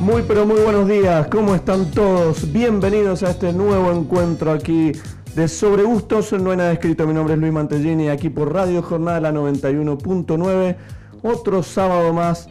[0.00, 2.50] Muy pero muy buenos días, ¿cómo están todos?
[2.50, 4.92] Bienvenidos a este nuevo encuentro aquí
[5.34, 9.20] de Sobre Gustos, no hay escrito, mi nombre es Luis Mantellini, aquí por Radio Jornada
[9.20, 10.76] la 91.9,
[11.22, 12.48] otro sábado más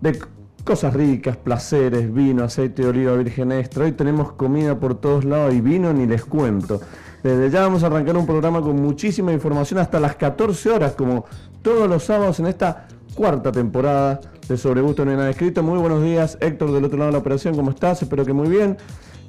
[0.00, 0.16] de
[0.62, 5.52] cosas ricas, placeres, vino, aceite de oliva virgen extra, hoy tenemos comida por todos lados
[5.54, 6.80] y vino ni les cuento.
[7.24, 11.24] Desde ya vamos a arrancar un programa con muchísima información hasta las 14 horas, como
[11.62, 14.20] todos los sábados en esta cuarta temporada
[14.52, 15.62] de Sobre Gusto No hay nada escrito.
[15.62, 18.02] Muy buenos días, Héctor, del otro lado de la operación, ¿cómo estás?
[18.02, 18.76] Espero que muy bien.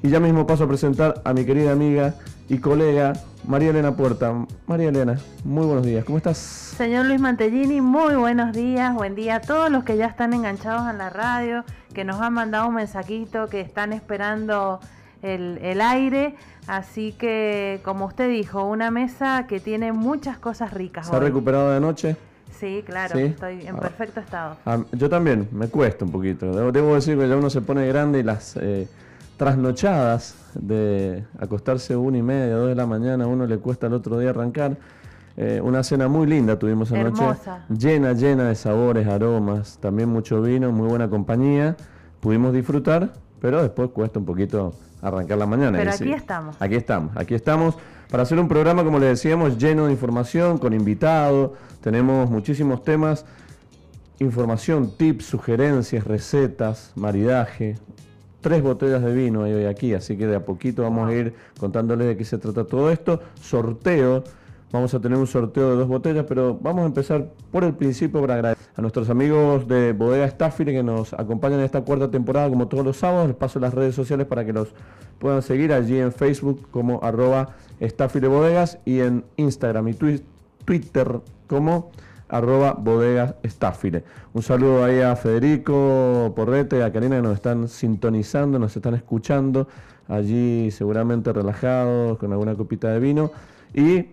[0.01, 2.15] Y ya mismo paso a presentar a mi querida amiga
[2.49, 3.13] y colega
[3.47, 4.33] María Elena Puerta.
[4.67, 6.37] María Elena, muy buenos días, ¿cómo estás?
[6.37, 10.89] Señor Luis Mantellini, muy buenos días, buen día a todos los que ya están enganchados
[10.89, 14.81] en la radio, que nos han mandado un mensajito, que están esperando
[15.21, 16.35] el, el aire.
[16.67, 21.07] Así que, como usted dijo, una mesa que tiene muchas cosas ricas.
[21.07, 21.23] ¿Se ha hoy.
[21.23, 22.17] recuperado de anoche?
[22.59, 23.23] Sí, claro, ¿Sí?
[23.23, 23.79] estoy en Ah.
[23.79, 24.57] perfecto estado.
[24.65, 26.51] Ah, yo también, me cuesta un poquito.
[26.55, 28.87] Debo, debo decir que ya uno se pone grande y las eh,
[29.37, 33.93] trasnochadas de acostarse una y media, dos de la mañana, a uno le cuesta el
[33.93, 34.77] otro día arrancar.
[35.35, 37.65] Eh, una cena muy linda tuvimos anoche, Hermosa.
[37.75, 41.75] llena, llena de sabores, aromas, también mucho vino, muy buena compañía.
[42.19, 45.77] Pudimos disfrutar, pero después cuesta un poquito arrancar la mañana.
[45.77, 46.55] Pero aquí estamos.
[46.59, 47.75] Aquí estamos, aquí estamos
[48.09, 51.51] para hacer un programa, como le decíamos, lleno de información, con invitados.
[51.81, 53.25] Tenemos muchísimos temas,
[54.19, 57.77] información, tips, sugerencias, recetas, maridaje.
[58.41, 61.33] Tres botellas de vino hay hoy aquí, así que de a poquito vamos a ir
[61.59, 63.21] contándoles de qué se trata todo esto.
[63.41, 64.23] Sorteo,
[64.73, 68.19] vamos a tener un sorteo de dos botellas, pero vamos a empezar por el principio
[68.21, 72.49] para agradecer a nuestros amigos de Bodega Staffile que nos acompañan en esta cuarta temporada
[72.49, 73.27] como todos los sábados.
[73.27, 74.69] Les paso las redes sociales para que los
[75.19, 80.23] puedan seguir allí en Facebook como arroba Bodegas y en Instagram y twi-
[80.65, 81.91] Twitter como
[82.27, 84.03] arroba bodegas Staffile.
[84.33, 88.95] Un saludo ahí a Federico Porrete y a Karina que nos están sintonizando, nos están
[88.95, 89.67] escuchando
[90.07, 93.31] allí seguramente relajados con alguna copita de vino
[93.73, 94.07] y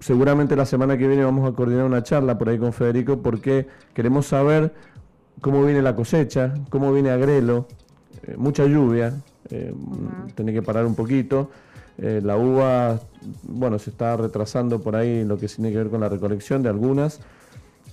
[0.00, 3.66] seguramente la semana que viene vamos a coordinar una charla por ahí con Federico porque
[3.94, 4.72] queremos saber
[5.40, 7.66] cómo viene la cosecha, cómo viene Agrelo,
[8.26, 9.14] eh, mucha lluvia,
[9.50, 9.72] eh,
[10.34, 11.50] tiene que parar un poquito.
[11.98, 12.98] eh, la uva,
[13.42, 16.70] bueno, se está retrasando por ahí lo que tiene que ver con la recolección de
[16.70, 17.20] algunas.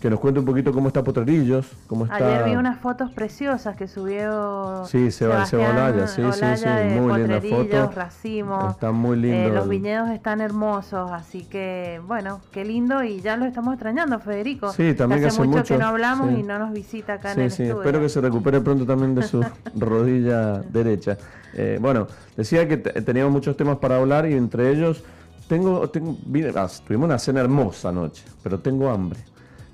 [0.01, 2.17] Que nos cuente un poquito cómo está Potrerillos, cómo está...
[2.17, 6.65] Ayer vi unas fotos preciosas que subió Sí, Seba- Seba Sebastián Olaya, sí, sí, sí,
[6.69, 7.91] de muy linda Potrerillos, foto.
[7.95, 8.71] racimos.
[8.73, 13.37] Está muy Eh, los el- viñedos están hermosos, así que bueno, qué lindo y ya
[13.37, 14.71] lo estamos extrañando, Federico.
[14.71, 16.35] Sí, también hace hace mucho, mucho, que no hablamos sí.
[16.41, 17.81] y no nos visita acá en Sí, el sí, estudio.
[17.81, 19.43] espero que se recupere pronto también de su
[19.75, 21.17] rodilla derecha.
[21.55, 25.03] Eh, bueno, decía que te- teníamos muchos temas para hablar y entre ellos
[25.47, 29.19] tengo, tengo vine- ah, tuvimos una cena hermosa anoche, pero tengo hambre.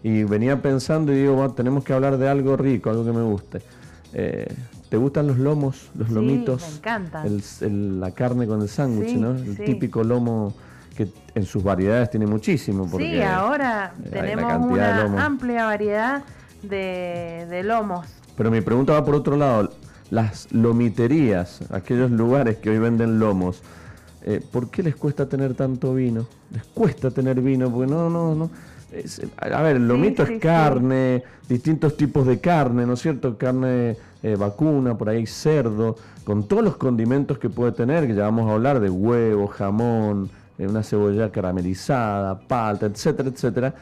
[0.03, 3.24] Y venía pensando y digo, "Va, tenemos que hablar de algo rico, algo que me
[3.24, 3.62] guste.
[4.14, 4.47] Eh,
[4.90, 6.62] ¿Te gustan los lomos, los Sí, lomitos?
[6.62, 7.25] me encantan.
[7.25, 9.31] El- el- la carne con el sándwich, Sí, ¿no?
[9.31, 9.63] El sí.
[9.63, 10.53] típico lomo
[10.96, 12.88] que en sus variedades tiene muchísimo.
[12.88, 16.24] Porque Sí, ahora tenemos una amplia variedad
[16.62, 18.06] de, de lomos.
[18.38, 19.72] Pero mi pregunta va por otro lado.
[20.12, 23.63] Las lomiterías, aquellos lugares que hoy venden lomos,
[24.22, 26.28] eh, ¿por qué les cuesta tener tanto vino?
[26.52, 28.52] Les cuesta tener vino, porque no, no, no.
[28.94, 30.42] Es- a ver, el lomito sí, es sí.
[30.42, 33.38] carne, distintos tipos de carne, ¿no es cierto?
[33.38, 38.24] Carne eh, vacuna, por ahí cerdo, con todos los condimentos que puede tener, que ya
[38.24, 43.74] vamos a hablar de huevo, jamón, eh, una cebolla caramelizada, palta, etcétera, etcétera.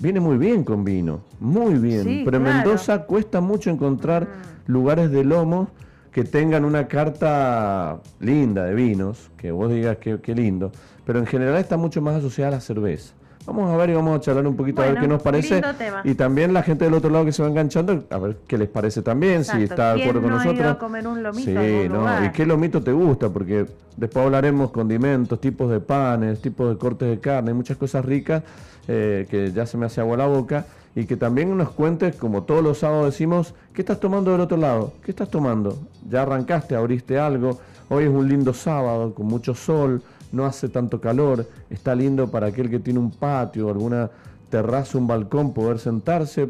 [0.00, 2.22] Viene muy bien con vino, muy bien.
[2.24, 2.58] Pero en claro.
[2.58, 4.26] Mendoza cuesta mucho encontrar
[4.66, 5.68] lugares de lomo
[6.10, 10.72] que tengan una carta linda de vinos, que vos digas que, qué lindo,
[11.04, 13.14] pero en general está mucho más asociada a la cerveza.
[13.44, 15.60] Vamos a ver y vamos a charlar un poquito a ver qué nos parece.
[16.04, 18.68] Y también la gente del otro lado que se va enganchando, a ver qué les
[18.68, 20.76] parece también, si está de ¿Quién acuerdo con no ha ido nosotros.
[20.76, 22.24] a comer un lomito sí, algún no, lugar?
[22.24, 23.66] y qué lomito te gusta, porque
[23.96, 28.42] después hablaremos condimentos, tipos de panes, tipos de cortes de carne, muchas cosas ricas
[28.86, 30.66] eh, que ya se me hace agua la boca.
[30.94, 34.58] Y que también nos cuentes, como todos los sábados decimos, ¿qué estás tomando del otro
[34.58, 34.92] lado?
[35.02, 35.78] ¿Qué estás tomando?
[36.10, 37.58] ¿Ya arrancaste, abriste algo?
[37.88, 42.46] Hoy es un lindo sábado, con mucho sol, no hace tanto calor, está lindo para
[42.48, 44.10] aquel que tiene un patio, alguna
[44.50, 46.48] terraza, un balcón, poder sentarse,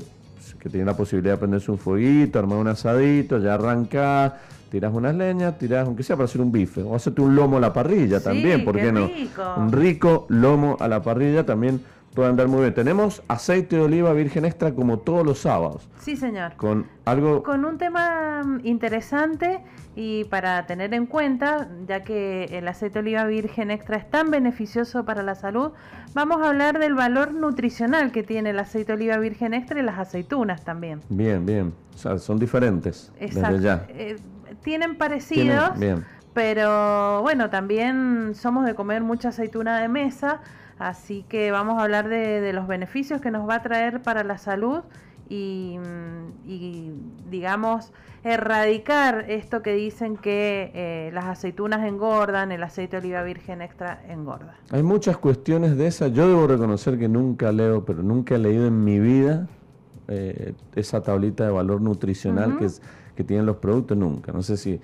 [0.58, 4.32] que tiene la posibilidad de prenderse un fueguito, armar un asadito, ya arrancás,
[4.70, 7.60] tirás unas leñas, tirás, aunque sea para hacer un bife, o hacerte un lomo a
[7.60, 9.06] la parrilla Sí, también, ¿por qué qué no?
[9.08, 9.42] rico.
[9.56, 11.80] Un rico lomo a la parrilla también
[12.14, 12.74] puede andar muy bien.
[12.74, 15.88] Tenemos aceite de oliva virgen extra como todos los sábados.
[16.00, 16.54] Sí, señor.
[16.56, 17.42] Con algo...
[17.42, 19.60] Con un tema mm, interesante
[19.94, 24.30] y para tener en cuenta, ya que el aceite de oliva virgen extra es tan
[24.30, 25.72] beneficioso para la salud,
[26.14, 29.82] vamos a hablar del valor nutricional que tiene el aceite de oliva virgen extra y
[29.82, 31.00] las aceitunas también.
[31.08, 31.72] Bien, bien.
[31.94, 33.12] O sea, son diferentes.
[33.18, 33.52] Exacto.
[33.52, 33.86] Desde ya.
[33.90, 34.16] Eh,
[34.62, 36.04] tienen parecidos, bien.
[36.34, 40.40] pero bueno, también somos de comer mucha aceituna de mesa,
[40.88, 44.38] así que vamos a hablar de los beneficios que nos va a traer para la
[44.38, 44.82] salud
[45.34, 46.90] y,
[47.30, 47.92] digamos,
[48.22, 54.02] erradicar esto que dicen que eh, las aceitunas engordan, el aceite de oliva virgen extra
[54.08, 54.54] engorda.
[54.70, 56.12] Hay muchas cuestiones de esas.
[56.12, 59.48] Yo debo reconocer que nunca leo, pero nunca he leído en mi vida
[60.08, 62.68] eh, esa tablita de valor nutricional que,
[63.16, 64.32] que tienen los productos, nunca.
[64.32, 64.80] No sé si eh,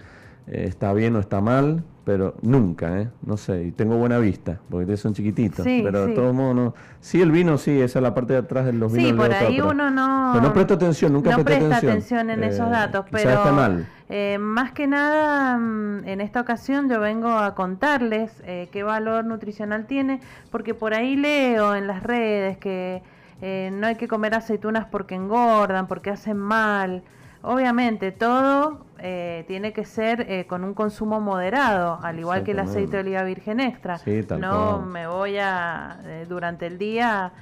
[0.46, 3.08] está bien o está mal, pero nunca, ¿eh?
[3.20, 6.74] No sé, y tengo buena vista, porque son chiquititos, pero de todos modos no.
[7.02, 9.10] Sí, el vino sí, esa es la parte de atrás de los vinos.
[9.10, 10.30] Sí, por ahí uno no...
[10.32, 12.30] Pero no presta atención, nunca no presta, atención.
[12.30, 13.86] en esos eh, datos, pero está mal.
[14.08, 19.84] Eh, más que nada, mm, en esta ocasión yo vengo a contarles qué valor nutricional
[19.84, 23.02] tiene, porque por ahí leo en las redes que
[23.42, 27.02] no hay que comer aceitunas porque engordan, porque hacen mal.
[27.42, 32.58] Obviamente, todo eh, tiene que ser eh, con un consumo moderado, al igual que el
[32.58, 34.00] aceite de oliva virgen extra.
[34.38, 37.32] no me voy a, eh, durante el día,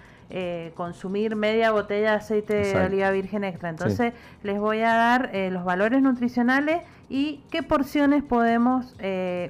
[0.75, 3.71] consumir media botella de aceite de oliva virgen extra.
[3.71, 4.13] Entonces,
[4.43, 8.95] les voy a dar los valores nutricionales y qué porciones podemos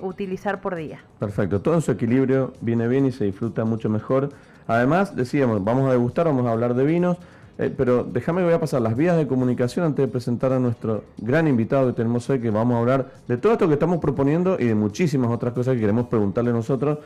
[0.02, 1.00] utilizar por día.
[1.18, 4.28] Perfecto, todo en su equilibrio viene bien y se disfruta mucho mejor.
[4.66, 7.16] Además, decíamos, vamos a degustar, vamos a hablar de vinos.
[7.58, 10.58] Eh, pero déjame que voy a pasar las vías de comunicación antes de presentar a
[10.58, 13.98] nuestro gran invitado que tenemos hoy, que vamos a hablar de todo esto que estamos
[13.98, 16.98] proponiendo y de muchísimas otras cosas que queremos preguntarle nosotros.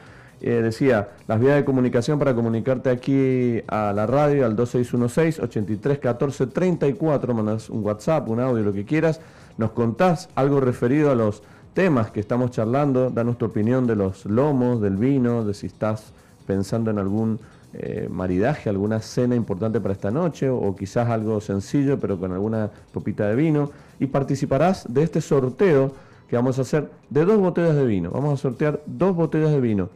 [0.43, 7.69] Eh, decía, las vías de comunicación para comunicarte aquí a la radio al 2616-831434, mandas
[7.69, 9.21] un WhatsApp, un audio, lo que quieras,
[9.59, 11.43] nos contás algo referido a los
[11.75, 16.15] temas que estamos charlando, da nuestra opinión de los lomos, del vino, de si estás
[16.47, 17.39] pensando en algún
[17.73, 22.71] eh, maridaje, alguna cena importante para esta noche o quizás algo sencillo pero con alguna
[22.93, 23.71] copita de vino
[24.01, 25.93] y participarás de este sorteo
[26.29, 28.11] que vamos a hacer de dos botellas de vino.
[28.11, 29.89] Vamos a sortear dos botellas de vino,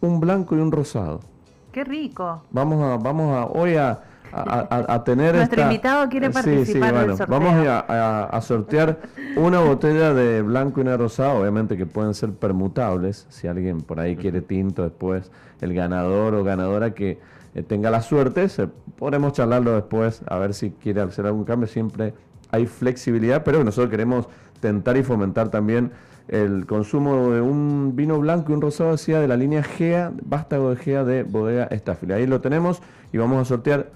[0.00, 1.20] un blanco y un rosado.
[1.72, 2.42] Qué rico.
[2.50, 4.00] Vamos a, vamos a hoy a,
[4.32, 7.26] a, tener Nuestro invitado quiere participar sí, sorteo.
[7.40, 8.98] Vamos a, sortear
[9.36, 14.00] una botella de blanco y una rosada, obviamente que pueden ser permutables, si alguien por
[14.00, 15.30] ahí quiere tinto después,
[15.60, 17.18] el ganador o ganadora que
[17.54, 21.66] eh, tenga la suerte, se, podremos charlarlo después, a ver si quiere hacer algún cambio,
[21.66, 22.14] siempre
[22.50, 24.28] hay flexibilidad, pero nosotros queremos
[24.60, 25.92] tentar y fomentar también
[26.28, 30.70] el consumo de un vino blanco y un rosado, decía, de la línea GEA, vástago
[30.70, 32.12] de GEA de Bodega Staffel.
[32.12, 32.82] Ahí lo tenemos
[33.12, 33.90] y vamos a sortear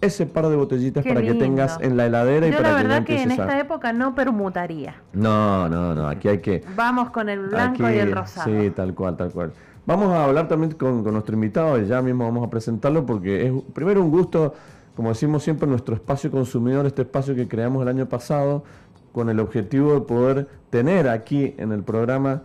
[0.00, 3.22] ese par de botellitas para que tengas en la heladera y para la verdad que,
[3.22, 4.96] en esta época no permutaría.
[5.12, 6.64] No, no, no, aquí hay que...
[6.74, 8.50] Vamos con el blanco y el rosado.
[8.50, 9.52] Sí, tal cual, tal cual.
[9.86, 14.02] Vamos a hablar también con, nuestro invitado, ya mismo vamos a presentarlo porque es primero
[14.02, 14.54] un gusto,
[14.94, 18.64] como decimos siempre, nuestro espacio consumidor, este espacio que creamos el año pasado,
[19.12, 22.42] con el objetivo de poder tener aquí en el programa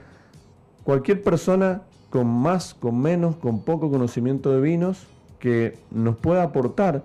[0.83, 5.07] cualquier persona con más, con menos, con poco conocimiento de vinos
[5.39, 7.03] que nos pueda aportar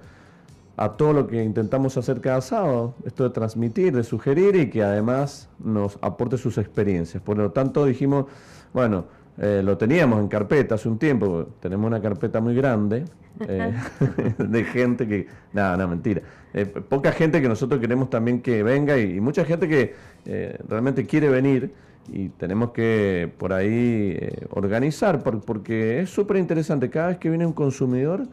[0.80, 4.82] a todo lo que intentamos hacer cada sábado, esto de transmitir, de sugerir y que
[4.82, 7.22] además nos aporte sus experiencias.
[7.22, 8.24] Por lo tanto dijimos,
[8.72, 9.04] bueno,
[9.36, 13.04] eh, lo teníamos en carpeta hace un tiempo, tenemos una carpeta muy grande
[13.46, 13.74] eh,
[14.38, 16.22] de gente que, nada, no, mentira,
[16.54, 19.94] eh, poca gente que nosotros queremos también que venga y, mucha gente que
[20.66, 21.74] realmente quiere venir
[22.10, 24.18] y tenemos que por ahí
[24.48, 28.26] organizar porque es súper interesante, cada vez que viene un consumidor,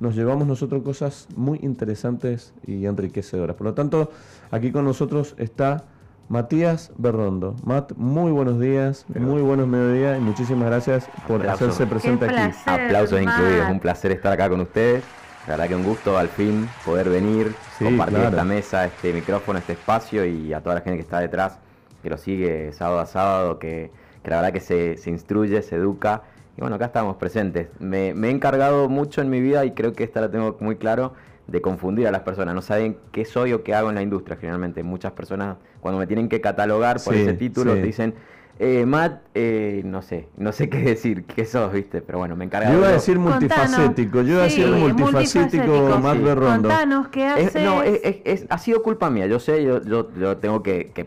[0.00, 3.56] nos llevamos nosotros cosas muy interesantes y enriquecedoras.
[3.56, 4.10] Por lo tanto,
[4.50, 5.84] aquí con nosotros está
[6.28, 7.54] Matías Berrondo.
[7.64, 12.56] Matt, muy buenos días, muy buenos mediodías y muchísimas gracias por hacerse presente aquí.
[12.66, 15.04] Aplausos incluidos, un placer estar acá con ustedes.
[15.46, 19.74] La verdad que un gusto al fin poder venir, compartir esta mesa, este micrófono, este
[19.74, 21.58] espacio y a toda la gente que está detrás,
[22.02, 23.92] que lo sigue sábado a sábado, que,
[24.24, 26.24] la verdad que se, se instruye, se educa
[26.56, 27.68] y bueno, acá estamos presentes.
[27.78, 31.12] Me, he encargado mucho en mi vida y creo que esta la tengo muy claro
[31.46, 32.54] de confundir a las personas.
[32.54, 34.36] No saben qué soy o qué hago en la industria.
[34.36, 38.14] Generalmente muchas personas cuando me tienen que catalogar por ese título te dicen,
[38.58, 42.46] eh, Matt, eh, no sé, no sé qué decir, qué sos, viste, pero bueno, me
[42.46, 42.72] encargo.
[42.72, 46.68] Yo iba a decir multifacético, yo iba a decir multifacético, Matt Berrondo.
[46.70, 47.62] Contanos, ¿qué haces?
[47.62, 51.06] no, es, ha sido culpa mía, yo sé, yo, yo, yo tengo que, que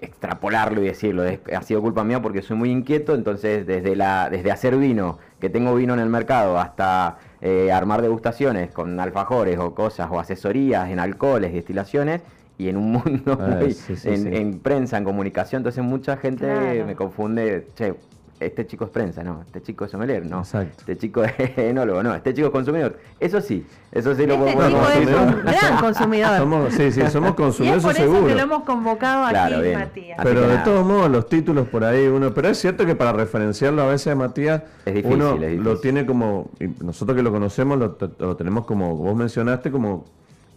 [0.00, 4.50] extrapolarlo y decirlo, ha sido culpa mía porque soy muy inquieto, entonces desde, la, desde
[4.50, 9.74] hacer vino, que tengo vino en el mercado, hasta eh, armar degustaciones con alfajores o
[9.74, 12.22] cosas, o asesorías en alcoholes, destilaciones,
[12.58, 13.60] y en un mundo ah,
[14.04, 17.94] en, prensa, en comunicación, entonces mucha gente me confunde, che,
[18.40, 22.14] este chico es prensa, no, este chico es sommelier, no, este chico es enólogo, no,
[22.14, 22.98] este chico es consumidor.
[23.18, 26.38] Eso sí, eso sí lo este podemos chico es un gran consumidor.
[26.38, 30.18] Somos, sí, sí, somos consumidores, y es por eso que lo hemos convocado aquí, Matías.
[30.22, 33.82] Pero de todos modos, los títulos por ahí, uno, pero es cierto que para referenciarlo
[33.82, 34.62] a veces a Matías,
[35.04, 36.50] uno lo tiene como,
[36.82, 40.04] nosotros que lo conocemos, lo, tenemos como, vos mencionaste, como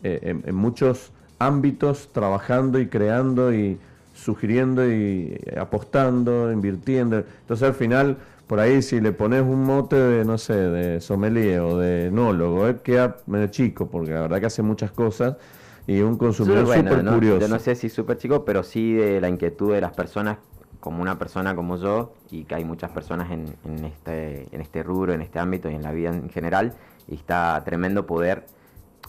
[0.03, 3.79] eh, en muchos ámbitos, trabajando y creando y
[4.21, 7.17] sugiriendo y apostando, invirtiendo.
[7.41, 11.61] Entonces al final, por ahí si le pones un mote de, no sé, de sommelier
[11.61, 15.37] o de enólogo, eh, queda medio chico, porque la verdad que hace muchas cosas
[15.87, 17.39] y un consumidor súper curioso.
[17.39, 20.37] Yo no sé si súper chico, pero sí de la inquietud de las personas,
[20.79, 24.83] como una persona como yo, y que hay muchas personas en, en, este, en este
[24.83, 26.73] rubro, en este ámbito y en la vida en general,
[27.07, 28.45] y está tremendo poder.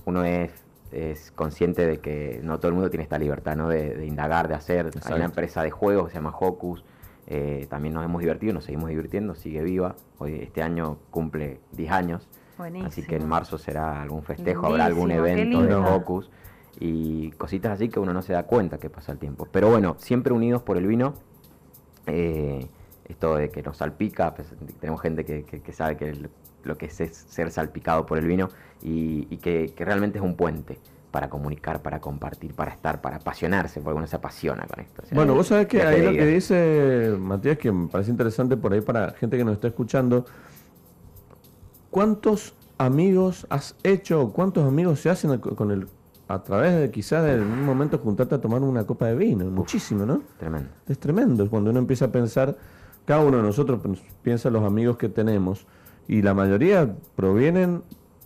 [0.04, 0.50] Uno es
[0.92, 3.68] es consciente de que no todo el mundo tiene esta libertad ¿no?
[3.68, 4.90] de, indagar, de hacer.
[5.04, 6.84] Hay una empresa de juegos que se llama Hocus.
[7.26, 9.96] Eh, también nos hemos divertido, nos seguimos divirtiendo, sigue viva.
[10.18, 12.28] Hoy este año cumple 10 años.
[12.84, 16.30] Así que en marzo será algún festejo, habrá algún evento de Hocus
[16.78, 19.48] y cositas así que uno no se da cuenta que pasa el tiempo.
[19.50, 21.14] Pero bueno, siempre unidos por el vino.
[22.06, 22.68] Eh,
[23.12, 24.48] esto de que nos salpica, pues,
[24.80, 26.28] tenemos gente que, sabe que
[26.64, 26.94] lo que es,
[27.28, 28.48] ser salpicado por el vino
[28.82, 30.78] y, que, realmente es un puente
[31.10, 35.02] para comunicar, para compartir, para estar, para apasionarse, porque uno se apasiona con esto.
[35.12, 38.80] bueno, vos sabés que ahí lo que dice Matías, que me parece interesante por ahí
[38.80, 40.24] para gente que nos está escuchando,
[41.90, 45.86] ¿cuántos amigos has hecho, cuántos amigos se hacen con el
[46.28, 49.44] a través de quizás en un momento juntarte a tomar una copa de vino?
[49.44, 50.22] Muchísimo, ¿no?
[50.38, 50.70] Tremendo.
[50.88, 52.56] Es tremendo, cuando uno empieza a pensar,
[53.04, 53.80] cada uno de nosotros
[54.22, 55.66] piensa los amigos que tenemos,
[56.08, 57.82] y la mayoría provienen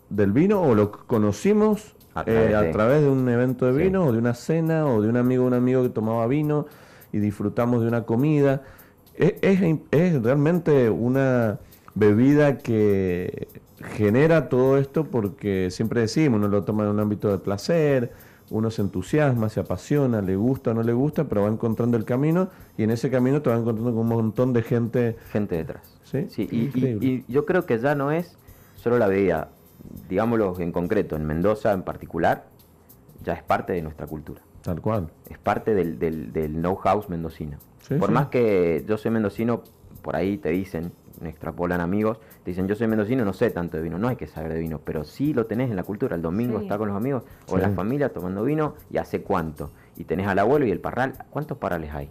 [0.09, 4.19] del vino o lo conocimos a, eh, través de un evento de vino o de
[4.19, 6.67] una cena o de un amigo un amigo que tomaba vino
[7.13, 8.63] y disfrutamos de una comida.
[9.15, 11.59] Es, realmente una
[11.95, 13.49] bebida que
[13.95, 18.13] genera todo esto porque siempre decimos, uno lo toma en un ámbito de placer,
[18.51, 22.05] uno se entusiasma, se apasiona, le gusta o no le gusta, pero va encontrando el
[22.05, 25.17] camino y en ese camino te va encontrando con un montón de gente.
[25.33, 25.96] Gente detrás.
[26.07, 28.37] Sí, sí y, yo creo que ya no es
[28.77, 29.51] solo la bebida,
[30.09, 32.45] digámoslo en concreto, en Mendoza en particular,
[33.25, 34.41] ya es parte de nuestra cultura.
[34.63, 35.09] Tal cual.
[35.29, 37.59] Es parte del, del, del know-how mendocino.
[37.99, 39.63] por más que yo soy mendocino,
[40.03, 43.77] por ahí te dicen, me extrapolan amigos, te dicen, yo soy mendocino, no sé tanto
[43.77, 46.15] de vino, no hay que saber de vino, pero sí lo tenés en la cultura,
[46.15, 50.05] el domingo está con los amigos o la familia tomando vino y hace cuánto, y
[50.05, 52.11] tenés al abuelo y el parral, ¿cuántos parrales hay?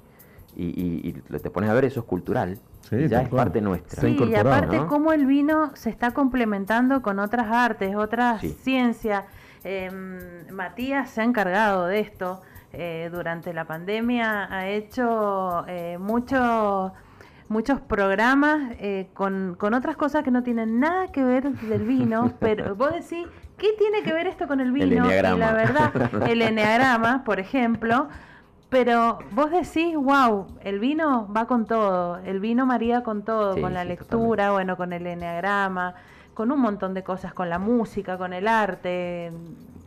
[0.55, 2.59] Y, te pones a ver, eso es cultural,
[2.91, 4.01] ya es parte nuestra.
[4.01, 9.25] Sí, y aparte cómo el vino se está complementando con otras artes, otras ciencias.
[9.63, 12.41] Em, Matías se ha encargado de esto.
[12.77, 16.93] Eh, durante la pandemia ha hecho eh, mucho
[17.47, 22.33] muchos programas eh, con, con, otras cosas que no tienen nada que ver del vino,
[22.39, 25.05] pero vos decís, ¿qué tiene que ver esto con el vino?
[25.05, 25.91] y la verdad,
[26.27, 28.09] el eneagrama, por ejemplo,
[28.69, 33.74] pero vos decís, wow, el vino va con todo, el vino maría con todo, con
[33.74, 35.95] la lectura, bueno, con el eneagrama,
[36.34, 39.31] con un montón de cosas, con la música, con el arte.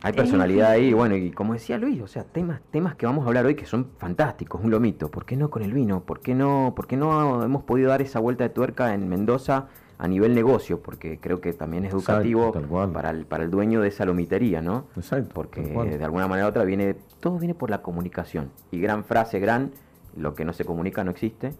[0.01, 3.27] Hay personalidad ahí, bueno, y como decía Luis, o sea, temas, temas que vamos a
[3.27, 5.11] hablar hoy que son fantásticos, un lomito.
[5.11, 6.01] ¿Por qué no con el vino?
[6.01, 9.67] ¿Por qué no, por qué no hemos podido dar esa vuelta de tuerca en Mendoza
[9.99, 10.81] a nivel negocio?
[10.81, 12.51] Porque creo que también es educativo
[12.91, 14.85] para, el, para el dueño de esa lomitería, ¿no?
[14.95, 15.29] Exacto.
[15.33, 18.49] Porque de alguna manera u otra viene, todo viene por la comunicación.
[18.71, 19.71] Y gran frase, gran
[20.15, 21.53] lo que no se comunica no existe.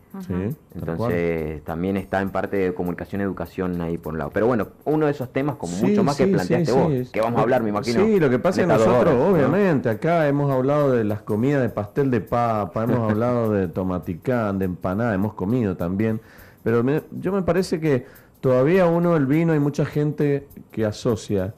[0.76, 4.32] Entonces también está en parte de comunicación, educación ahí por un lado.
[4.34, 7.44] Pero bueno, uno de esos temas como mucho más que planteaste vos, que vamos a
[7.44, 8.06] hablar, me imagino.
[8.06, 11.70] Sí, lo que pasa es que nosotros, obviamente, acá hemos hablado de las comidas de
[11.70, 16.20] pastel de papa, hemos hablado de tomaticán, de empanada, hemos comido también.
[16.64, 18.06] Pero yo me parece que
[18.42, 21.54] todavía uno, el vino, hay mucha gente que asocia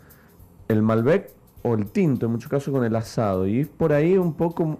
[0.67, 1.31] el Malbec
[1.63, 3.47] o el tinto, en muchos casos, con el asado.
[3.47, 4.79] Y por ahí un poco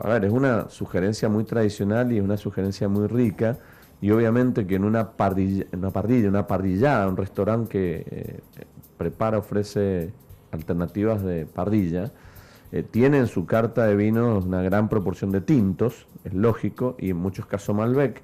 [0.00, 3.58] a ver, es una sugerencia muy tradicional y es una sugerencia muy rica.
[4.00, 8.40] Y obviamente que en una parrilla, una parrilla, una parrillada, un restaurante que eh,
[8.96, 10.12] prepara, ofrece
[10.50, 12.10] alternativas de parrilla,
[12.72, 17.10] eh, tiene en su carta de vinos una gran proporción de tintos, es lógico, y
[17.10, 18.22] en muchos casos Malbec.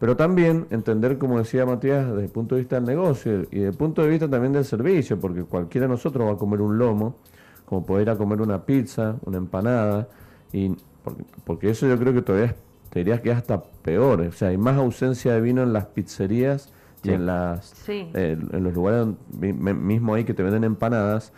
[0.00, 3.68] Pero también entender, como decía Matías, desde el punto de vista del negocio y desde
[3.68, 6.78] el punto de vista también del servicio, porque cualquiera de nosotros va a comer un
[6.78, 7.16] lomo,
[7.66, 10.08] como poder ir a comer una pizza, una empanada,
[10.52, 10.74] y
[11.44, 12.56] porque, eso yo creo que todavía
[12.88, 14.22] te diría que es hasta peor.
[14.22, 18.64] O sea, hay más ausencia de vino en las pizzerías y en las eh, en
[18.64, 19.06] los lugares
[19.38, 21.32] mismo ahí que te venden empanadas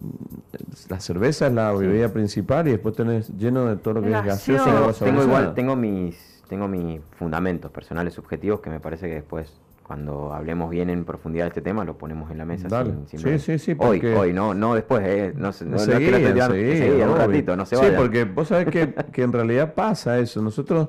[0.00, 4.12] mm, la cerveza es la bebida principal y después tenés lleno de todo lo que
[4.12, 9.14] es gaseoso tengo igual tengo mis tengo mis fundamentos personales subjetivos que me parece que
[9.14, 12.68] después cuando hablemos bien en profundidad de este tema, lo ponemos en la mesa.
[13.06, 13.76] Sin, sí, sí, sí.
[13.78, 18.24] Hoy, hoy, no, no después, eh, no, no, no un ratito, no se Sí, porque
[18.24, 20.40] vos sabés que, que en realidad pasa eso.
[20.40, 20.88] Nosotros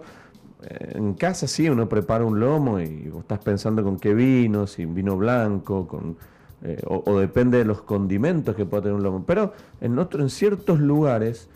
[0.63, 4.65] eh, en casa sí uno prepara un lomo y vos estás pensando con qué vino,
[4.65, 6.15] si vino blanco, con
[6.63, 9.23] eh, o, depende de los condimentos que pueda tener un lomo.
[9.25, 11.49] Pero en otro, en ciertos lugares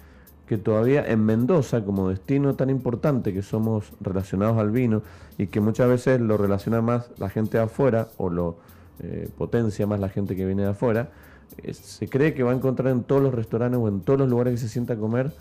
[0.50, 5.04] que todavía en Mendoza, como destino tan importante que somos relacionados al vino
[5.38, 8.58] y que muchas veces lo relaciona más la gente de afuera o lo
[9.00, 11.12] eh, potencia más la gente que viene de afuera,
[11.62, 14.28] eh, se cree que va a encontrar en todos los restaurantes o en todos los
[14.28, 15.32] lugares que se sienta a comer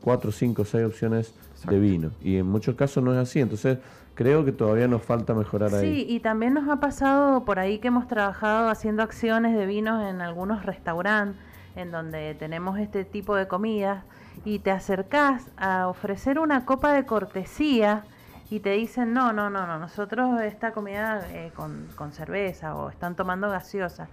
[0.00, 1.34] cuatro, cinco, seis opciones
[1.68, 2.12] de vino.
[2.22, 3.40] Y en muchos casos no es así.
[3.40, 3.76] Entonces
[4.14, 5.86] creo que todavía nos falta mejorar ahí.
[5.86, 10.02] Sí, y también nos ha pasado por ahí que hemos trabajado haciendo acciones de vinos
[10.02, 11.38] en algunos restaurantes
[11.76, 14.02] en donde tenemos este tipo de comidas
[14.46, 18.04] y te acercás a ofrecer una copa de cortesía
[18.48, 22.88] y te dicen, no, no, no, no, nosotros esta comida eh, con, con, cerveza o
[22.88, 24.08] están tomando gaseosa.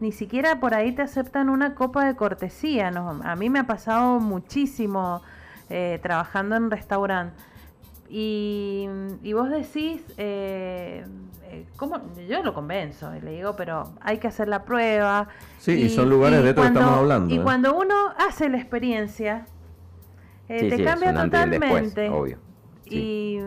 [0.00, 2.90] Ni siquiera por ahí te aceptan una copa de cortesía.
[2.90, 3.20] ¿no?
[3.22, 5.22] A mí me ha pasado muchísimo
[5.70, 7.40] eh, trabajando en restaurante.
[8.08, 8.88] Y,
[9.22, 11.04] y, vos decís, eh,
[11.76, 12.00] ¿cómo?
[12.28, 15.28] yo lo convenzo y le digo, pero hay que hacer la prueba.
[15.60, 17.32] Sí, y, son lugares de estos que estamos hablando.
[17.32, 19.46] Y cuando uno hace la experiencia,
[20.48, 22.08] eh, te cambia totalmente.
[22.08, 22.38] obvio.
[22.84, 23.38] Y,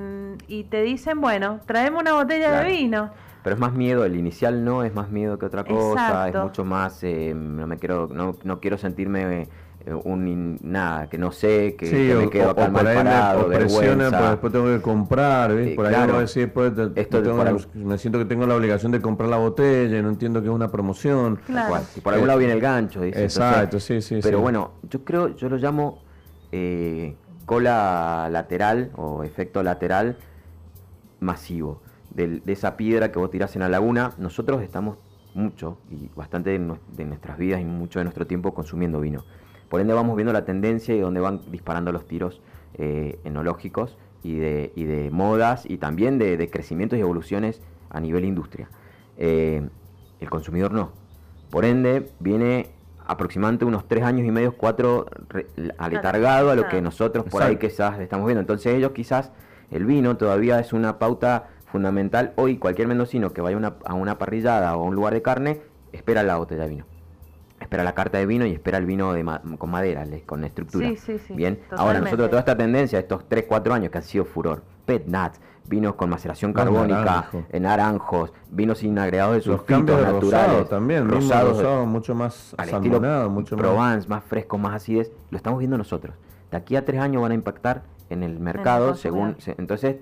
[0.47, 3.09] y, te dicen, bueno, traemos una botella de vino.
[3.43, 6.65] Pero es más miedo, el inicial no es más miedo que otra cosa, es mucho
[6.65, 9.47] más, eh, no me quiero, no, no quiero sentirme
[9.85, 14.29] eh, un nada, que no sé, que, me quedo acá mal parado, me presiona, pues
[14.31, 15.73] después tengo que comprar, ¿ves?
[15.73, 17.23] por ahí claro, decir, después esto
[17.75, 20.53] me siento que tengo la obligación de comprar la botella y no entiendo que es
[20.53, 21.39] una promoción.
[21.45, 21.81] Claro.
[21.93, 23.23] Si por algún lado viene el gancho, dice.
[23.23, 24.19] Exacto, sí, sí.
[24.21, 26.08] Pero bueno, yo creo, yo lo llamo
[26.51, 27.15] eh,
[27.45, 30.17] cola lateral o efecto lateral
[31.19, 34.13] masivo de, esa piedra que vos tirás en la laguna.
[34.17, 34.97] Nosotros estamos
[35.33, 39.23] mucho y bastante de, nuestras vidas y mucho de nuestro tiempo consumiendo vino.
[39.69, 42.41] Por ende vamos viendo la tendencia y dónde van disparando los tiros
[42.75, 48.69] eh, enológicos y de, de, modas y también de, crecimientos y evoluciones a nivel industria.
[49.17, 49.67] Eh,
[50.19, 50.91] el consumidor no.
[51.49, 52.71] Por ende viene
[53.09, 55.07] aproximadamente unos tres años y medio, cuatro,
[55.79, 58.39] aletargado a lo que nosotros por ahí quizás estamos viendo.
[58.39, 59.31] Entonces ellos quizás,
[59.71, 62.33] el vino todavía es una pauta fundamental.
[62.35, 65.59] Hoy cualquier mendocino que vaya a una parrillada o a un lugar de carne,
[65.91, 66.85] espera la botella de vino.
[67.59, 69.25] Espera la carta de vino y espera el vino de
[69.57, 70.91] con madera, con estructura.
[71.29, 75.07] Bien, ahora nosotros toda esta tendencia, estos 3, 4 años que ha sido furor, pet
[75.07, 80.69] nuts, vinos con maceración carbónica, en naranjos, vinos sin agregados de sulfitos naturales.
[80.69, 84.23] también, rosado, mucho más al estilo mucho Provence, más...
[84.23, 86.15] fresco, más acidez, lo estamos viendo nosotros.
[86.51, 89.37] De aquí a tres años van a impactar en el mercado, según...
[89.57, 89.97] entonces,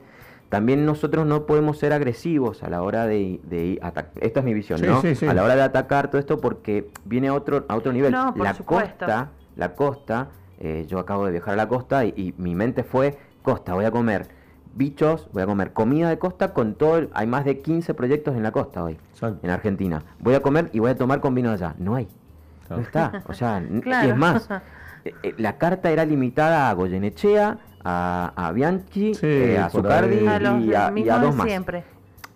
[0.49, 4.13] también nosotros no podemos ser agresivos a la hora de, atacar.
[4.21, 5.01] Esta es mi visión, ¿no?
[5.29, 8.13] A la hora de atacar todo esto porque viene a otro, a otro nivel.
[8.13, 12.83] la costa, la costa, eh, yo acabo de viajar a la costa y mi mente
[12.83, 14.36] fue, costa, voy a comer
[14.77, 18.43] bichos, voy a comer comida de costa con todo, hay más de 15 proyectos en
[18.43, 18.97] la costa hoy,
[19.41, 20.03] en Argentina.
[20.19, 21.75] Voy a comer y voy a tomar con vino de allá.
[21.79, 22.07] No hay.
[22.69, 23.23] No está.
[23.27, 24.49] O sea, y es más,
[25.05, 30.73] eh, eh, la carta era limitada a Goyenechea, a, a Bianchi, eh, a Zucardi y,
[31.09, 31.47] a, dos más.
[31.47, 31.83] Siempre.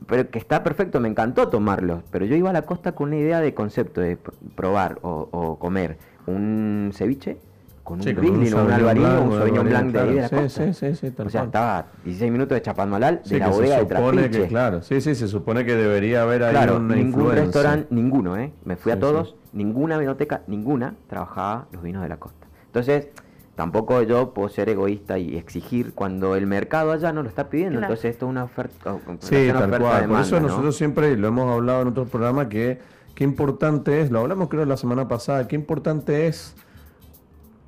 [0.08, 2.04] Pero que está perfecto, me encantó tomarlos.
[2.10, 4.18] Pero yo iba a la costa con una idea de concepto, de
[4.56, 7.38] probar o, o comer un ceviche
[7.84, 10.74] con un Riesling, un, un Albarino, un Sauvignon Blanc de ahí de la costa.
[10.74, 14.48] Sí, sí, sí, O sea, estaba 16 minutos de Chapadmalal de la bodega de Trapiche.
[14.48, 18.54] claro, sí, sí, se supone que debería haber ahí claro, ningún restaurante, ninguno, ¿eh?
[18.66, 22.48] Me fui a todos, ninguna vinoteca, ninguna trabajaba los vinos de la costa.
[22.68, 23.10] Entonces,
[23.56, 27.80] tampoco yo puedo ser egoísta y exigir cuando el mercado allá no lo está pidiendo.
[27.80, 28.98] Entonces, esto es una oferta.
[29.20, 30.08] Sí, tal cual.
[30.08, 32.80] Por eso nosotros siempre lo hemos hablado en otros programas que
[33.16, 36.56] qué importante es, lo hablamos creo la semana pasada, qué importante es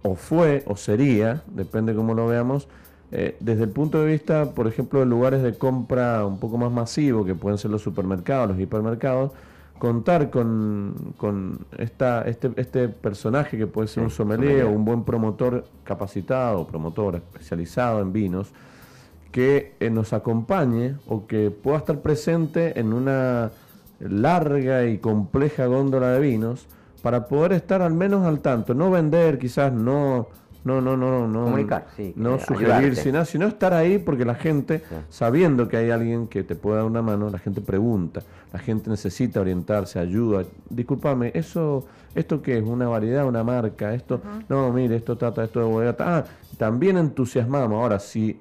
[0.03, 2.67] o fue o sería, depende cómo lo veamos,
[3.11, 6.71] eh, desde el punto de vista, por ejemplo, de lugares de compra un poco más
[6.71, 9.31] masivo, que pueden ser los supermercados, los hipermercados,
[9.77, 14.65] contar con, con esta, este, este personaje que puede ser un sommelier.
[14.65, 18.51] o un buen promotor capacitado, promotor especializado en vinos,
[19.31, 23.51] que eh, nos acompañe o que pueda estar presente en una
[23.99, 26.67] larga y compleja góndola de vinos,
[27.03, 30.29] para poder estar al menos al tanto, no vender, quizás no
[30.63, 34.81] no, no, no, no, comunicar, sí, no sugerir, sino, sino estar ahí porque la gente,
[35.09, 38.21] sabiendo que hay alguien que te puede dar una mano, la gente pregunta,
[38.53, 40.45] la gente necesita orientarse, ayuda.
[40.69, 41.85] Discúlpame, eso,
[42.15, 45.95] esto qué es, una variedad, una marca, esto, no, mire, esto trata esto de bodega,
[45.99, 46.23] ah,
[46.57, 47.81] también entusiasmamos.
[47.81, 48.39] Ahora, si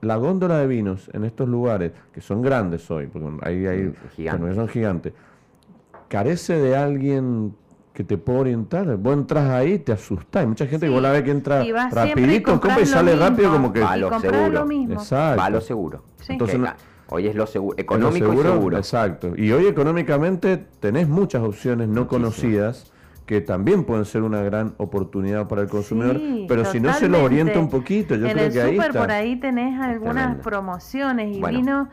[0.00, 3.92] la góndola de vinos en estos lugares, que son grandes hoy, porque ahí hay,
[4.56, 5.12] son gigantes,
[6.08, 7.54] carece de alguien
[7.92, 8.96] que te puede orientar.
[8.96, 10.42] Vos entras ahí te asustás.
[10.42, 13.80] Hay mucha gente que vos la ve que entra rapidito, y, sale rápido como que...
[13.80, 14.66] Va lo seguro.
[14.70, 15.40] Exacto.
[15.40, 16.02] Va lo seguro.
[16.28, 16.60] Entonces,
[17.08, 18.76] hoy es lo seguro, económico y seguro.
[18.76, 19.32] Exacto.
[19.36, 22.92] Y hoy económicamente tenés muchas opciones no conocidas
[23.26, 27.22] que también pueden ser una gran oportunidad para el consumidor, pero si no se lo
[27.22, 28.98] orienta un poquito, yo creo que ahí está.
[28.98, 31.88] por ahí tenés algunas promociones y vino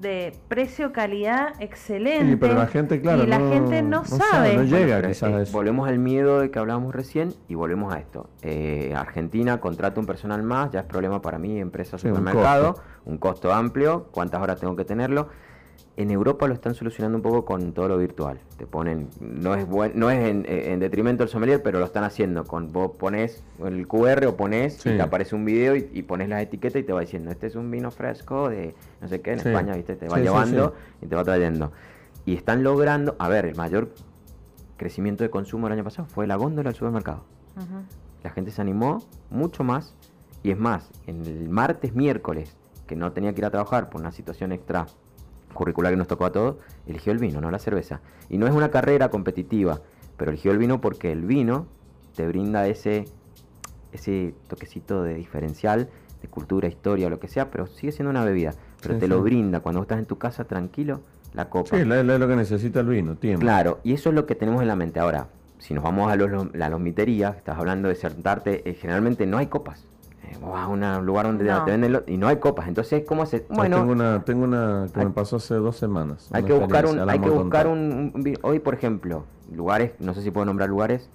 [0.00, 2.36] de precio-calidad excelente.
[2.36, 4.56] pero la gente, claro, y la gente no, sabe.
[4.56, 5.52] No llega quizás a eso.
[5.52, 8.28] Volvemos al miedo de que hablábamos recién y volvemos a esto.
[8.42, 13.52] Eh, Argentina contrata un personal más, ya es problema para mí, empresa, supermercado, un costo
[13.52, 15.28] amplio, cuántas horas tengo que tenerlo
[15.98, 18.38] en Europa lo están solucionando un poco con todo lo virtual.
[18.56, 22.44] Te ponen, no es no es en, detrimento del sommelier, pero lo están haciendo.
[22.44, 26.40] Con vos pones el QR o pones, y te aparece un video y, pones las
[26.40, 29.40] etiquetas y te va diciendo, este es un vino fresco de no sé qué en
[29.40, 29.96] España, ¿viste?
[29.96, 31.72] Te va llevando y te va trayendo.
[32.24, 33.92] Y están logrando, a ver, el mayor
[34.76, 37.24] crecimiento de consumo el año pasado fue la góndola del supermercado.
[38.22, 39.96] La gente se animó mucho más
[40.44, 42.56] y es más, en el martes, miércoles,
[42.86, 44.86] que no tenía que ir a trabajar por una situación extra
[45.54, 46.56] curricular que nos tocó a todos,
[46.86, 48.00] eligió el vino, no la cerveza.
[48.28, 49.80] Y no es una carrera competitiva,
[50.16, 51.66] pero eligió el vino porque el vino
[52.14, 53.06] te brinda ese,
[53.92, 55.88] ese toquecito de diferencial,
[56.22, 58.54] de cultura, historia, lo que sea, pero sigue siendo una bebida.
[58.82, 61.00] Pero te lo brinda cuando estás en tu casa tranquilo,
[61.34, 61.76] la copa.
[61.76, 63.40] Sí, es lo que necesita el vino, tiempo.
[63.40, 65.00] Claro, y eso es lo que tenemos en la mente.
[65.00, 69.38] Ahora, si nos vamos a los, la lomitería, estás hablando de sentarte, eh, generalmente no
[69.38, 69.86] hay copas
[70.40, 72.68] vas a un lugar donde te venden y no hay copas.
[72.68, 73.46] Entonces, ¿cómo se...?
[73.48, 76.28] Bueno, tengo una, tengo una que me pasó hace dos semanas.
[76.32, 78.12] Hay que buscar un, hay que buscar un,
[78.42, 81.10] Hoy, por ejemplo, lugares, no sé si puedo nombrar lugares,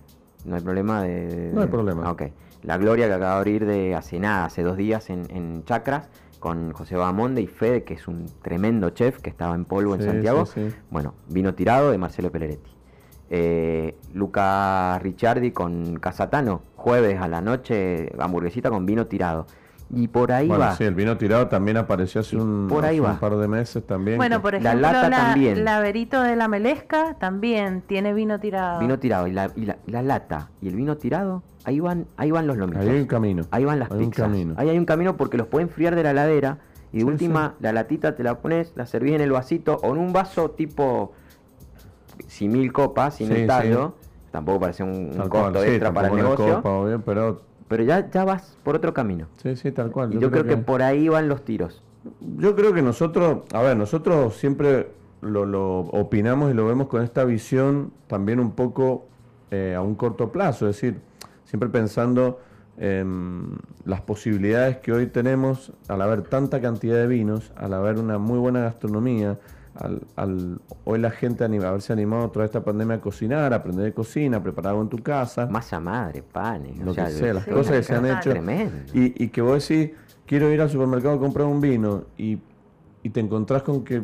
[0.45, 1.51] no hay problema de...
[1.53, 2.11] no hay problema.
[2.11, 2.23] Ok.
[2.63, 6.07] La Gloria que acaba de abrir de hace nada, hace dos días en, en Chacras,
[6.39, 10.01] con José Bamonde y Fede, que es un tremendo chef que estaba en polvo en
[10.01, 10.43] Santiago.
[10.91, 12.69] Bueno, vino tirado de Marcelo Peleretti.
[13.29, 19.47] Eh, Luca Ricciardi con Casatano, jueves a la noche, hamburguesita con vino tirado.
[19.89, 20.75] Y por ahí va.
[20.75, 22.67] Sí, el vino tirado también apareció hace, un,
[23.19, 24.17] par de meses también.
[24.17, 25.63] Bueno, por ejemplo, la lata también.
[25.63, 28.79] La Verito de la Melesca también tiene vino tirado.
[28.79, 29.27] Vino tirado.
[29.27, 29.49] Y la,
[30.01, 32.81] lata y el vino tirado, ahí van, ahí van los lomitos.
[32.81, 33.43] Ahí hay un camino.
[33.51, 34.31] Ahí van las hay pizzas.
[34.57, 36.57] Ahí hay un camino porque los pueden enfriar de la ladera.
[36.91, 39.99] Y de última, la latita te la pones, la servís en el vasito o en
[39.99, 41.13] un vaso tipo
[42.27, 43.95] si mil copas sin el tallo,
[44.33, 46.59] tampoco parece un, costo extra para el negocio.
[47.05, 47.41] pero...
[47.67, 49.27] pero ya, ya vas por otro camino.
[49.37, 50.11] Sí, sí, tal cual.
[50.11, 50.57] Y yo, creo, que...
[50.57, 51.83] por ahí van los tiros.
[52.37, 54.89] Yo creo que nosotros, a ver, nosotros siempre
[55.21, 59.05] lo, opinamos y lo vemos con esta visión también un poco
[59.51, 60.99] eh, a un corto plazo, es decir,
[61.45, 62.39] siempre pensando
[62.77, 68.17] en las posibilidades que hoy tenemos al haber tanta cantidad de vinos, al haber una
[68.17, 69.37] muy buena gastronomía,
[69.75, 73.93] al, hoy la gente anima, haberse animado toda esta pandemia a cocinar, a aprender de
[73.93, 75.47] cocina, a preparar algo en tu casa.
[75.47, 78.33] Masa madre, panes, lo que sea, las cosas que se han hecho.
[78.93, 79.91] Y, y, que vos decís,
[80.25, 82.39] quiero ir al supermercado a comprar un vino y,
[83.11, 84.01] te encontrás con que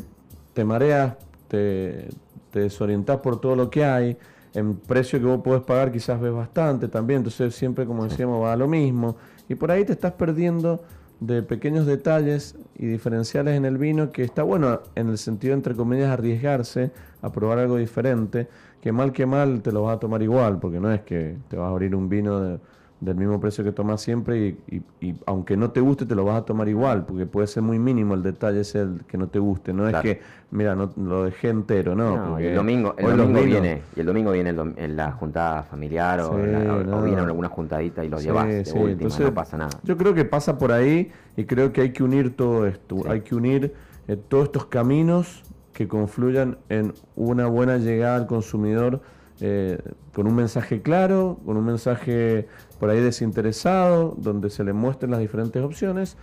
[0.54, 1.16] te mareas,
[1.48, 2.10] te,
[2.52, 4.18] te desorientás por todo lo que hay,
[4.54, 8.54] en precio que vos podés pagar quizás ves bastante también, entonces siempre como decíamos va
[8.54, 9.16] a lo mismo
[9.48, 10.84] y por ahí te estás perdiendo
[11.20, 15.76] de pequeños detalles y diferenciales en el vino que está bueno en el sentido entre
[15.76, 18.48] comillas arriesgarse a probar algo diferente
[18.82, 21.58] que mal que mal te lo vas a tomar igual porque no es que te
[21.58, 22.60] vas a abrir un vino de,
[23.02, 26.46] del mismo precio que tomas siempre y, aunque no te guste te lo vas a
[26.46, 29.72] tomar igual porque puede ser muy mínimo el detalle ese el que no te guste
[29.72, 30.20] no es que
[30.52, 34.50] mira no lo dejé entero no, el domingo el domingo viene y el domingo viene
[34.50, 39.58] en la juntada familiar o, viene alguna juntadita y lo llevas de última, no pasa
[39.58, 39.80] nada.
[39.84, 43.22] yo creo que pasa por ahí y creo que hay que unir todo esto hay
[43.22, 43.74] que unir
[44.10, 49.00] eh, todos estos caminos que confluyan en una buena llegada al consumidor
[49.42, 49.80] eh,
[50.14, 52.48] con un mensaje claro, con un mensaje
[52.80, 56.18] por ahí desinteresado, donde se le muestren las diferentes opciones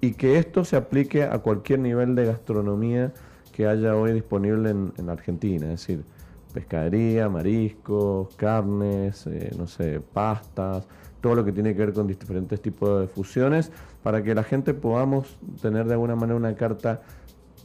[0.00, 3.12] y que esto se aplique a cualquier nivel de gastronomía
[3.52, 6.04] que haya hoy disponible en, en Argentina, es decir,
[6.52, 10.86] pescadería, mariscos, carnes, eh, no sé, pastas,
[11.20, 13.70] todo lo que tiene que ver con diferentes tipos de fusiones,
[14.02, 17.02] para que la gente podamos tener de alguna manera una carta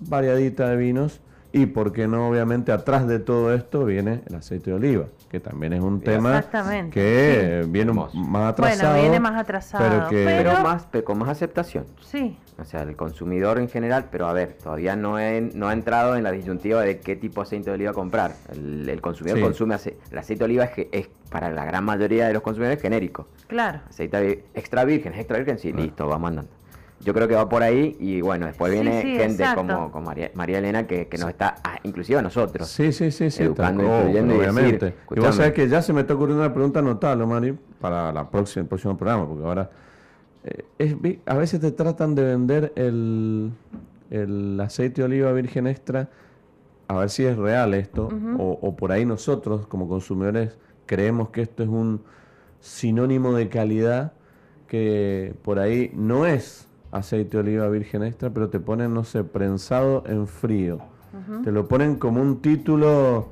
[0.02, 1.22] variadita de vinos
[1.54, 5.42] Y por qué no, obviamente, atrás de todo esto viene el aceite de oliva, que
[5.42, 6.44] también es un tema
[6.92, 8.14] que viene más
[8.52, 8.92] atrasado.
[8.92, 10.08] Bueno, viene más atrasado.
[10.10, 11.86] Pero, más, con más aceptación.
[12.00, 12.38] Sí.
[12.58, 15.18] O sea, el consumidor en general, pero a ver, todavía no,
[15.54, 18.34] no ha entrado en la disyuntiva de qué tipo de aceite de oliva comprar.
[18.54, 19.76] El, consumidor consume
[20.12, 23.28] el aceite de oliva es, es, para la gran mayoría de los consumidores genérico.
[23.48, 23.82] Claro.
[23.90, 26.61] Aceite extra virgen, extra virgen, sí, listo, vamos andando
[27.04, 30.60] yo creo que va por ahí y bueno, después viene gente como, como María, María,
[30.60, 34.96] Elena que, que nos está, ah, inclusive a nosotros, sí, sí, sí, sí, educando, obviamente.
[35.16, 38.30] Y, vos sabés que ya se me está ocurriendo una pregunta notable, Mari, para la
[38.30, 39.72] próxima, el próximo programa, porque ahora
[40.44, 43.52] eh, es, a veces te tratan de vender el,
[44.10, 46.10] el aceite de oliva virgen extra,
[46.88, 51.42] a ver si es real esto, o, o por ahí nosotros como consumidores creemos que
[51.42, 52.02] esto es un
[52.60, 54.14] sinónimo de calidad
[54.68, 59.24] que por ahí no es aceite de oliva virgen extra, pero te ponen, no sé,
[59.24, 60.80] prensado en frío.
[61.44, 63.30] Te lo ponen como un título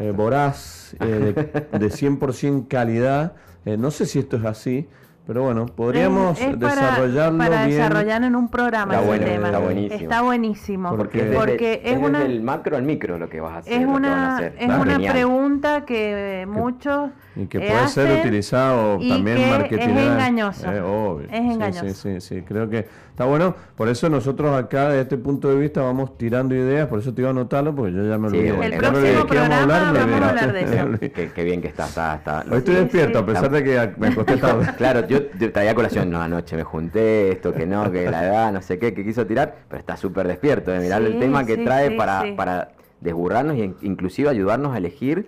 [0.00, 3.34] eh, voraz eh, de, de, 100% calidad.
[3.64, 4.88] Eh, no sé si esto es así,
[5.26, 9.46] pero bueno, podríamos desarrollarlo para desarrollar en un programa está ese tema.
[9.46, 10.00] Está buenísimo.
[10.00, 10.96] Está buenísimo.
[10.96, 13.80] Porque, es, una, el macro al micro lo que vas a hacer.
[13.80, 19.88] Es una, es una pregunta que muchos y que puede ser utilizado también marketing.
[19.88, 20.72] Es engañoso.
[20.72, 21.88] Eh, es engañoso.
[21.88, 23.54] Sí, sí, sí, creo que está bueno.
[23.76, 26.88] Por eso nosotros acá, desde este punto de vista, vamos tirando ideas.
[26.88, 28.48] Por eso te iba a anotarlo, porque yo ya me olvidé.
[28.48, 31.32] el próximo programa vamos a hablar, de eso.
[31.34, 31.86] qué, bien que está.
[31.86, 34.66] está, Hoy estoy despierto, a pesar de que me acosté tarde.
[34.76, 36.10] claro, yo, traía colación.
[36.10, 39.26] No, anoche me junté, esto que no, que la edad, no sé qué, que quiso
[39.26, 39.56] tirar.
[39.68, 44.28] Pero está súper despierto de mirar el tema que trae para, para desburrarnos e inclusive
[44.28, 45.26] ayudarnos a elegir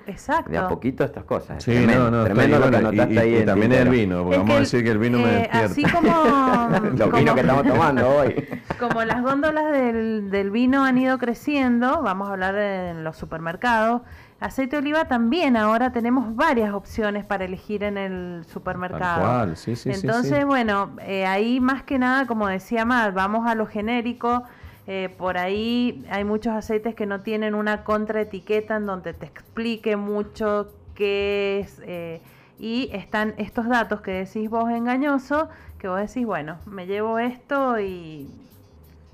[0.48, 1.62] de a poquito estas cosas.
[1.62, 3.36] Sí, tremendo, no, no, tremendo lo que anotaste y, ahí.
[3.38, 5.64] Y también el vino, porque vamos a decir que el vino me eh, despierta.
[5.64, 6.12] Así como...
[6.96, 8.48] Los vinos que estamos tomando hoy.
[8.78, 14.02] Como las góndolas del, del vino han ido creciendo, vamos a hablar en los supermercados,
[14.42, 19.22] aceite de oliva también ahora tenemos varias opciones para elegir en el supermercado.
[19.22, 23.54] Tal Sí, sí, Entonces, bueno, eh, ahí más que nada, como decía Matt, vamos a
[23.54, 24.44] lo genérico
[24.86, 29.96] eh, por ahí hay muchos aceites que no tienen una contraetiqueta en donde te explique
[29.96, 31.80] mucho qué es.
[31.84, 32.20] Eh,
[32.58, 37.80] y están estos datos que decís vos engañoso, que vos decís, bueno, me llevo esto
[37.80, 38.28] y,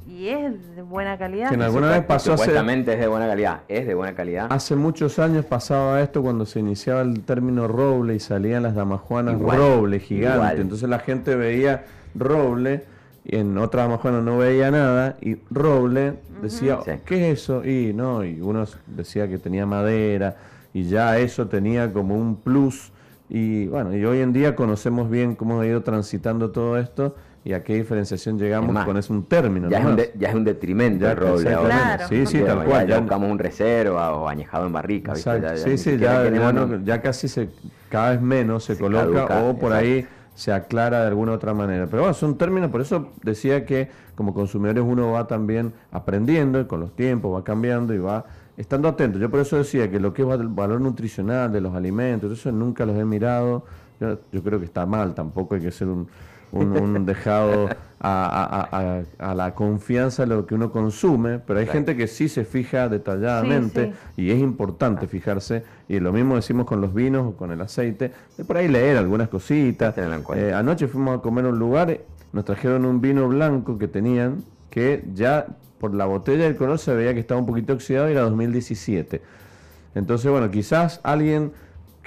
[0.08, 1.48] y es de buena calidad.
[1.50, 4.46] Que en alguna vez pasó Supuestamente es de buena calidad, es de buena calidad.
[4.50, 9.38] Hace muchos años pasaba esto cuando se iniciaba el término roble y salían las damajuanas
[9.38, 10.62] roble gigante.
[10.62, 12.84] Entonces la gente veía roble
[13.24, 17.62] y en otra mejor no veía nada y Roble decía, ¿qué es eso?
[17.64, 20.36] Y no, y uno decía que tenía madera
[20.72, 22.90] y ya eso tenía como un plus
[23.28, 27.14] y bueno, y hoy en día conocemos bien cómo ha ido transitando todo esto
[27.48, 29.70] y a qué diferenciación llegamos con ese un término.
[29.70, 31.56] Ya, es un, ya es un detrimento el roble
[32.06, 32.86] Sí, sí, tal cual.
[32.86, 35.14] Ya, buscamos un reserva o añejado en barrica.
[35.16, 37.48] sí, sí, ya, casi se,
[37.88, 41.86] cada vez menos se, coloca o por ahí se aclara de alguna otra manera.
[41.86, 46.66] Pero bueno, son términos, por eso decía que como consumidores uno va también aprendiendo y
[46.66, 48.26] con los tiempos va cambiando y va
[48.58, 49.18] estando atento.
[49.18, 52.52] Yo por eso decía que lo que es el valor nutricional de los alimentos, eso
[52.52, 53.64] nunca los he mirado.
[54.00, 56.06] Yo, yo creo que está mal, tampoco hay que ser un,
[56.52, 57.68] un, dejado
[58.00, 59.02] a,
[59.34, 63.92] la confianza de lo que uno consume, pero hay gente que sí se fija detalladamente
[64.16, 68.12] y es importante fijarse, y lo mismo decimos con los vinos o con el aceite,
[68.36, 69.94] de por ahí leer algunas cositas.
[69.98, 71.98] Eh, anoche fuimos a comer a un lugar,
[72.32, 75.46] nos trajeron un vino blanco que tenían, que ya
[75.78, 79.22] por la botella del color se veía que estaba un poquito oxidado y era 2017.
[79.94, 81.52] Entonces, bueno, quizás alguien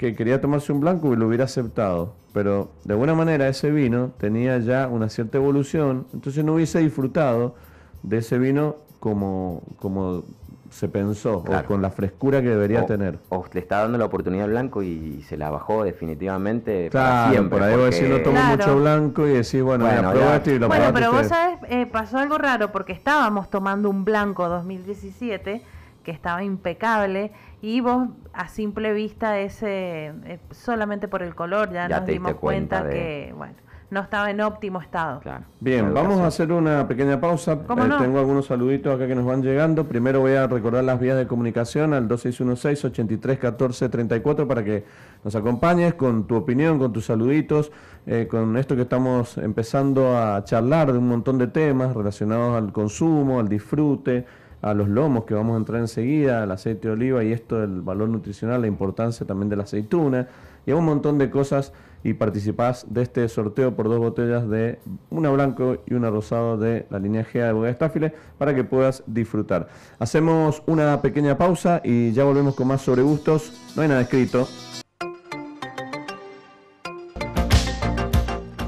[0.02, 4.10] que quería tomarse un blanco y lo hubiera aceptado, pero de alguna manera ese vino
[4.18, 7.54] tenía ya una cierta evolución, entonces no hubiese disfrutado
[8.02, 10.24] de ese vino como, como
[10.72, 13.20] se pensó, o con la frescura que debería tener.
[13.28, 17.60] O le está dando la oportunidad al blanco y se la bajó definitivamente claro, siempre.
[17.60, 20.12] Por ahí vos decís, no tomo mucho blanco y decís, bueno, bueno,
[20.44, 24.48] y lo Bueno, pero vos sabés, eh, pasó algo raro porque estábamos tomando un blanco
[24.48, 25.62] 2017
[26.02, 31.88] que estaba impecable y vos a simple vista ese eh, solamente por el color ya,
[31.88, 33.54] nos dimos cuenta, que bueno
[33.92, 35.20] no estaba en óptimo estado.
[35.60, 37.52] Bien, vamos a hacer una pequeña pausa.
[37.52, 37.58] Eh,
[37.98, 39.86] tengo algunos saluditos acá que nos van llegando.
[39.86, 44.86] Primero voy a recordar las vías de comunicación al 2616-831434 para que
[45.22, 47.70] nos acompañes con tu opinión, con tus saluditos,
[48.06, 52.72] eh, con esto que estamos empezando a charlar de un montón de temas relacionados al
[52.72, 54.24] consumo, al disfrute,
[54.62, 57.82] a los lomos que vamos a entrar enseguida, al aceite de oliva y esto del
[57.82, 60.28] valor nutricional, la importancia también de la aceituna
[60.64, 61.72] y a un montón de cosas
[62.04, 64.78] y participás de este sorteo por dos botellas de
[65.10, 69.02] una blanco y una rosado de la línea GA de Bodega Estáfile para que puedas
[69.06, 69.68] disfrutar.
[69.98, 73.52] Hacemos una pequeña pausa y ya volvemos con más sobre gustos.
[73.76, 74.48] No hay nada escrito.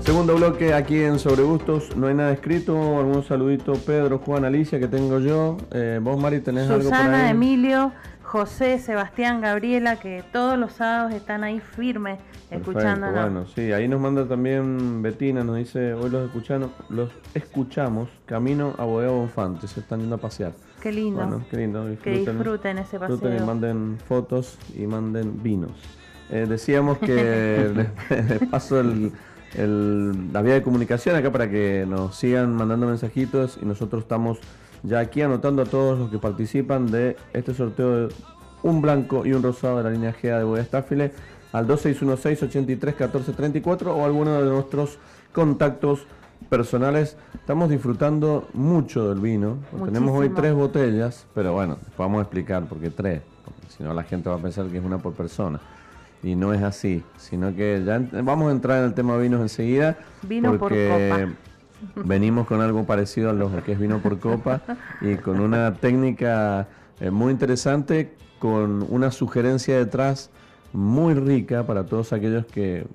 [0.04, 4.78] Segundo bloque aquí en Sobre Gustos, no hay nada escrito, algún saludito Pedro, Juan, Alicia
[4.78, 5.56] que tengo yo.
[5.70, 7.30] Eh, vos Mari tenés algo por ahí?
[7.30, 7.90] Emilio,
[8.22, 12.18] José, Sebastián, Gabriela, que todos los sábados están ahí firmes
[12.50, 13.18] escuchándonos.
[13.18, 18.74] Bueno, sí, ahí nos manda también Betina, nos dice, hoy los escuchamos, los escuchamos camino
[18.76, 20.52] a Bodega Bonfante, se están yendo a pasear.
[20.82, 21.22] Qué lindo.
[21.22, 21.88] Bueno, qué lindo.
[21.88, 23.16] Disfruten, que disfruten ese paseo.
[23.16, 25.72] Disfruten y manden fotos y manden vinos.
[26.28, 27.72] Eh, decíamos que
[28.10, 29.10] les paso el
[29.56, 34.38] la vía de comunicación acá para que nos sigan mandando mensajitos y nosotros estamos
[34.82, 38.14] ya aquí anotando a todos los que participan de este sorteo de
[38.62, 41.12] un blanco y un rosado de la línea GA de Bodega Staffile
[41.52, 44.98] al 2616-831434 o alguno de nuestros
[45.32, 46.04] contactos
[46.48, 47.16] personales.
[47.34, 49.58] Estamos disfrutando mucho del vino.
[49.84, 53.22] Tenemos hoy tres botellas, pero bueno, vamos a explicar por qué tres.
[53.44, 55.60] Porque si no la gente va a pensar que es una por persona
[56.24, 59.98] y no es así, sino que ya vamos a entrar en el tema vinos enseguida.
[60.22, 61.32] Vino porque por copa.
[62.04, 64.62] venimos con algo parecido a lo que es vino por copa
[65.02, 66.66] y con una técnica
[66.98, 70.30] eh, muy interesante, con una sugerencia detrás
[70.72, 72.86] muy rica para todos aquellos que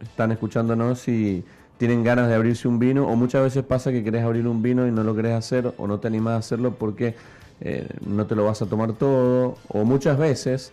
[0.00, 1.44] están escuchándonos y
[1.78, 4.86] tienen ganas de abrirse un vino o muchas veces pasa que querés abrir un vino
[4.86, 7.14] y no lo querés hacer o no te animás a hacerlo porque
[7.60, 10.72] eh, no te lo vas a tomar todo o muchas veces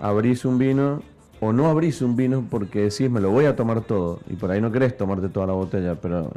[0.00, 1.02] abrís un vino
[1.40, 4.50] o no abrís un vino porque decís me lo voy a tomar todo y por
[4.50, 6.32] ahí no querés tomarte toda la botella, pero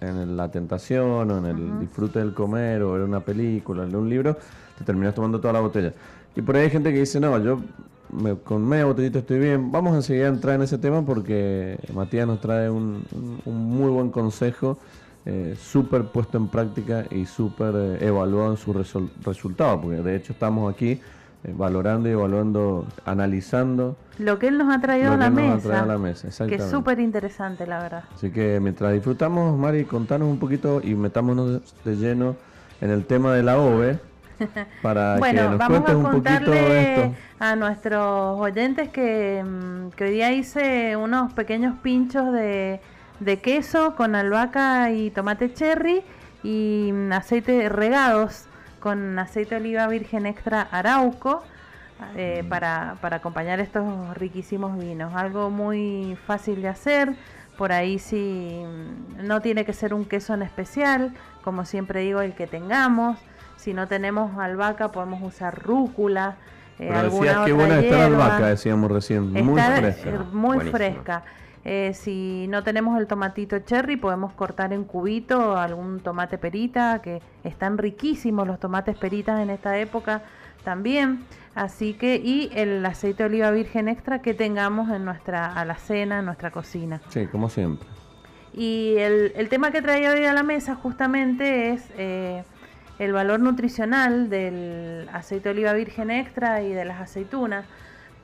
[0.00, 4.08] en la tentación o en el disfrute del comer o ver una película, leer un
[4.08, 4.36] libro,
[4.78, 5.92] te terminas tomando toda la botella.
[6.36, 7.60] Y por ahí hay gente que dice, no, yo
[8.44, 9.72] con media botellita estoy bien.
[9.72, 13.04] Vamos enseguida a entrar en ese tema porque Matías nos trae un,
[13.44, 14.78] muy buen consejo,
[15.26, 20.32] eh, súper puesto en práctica y súper eh, evaluado en su resultado, porque de hecho
[20.32, 21.00] estamos aquí
[21.52, 23.96] valorando y evaluando, analizando.
[24.18, 28.04] Lo que él nos ha traído, a la, mesa, Que es súper interesante, la verdad.
[28.14, 32.36] Así que mientras disfrutamos, Mari, contanos un poquito y metámonos de lleno
[32.80, 33.98] en el tema de la OVE.
[34.82, 37.14] Para que nos vamos cuentes a un poquito esto.
[37.38, 42.80] a nuestros oyentes que, mm, que, hoy día hice unos pequeños pinchos de,
[43.20, 46.02] de queso con albahaca y tomate cherry
[46.42, 48.46] y mm, aceite regados
[48.84, 51.42] con aceite de oliva virgen extra arauco
[52.16, 52.48] eh, mm.
[52.50, 55.14] para, para, acompañar estos riquísimos vinos.
[55.14, 57.14] Algo muy fácil de hacer.
[57.56, 58.62] Por ahí si
[59.22, 63.18] no tiene que ser un queso en especial, como siempre digo, el que tengamos.
[63.56, 66.36] Si no tenemos albahaca, podemos usar rúcula.
[66.78, 70.10] Eh, alguna decías buena está la albahaca, decíamos recién, muy fresca.
[70.30, 71.22] Muy fresca.
[71.64, 77.22] Eh, si no tenemos el tomatito cherry, podemos cortar en cubito algún tomate perita, que
[77.42, 80.22] están riquísimos los tomates peritas en esta época
[80.62, 81.24] también.
[81.54, 86.26] Así que, y el aceite de oliva virgen extra que tengamos en nuestra alacena, en
[86.26, 87.00] nuestra cocina.
[87.08, 87.88] Sí, como siempre.
[88.52, 92.44] Y el, tema que traía hoy a la mesa justamente es eh,
[92.98, 97.64] el valor nutricional del aceite de oliva virgen extra y de las aceitunas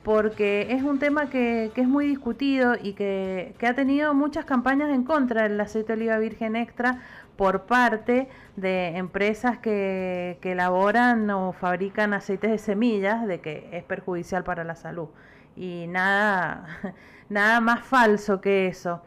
[0.03, 5.03] porque es un tema que, es muy discutido y que, ha tenido muchas campañas en
[5.03, 7.01] contra del aceite de oliva virgen extra
[7.35, 14.43] por parte de empresas que, elaboran o fabrican aceites de semillas, de que es perjudicial
[14.43, 15.09] para la salud.
[15.55, 16.65] Y nada,
[17.29, 19.01] nada más falso que eso.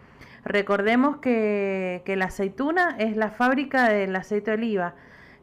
[0.45, 4.95] Recordemos que, la aceituna es la fábrica del aceite de oliva.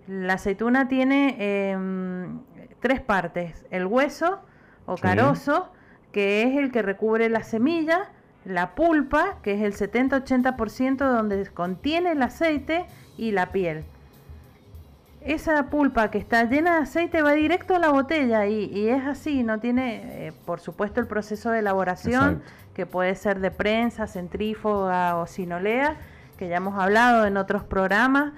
[0.07, 1.35] La aceituna tiene
[1.71, 2.39] em,
[2.79, 4.41] tres partes, el hueso,
[4.85, 5.71] o carozo,
[6.11, 8.09] que es el que recubre la semilla,
[8.45, 12.85] la pulpa, que es el 70-80% donde contiene el aceite,
[13.17, 13.83] y la piel.
[15.23, 19.43] Esa pulpa que está llena de aceite va directo a la botella y, es así,
[19.43, 22.41] no tiene, eh, por supuesto, el proceso de elaboración,
[22.73, 25.97] que puede ser de prensa, centrífuga o sinolea,
[26.37, 28.33] que ya hemos hablado en otros programas,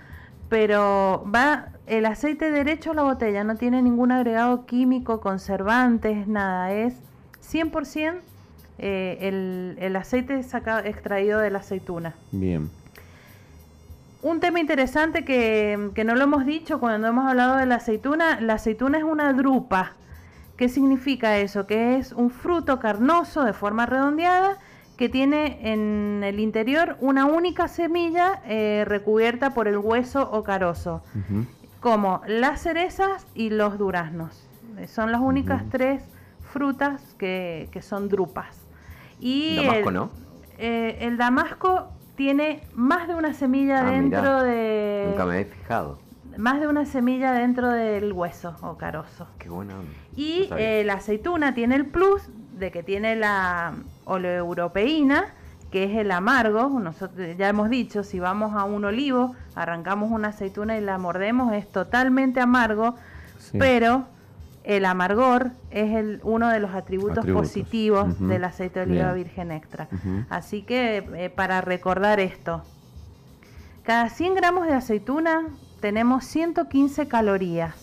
[0.50, 6.72] pero va el aceite derecho a la botella, no tiene ningún agregado químico, conservantes, nada,
[6.72, 6.94] es
[7.42, 8.22] 100%
[8.80, 12.16] eh, el, el, aceite sacado, extraído de la aceituna.
[12.32, 12.70] Bien.
[14.22, 18.40] Un tema interesante que, que no lo hemos dicho cuando hemos hablado de la aceituna,
[18.40, 19.94] la aceituna es una drupa.
[20.56, 21.68] ¿Qué significa eso?
[21.68, 24.58] Que es un fruto carnoso de forma redondeada
[24.98, 31.02] que tiene en el interior una única semilla eh, recubierta por el hueso o carozo,
[31.84, 34.48] como las cerezas y los duraznos.
[34.88, 36.02] Son las únicas tres
[36.40, 38.56] frutas que, son drupas.
[39.20, 40.10] Y Damasco el, no.
[40.58, 44.44] eh, el damasco tiene más de una semilla Ah, dentro mirá.
[44.44, 45.06] de...
[45.10, 46.00] Nunca me he fijado.
[46.38, 49.28] Más de una semilla dentro del hueso o carozo.
[49.38, 49.92] Qué buena onda.
[50.16, 53.74] Y No eh, la aceituna tiene el plus de que tiene la
[54.06, 55.34] oleoeuropeína,
[55.74, 56.70] que es el amargo.
[56.80, 61.52] Nosotros ya hemos dicho, si vamos a un olivo, arrancamos una aceituna y la mordemos,
[61.52, 62.94] es totalmente amargo,
[63.40, 63.58] Sí.
[63.58, 64.04] pero
[64.64, 67.48] el amargor es el, uno de los atributos, Atributos.
[67.50, 69.26] positivos del aceite de oliva Bien.
[69.26, 69.88] virgen extra.
[70.30, 72.62] Así que eh, para recordar esto,
[73.84, 75.48] cada 100 gramos de aceituna
[75.82, 77.74] tenemos 115 calorías.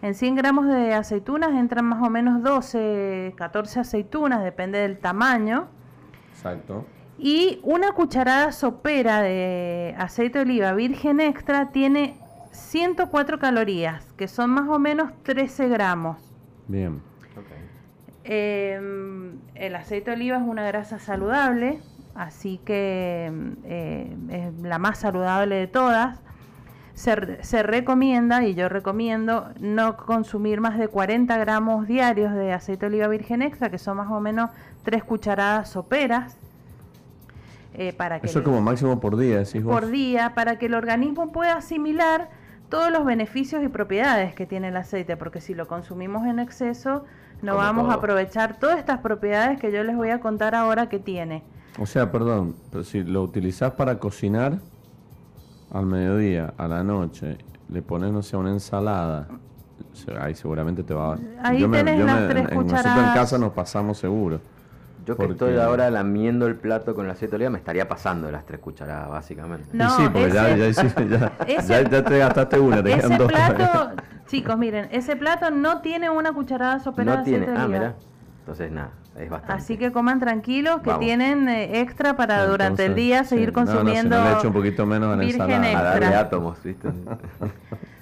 [0.00, 5.66] En 100 gramos de aceitunas entran más o menos 12, 14 aceitunas, depende del tamaño.
[6.34, 6.86] Exacto.
[7.24, 12.16] Y una cucharada sopera de aceite de oliva virgen extra tiene
[12.50, 16.16] 104 calorías, que son más o menos 13 gramos.
[16.66, 17.00] Bien.
[18.24, 21.78] Eh, el aceite de oliva es una grasa saludable,
[22.16, 23.32] así que
[23.66, 26.18] eh, es la más saludable de todas.
[26.94, 32.86] Se, se recomienda, y yo recomiendo, no consumir más de 40 gramos diarios de aceite
[32.86, 34.50] de oliva virgen extra, que son más o menos
[34.82, 36.36] 3 cucharadas soperas.
[37.74, 39.62] Eh, para que Eso es el- como máximo por día, vos.
[39.64, 42.28] por día para que el organismo pueda asimilar
[42.68, 47.04] todos los beneficios y propiedades que tiene el aceite, porque si lo consumimos en exceso
[47.42, 50.88] no Como vamos a aprovechar todas estas propiedades que yo les voy a contar ahora
[50.88, 51.42] que tiene.
[51.78, 54.58] O sea, perdón, pero si lo utilizás para cocinar
[55.72, 59.26] al mediodía, a la noche, le pones, no sé, una ensalada,
[60.20, 61.18] ahí seguramente te va a...
[61.42, 63.14] Ahí tenés las tres en- Nosotros en cucharadas.
[63.14, 64.40] casa nos pasamos seguro.
[65.04, 68.30] Yo que estoy ahora lamiendo el plato con el aceite de oliva, me estaría pasando
[68.30, 69.66] las tres cucharadas, básicamente.
[69.72, 72.82] Y No, sí, porque ya, ese- ya, hiciste- ya- ese- ya- ya te gastaste una,
[72.82, 73.28] te Ese quedan dos.
[73.32, 73.90] plato,
[74.26, 77.52] chicos, miren, ese plato no tiene una cucharada sopera No de aceite tiene.
[77.52, 77.78] de Ah, oliva.
[77.78, 77.94] mira.
[78.40, 79.54] Entonces, nada, es bastante.
[79.62, 81.00] Así que coman tranquilos, que Vamos.
[81.04, 83.30] tienen eh, extra para durante el día sí.
[83.30, 84.24] seguir No, no, si no consumiendo.
[84.24, 85.78] le echo un poquito menos ensalada.
[85.78, 86.20] A darle extra.
[86.20, 86.88] átomos, ¿viste?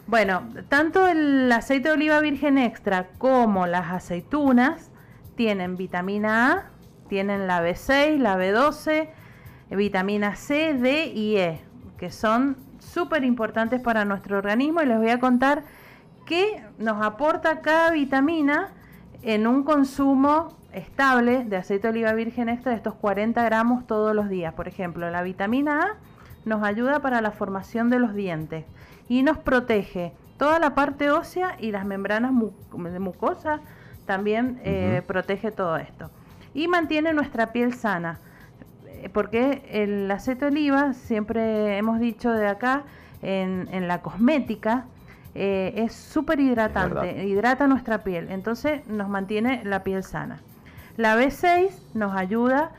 [0.07, 4.91] Bueno, tanto el aceite de oliva virgen extra como las aceitunas
[5.37, 6.65] tienen vitamina A,
[7.11, 9.09] tienen la B6, la B12,
[9.69, 11.61] eh, vitamina C, D y E,
[11.99, 14.81] que son súper importantes para nuestro organismo.
[14.81, 15.65] Y les voy a contar
[16.25, 18.69] qué nos aporta cada vitamina
[19.23, 24.15] en un consumo estable de aceite de oliva virgen extra de estos 40 gramos todos
[24.15, 24.55] los días.
[24.55, 25.89] Por ejemplo, la vitamina A
[26.45, 28.65] nos ayuda para la formación de los dientes
[29.09, 33.61] y nos protege toda la parte ósea y las membranas mu- de mucosa
[34.07, 36.11] también eh, protege todo esto
[36.55, 38.19] y mantiene nuestra piel sana.
[39.13, 42.85] Porque el aceite de oliva siempre hemos dicho de acá
[43.23, 44.85] en, en la cosmética
[45.35, 48.29] eh, es súper hidratante hidrata nuestra piel.
[48.31, 50.41] Entonces nos mantiene la piel sana.
[50.97, 52.73] La B6 nos ayuda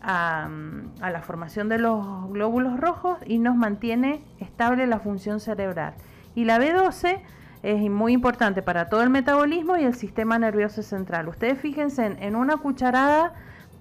[0.00, 5.40] a, mm, a la formación de los glóbulos rojos y nos mantiene estable la función
[5.40, 5.94] cerebral.
[6.34, 7.20] Y la B12
[7.62, 11.28] es muy importante para todo el metabolismo y el sistema nervioso central.
[11.28, 13.32] Ustedes fíjense en, una cucharada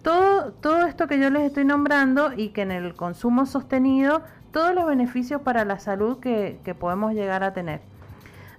[0.02, 4.22] todo, todo esto que yo les estoy nombrando y que en el consumo sostenido,
[4.52, 7.82] todos los beneficios para la salud que podemos llegar a tener.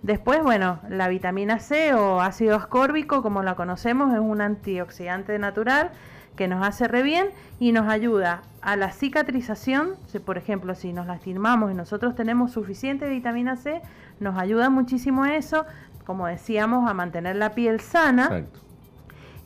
[0.02, 5.90] Después, bueno, la vitamina C o ácido ascórbico, como la conocemos, es un antioxidante natural
[6.38, 7.26] que nos hace re bien
[7.60, 9.96] y nos ayuda a la cicatrización.
[10.06, 13.82] Si, por ejemplo, si nos lastimamos y nosotros tenemos suficiente vitamina C,
[14.20, 15.66] nos ayuda muchísimo a eso,
[16.06, 18.24] como decíamos, a mantener la piel sana.
[18.24, 18.60] Exacto.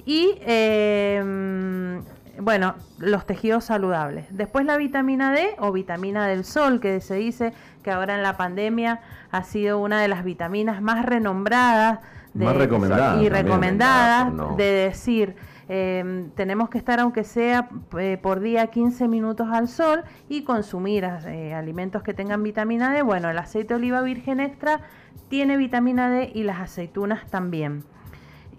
[0.04, 2.00] Y eh,
[2.38, 4.26] bueno, los tejidos saludables.
[4.30, 8.36] Después la vitamina D o vitamina del sol, que se dice que ahora en la
[8.36, 12.00] pandemia ha sido una de las vitaminas más renombradas
[12.34, 14.56] de- Más recomendadas y recomendadas Recomendadas, no.
[14.56, 15.36] de decir
[15.68, 21.04] eh, tenemos que estar aunque sea eh, por día 15 minutos al sol y consumir
[21.26, 23.02] eh, alimentos que tengan vitamina D.
[23.02, 24.80] Bueno, el aceite de oliva virgen extra
[25.28, 27.84] tiene vitamina D y las aceitunas también.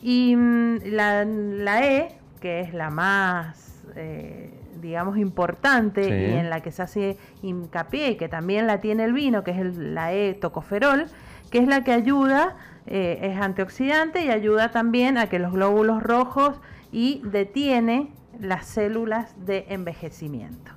[0.01, 4.49] Y mm, la, la E, que es la más, eh,
[4.81, 6.09] digamos, importante Sí.
[6.33, 9.51] y en la que se hace hincapié y que también la tiene el vino, que
[9.51, 11.05] es el- la E tocoferol,
[11.51, 16.03] que es la que ayuda, eh, es antioxidante y ayuda también a que los glóbulos
[16.03, 16.59] rojos
[16.93, 20.71] y detiene las células de envejecimiento.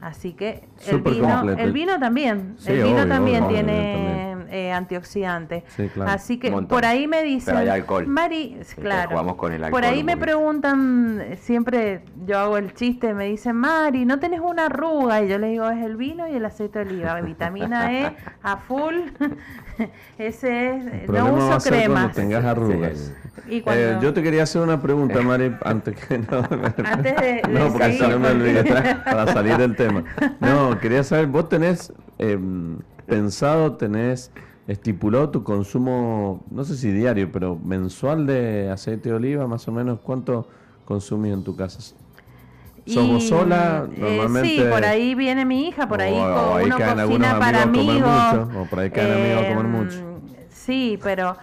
[0.00, 4.70] Así que el vino, el vino también, Sí, el vino obvio, también obvio, tiene eh,
[4.70, 5.64] antioxidante.
[6.06, 8.06] Así que por ahí me dicen, hay alcohol.
[8.06, 9.36] Mari, claro,
[9.70, 14.66] por ahí me preguntan, siempre yo hago el chiste, me dicen, Mari, ¿no tenés una
[14.66, 15.22] arruga?
[15.22, 18.58] Y yo les digo, es el vino y el aceite de oliva, vitamina E a
[18.58, 18.94] full.
[20.18, 22.14] Ese es, no uso cremas.
[22.14, 23.12] tengas arrugas.
[23.48, 26.38] Eh, yo te quería hacer una pregunta, Mari, antes que no.
[26.84, 28.64] antes de, no, porque no me olvidé
[29.04, 30.04] para salir del tema.
[30.40, 34.30] No, quería saber, vos tenés em, pensado, tenés
[34.66, 39.72] estipulado tu consumo, no sé si diario, pero mensual de aceite de oliva, más o
[39.72, 40.48] menos, ¿cuánto
[40.84, 41.94] consumís en tu casa?
[42.86, 43.86] ¿Somos sola?
[43.90, 44.48] Eh, Normalmente...
[44.48, 48.48] sí, por ahí viene mi hija, por ahí, o, uno cocina para amigos.
[48.56, 50.14] o por ahí caen amigos a comer em, mucho.
[50.50, 51.36] Sí, pero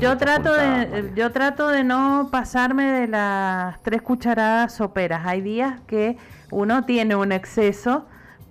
[0.00, 5.24] yo trato de yo trato de no pasarme de las tres cucharadas soperas.
[5.24, 6.18] Hay días que
[6.50, 8.04] uno tiene un exceso,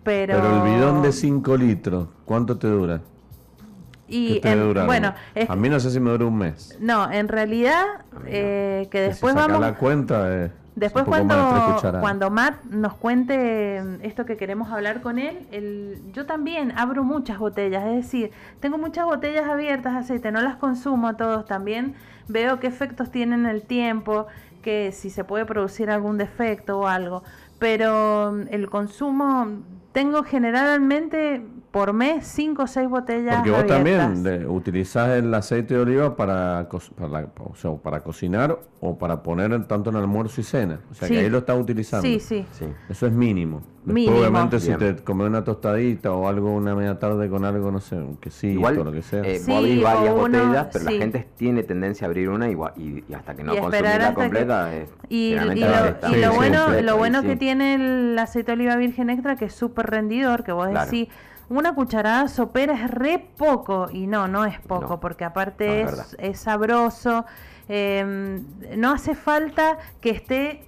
[0.04, 0.36] pero...
[0.36, 3.02] Pero el bidón de 5 litros, ¿cuánto te dura?
[4.08, 4.39] Y
[4.86, 5.14] bueno,
[5.48, 6.78] a mí no sé si me dura un mes.
[6.80, 7.84] No, en realidad
[8.26, 14.71] eh, que después vamos la cuenta después cuando cuando Matt nos cuente esto que queremos
[14.71, 19.93] hablar con él, el, yo también abro muchas botellas, es decir, tengo muchas botellas abiertas
[19.93, 21.95] de aceite, no las consumo todos también,
[22.28, 24.28] veo qué efectos tienen el tiempo,
[24.61, 27.23] que si se puede producir algún defecto o algo
[27.59, 29.47] pero mm, el consumo
[29.91, 31.41] tengo generalmente
[31.76, 33.36] por mes 5 o 6 botellas.
[33.36, 37.28] Porque vos también utilizás el aceite de oliva para, para,
[37.84, 40.80] para cocinar o para poner tanto en almuerzo y cena.
[40.89, 42.07] O sea que ahí lo estás utilizando.
[42.07, 42.45] Sí, sí.
[42.88, 43.61] Eso es mínimo.
[43.86, 47.97] obviamente si te comes una tostadita o algo una media tarde con algo, no sé,
[47.97, 49.23] un quesito o lo que sea.
[49.26, 53.36] Eh, vos varias botellas, pero la gente tiene tendencia a abrir una y, y, hasta
[53.36, 54.71] que no la completa.
[55.09, 59.53] y, lo, bueno, lo bueno que tiene el aceite de oliva virgen extra, que es
[59.53, 61.09] súper rendidor, que vos decís
[61.50, 65.86] una cucharada sopera es re poco y no, no es poco, porque aparte
[66.18, 67.26] es, sabroso.
[67.68, 68.46] Em,
[68.78, 70.64] no hace falta que esté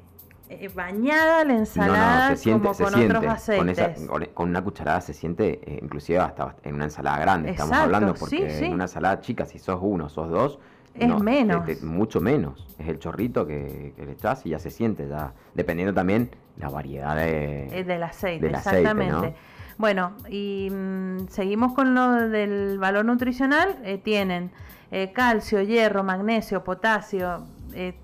[0.49, 4.07] eh, bañada la ensalada como con otros aceites.
[4.33, 8.65] Con, una cucharada se siente, eh, inclusive hasta en una ensalada grande, estamos hablando, porque
[8.65, 10.59] en una ensalada chica, si sos uno, sos dos,
[10.95, 11.83] es menos.
[11.83, 12.67] mucho menos.
[12.79, 17.15] Es el chorrito que, le echas y ya se siente, ya dependiendo también la variedad
[17.15, 18.47] de, eh, del aceite.
[18.47, 19.35] exactamente.
[19.77, 23.77] Bueno, y mm, seguimos con lo del valor nutricional.
[23.83, 24.51] Eh, tienen
[24.91, 27.95] eh, calcio, hierro, magnesio, potasio, eh,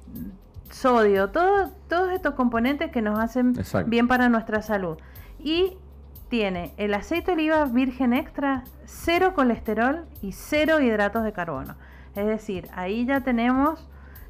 [0.69, 3.55] sodio, todo, todos estos componentes que nos hacen
[3.87, 4.97] bien para nuestra salud.
[5.39, 5.77] Y
[6.29, 11.75] tiene el aceite de oliva virgen extra, cero colesterol y cero hidratos de carbono.
[12.15, 13.87] Es decir, ahí ya tenemos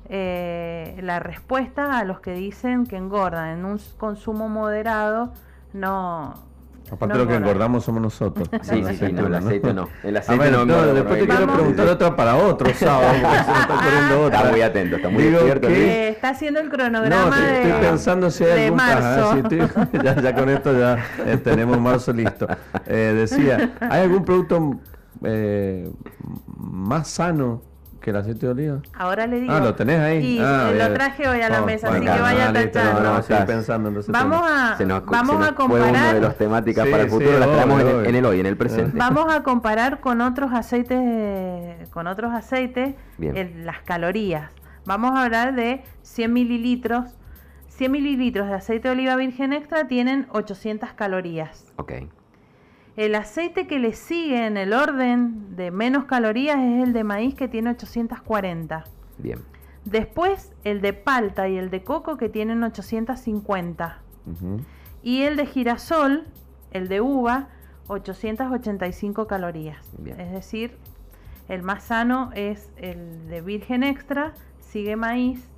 [0.10, 5.34] la respuesta a los que dicen que engordan en un consumo moderado
[5.72, 6.36] no
[6.94, 8.48] Aparte de lo que engordamos somos nosotros.
[8.62, 9.90] Sí, sí, sí, no, el aceite no.
[10.04, 14.96] El aceite no, después te quiero preguntar otra para otro sábado, está Está muy atento,
[14.98, 15.68] está muy despierto.
[15.68, 16.10] Que...
[16.10, 18.78] está haciendo el cronograma no, estoy pensando si hay algún...
[18.78, 19.44] marzo.
[20.04, 22.48] ya, ya, con esto ya eh, tenemos marzo listo.
[22.86, 24.80] Eh, decía, ¿hay algún producto
[25.24, 25.92] eh,
[26.58, 27.73] más sano
[28.04, 28.82] que el aceite de oliva?
[28.94, 29.54] Ahora le digo.
[29.54, 30.36] Ah, lo tenés ahí.
[30.36, 33.00] Y ah, lo traje hoy a la mesa, así que vaya a tachando.
[33.02, 36.16] No, no, pensando, vamos a, vamos a comparar.
[36.16, 38.98] de las temáticas para el futuro, las traemos en, el hoy, en el presente.
[38.98, 44.52] Vamos a comparar con otros aceites, con otros aceites, las calorías.
[44.86, 47.06] Vamos a hablar de 100 mililitros.
[47.70, 51.74] 100 mililitros de aceite de oliva virgen extra tienen 800 calorías.
[51.78, 51.94] Ok.
[52.96, 57.34] El aceite que le sigue en el orden de menos calorías es el de maíz
[57.34, 58.84] que tiene 840.
[59.18, 59.40] Bien.
[59.86, 64.00] Después el de palta y el de coco que tienen 850.
[65.02, 66.26] Y el de girasol,
[66.72, 67.50] el de uva,
[67.88, 69.92] 885 calorías.
[70.18, 70.78] Es decir,
[71.50, 75.50] el más sano es el de virgen extra, sigue maíz,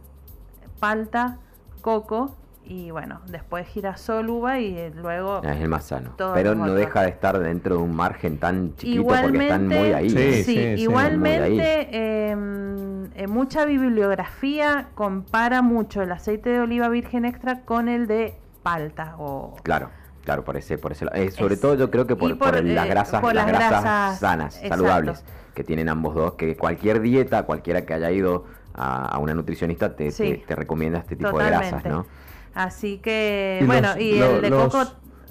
[0.80, 1.38] palta,
[1.82, 2.36] coco
[2.68, 5.42] y bueno, después girasol, uva y eh, luego...
[5.44, 6.12] Es el más sano.
[6.34, 10.10] Pero no deja de estar dentro de un margen tan chiquito porque están muy ahí.
[10.44, 18.08] Sí, igualmente em, mucha bibliografía compara mucho el aceite de oliva virgen extra con el
[18.08, 19.56] de palta o...
[19.64, 19.90] Claro.
[20.24, 23.22] Claro, por ese, por ese eh, sobre todo yo creo que por, las eh, grasas,
[23.22, 28.46] las, grasas, sanas, saludables, que tienen ambos dos, que cualquier dieta, cualquiera que haya ido
[28.74, 32.08] a, una nutricionista te, te, recomienda este tipo de grasas, ¿no?
[32.56, 34.82] Así que, bueno, y el de coco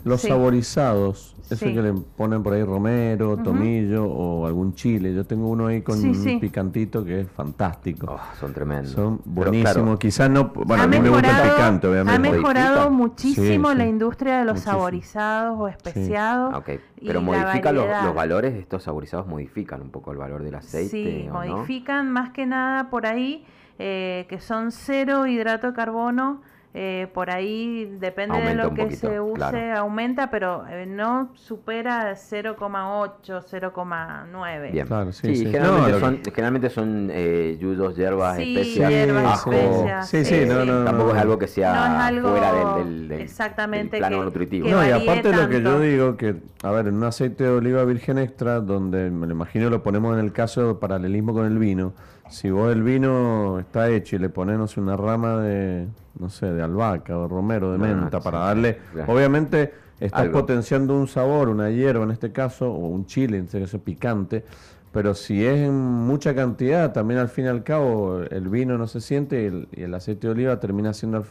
[0.04, 5.14] Los saborizados, eso que le ponen por ahí romero, tomillo o algún chile.
[5.14, 8.08] Yo tengo uno ahí con un picantito que es fantástico.
[8.10, 8.92] Oh, son tremendos.
[8.92, 9.98] Son buenísimos.
[9.98, 12.28] Quizás no, bueno, a mí me gusta el picante, obviamente.
[12.28, 16.54] Ha mejorado muchísimo la industria de los saborizados o especiados.
[16.56, 16.78] Okay.
[17.06, 20.90] Pero modifica los, los, valores de estos saborizados, modifican un poco el valor del aceite.
[20.90, 23.46] Sí, modifican más que nada por ahí,
[23.78, 26.42] eh, que son cero hidrato de carbono
[26.76, 33.22] eh, por ahí depende de lo que se use, aumenta, pero eh, no supera 0,8,
[33.22, 34.72] 0,9.
[34.72, 40.08] Bien, claro, sí, sí, Generalmente, son, generalmente son eh, yudos, hierbas, sí, especias, hierbas, especias.
[40.08, 44.68] Sí, sí, no, no, Tampoco es algo que sea fuera del, del, exactamente plano nutritivo.
[44.68, 47.84] no, y aparte lo que yo digo, que, a ver, en un aceite de oliva
[47.84, 51.56] virgen extra, donde me lo imagino lo ponemos en el caso de paralelismo con el
[51.56, 51.94] vino,
[52.34, 55.86] si vos el vino está hecho y le pones, una rama de,
[56.18, 61.48] no sé, de albahaca o romero, de menta, para darle, obviamente estás potenciando un sabor,
[61.48, 64.44] una hierba en este caso, o un chile, en este caso picante,
[64.90, 68.88] pero si es en mucha cantidad, también al fin y al cabo el vino no
[68.88, 71.24] se siente y el, aceite de oliva termina siendo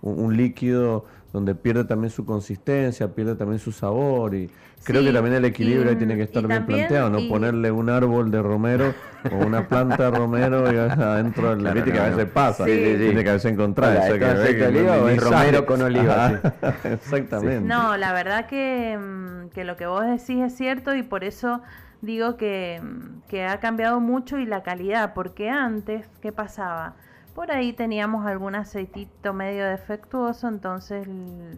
[0.00, 4.48] un líquido donde pierde también su consistencia, pierde también su sabor y
[4.84, 8.40] creo que también el equilibrio tiene que estar bien planteado, no ponerle un árbol de
[8.40, 8.94] romero
[9.32, 13.24] o una planta de romero y adentro de la claro, que a veces pasa, tiene
[13.24, 16.40] que a veces encontrar eso, que, oliva o romero con oliva.
[16.84, 17.66] Exactamente.
[17.66, 21.62] No, la verdad que, mm, que lo que vos decís es cierto y por eso
[22.00, 26.94] digo que, mm, que ha cambiado mucho y la calidad, porque antes, ¿qué pasaba?
[27.34, 31.06] Por ahí teníamos algún aceitito medio defectuoso, entonces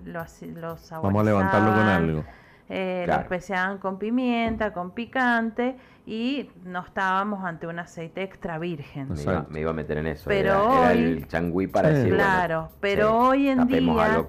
[0.04, 2.24] los, los Vamos a levantarlo con algo.
[2.68, 9.08] Eh, Lo especiaban con pimienta, con picante y no estábamos ante un aceite extra virgen.
[9.50, 10.24] Me iba, a meter en eso.
[10.26, 14.24] Pero era, el changüí para decir, Claro, pero hoy en día...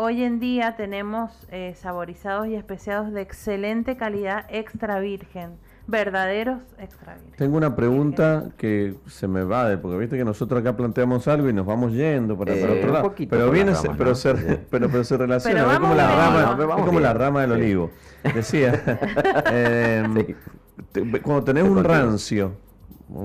[0.00, 7.16] Hoy en día tenemos eh, saborizados y especiados de excelente calidad extra virgen verdaderos extra
[7.36, 11.48] Tengo una pregunta que se me va de, porque viste que nosotros acá planteamos algo
[11.48, 13.14] y nos vamos yendo para, eh, otro lado.
[13.16, 14.34] Pero viene, pero, se,
[14.70, 17.90] pero, pero, se relaciona, es como, la rama, es como la rama del olivo.
[18.34, 18.82] Decía,
[19.50, 20.36] eh,
[21.22, 22.52] cuando tenés un rancio,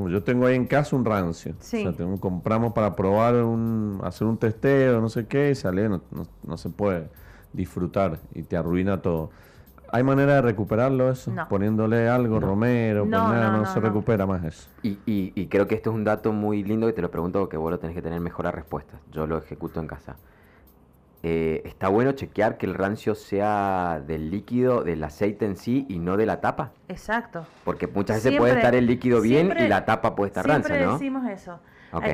[0.10, 1.56] yo tengo ahí en casa un rancio.
[1.60, 5.90] O sea, tengo, compramos para probar, un, hacer un testeo, no sé qué, y sale,
[5.90, 6.02] no,
[6.44, 7.10] no se puede
[7.52, 9.32] disfrutar y te arruina todo.
[9.94, 11.32] ¿Hay manera de recuperarlo eso?
[11.48, 14.68] Poniéndole algo, romero, no, pues nada, no, se recupera más eso.
[14.82, 17.58] Y, y, creo que esto es un dato muy lindo que te lo pregunto porque
[17.58, 19.00] vos lo tenés que tener mejor respuesta.
[19.12, 20.16] Yo lo ejecuto en casa.
[21.22, 26.00] Eh, está bueno chequear que el rancio sea del líquido, del aceite en sí y
[26.00, 26.72] no de la tapa.
[26.90, 27.46] Exacto.
[27.64, 30.98] Porque muchas veces puede estar el líquido bien y la tapa puede estar rancia, ¿no?
[30.98, 31.60] Siempre decimos eso.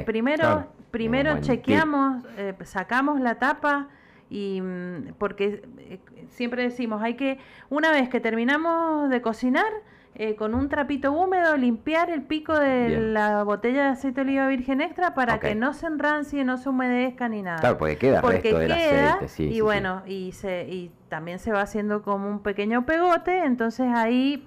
[0.06, 3.88] primero primero chequeamos, eh, sacamos la tapa
[4.30, 6.00] y mm, porque eh,
[6.30, 9.72] siempre decimos, hay que, una vez que terminamos de cocinar,
[10.16, 14.48] eh, con un trapito húmedo limpiar el pico de la botella de aceite de oliva
[14.48, 17.60] virgen extra para que no se enrancie, no se humedezca ni nada.
[17.60, 22.02] Claro, porque queda resto del aceite, Y bueno, y, se, y también se va haciendo
[22.02, 24.46] como un pequeño pegote, entonces ahí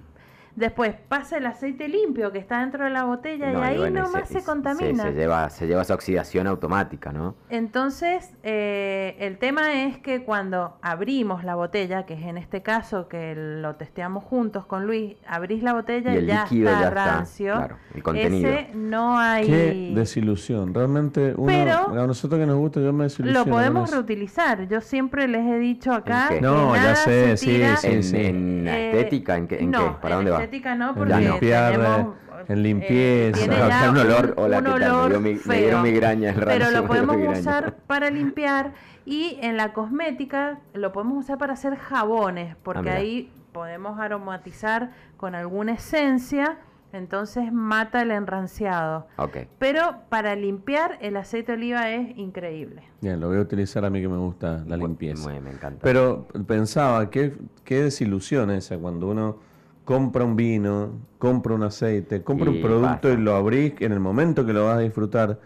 [0.55, 4.43] Después pasa el aceite limpio que está dentro de la botella y ahí nomás se,
[4.43, 5.03] contamina.
[5.03, 7.35] Se, lleva, se lleva esa oxidación automática, ¿no?
[7.49, 13.07] Entonces, eh, el tema es que cuando abrimos la botella, que es en este caso
[13.07, 17.55] que lo testeamos juntos con Luis, abrís la botella y, ya está rancio.
[17.55, 18.49] claro, el contenido.
[18.51, 19.47] Ese no hay...
[19.47, 20.73] Qué desilusión.
[20.73, 23.45] Realmente, uno, a nosotros que nos gusta, yo me desilusiono.
[23.45, 24.67] Lo podemos reutilizar.
[24.67, 26.29] Yo siempre les he dicho acá...
[26.41, 29.35] no, ya sé, sí, sí, ¿En, eh, estética?
[29.35, 29.91] ¿En, qué, en qué?
[29.99, 30.42] ¿Para dónde va?
[30.75, 32.15] No, porque limpiar, tenemos,
[32.47, 37.17] en limpieza, eh, un olor, hola, un olor me, dio, migraña el Pero lo podemos
[37.39, 38.73] usar para limpiar
[39.05, 44.91] y en la cosmética lo podemos usar para hacer jabones, porque ah, ahí podemos aromatizar
[45.17, 46.57] con alguna esencia,
[46.91, 49.07] entonces mata el enranciado.
[49.17, 49.47] Okay.
[49.59, 52.83] Pero para limpiar el aceite de oliva es increíble.
[53.01, 55.29] Bien, lo voy a utilizar a mí que me gusta la limpieza.
[55.29, 55.79] me encanta.
[55.81, 57.33] Pero pensaba, qué,
[57.63, 59.52] qué desilusión esa cuando uno
[59.85, 64.45] compra un vino, compra un aceite, compra un producto y lo abrís en el momento
[64.45, 65.39] que lo vas a disfrutar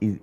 [0.00, 0.20] y,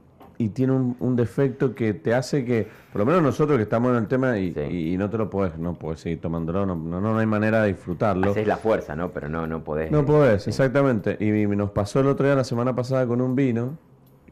[0.56, 4.08] tiene un, defecto que te hace que, por lo menos nosotros que estamos en el
[4.08, 7.62] tema y, no te lo puedes, no puedes seguir tomándolo, no, no, no hay manera
[7.62, 8.36] de disfrutarlo.
[8.36, 9.12] Es la fuerza, ¿no?
[9.12, 9.92] Pero no, no podés.
[9.92, 11.16] No podés, exactamente.
[11.20, 13.78] Y nos pasó el otro día, la semana pasada, con un vino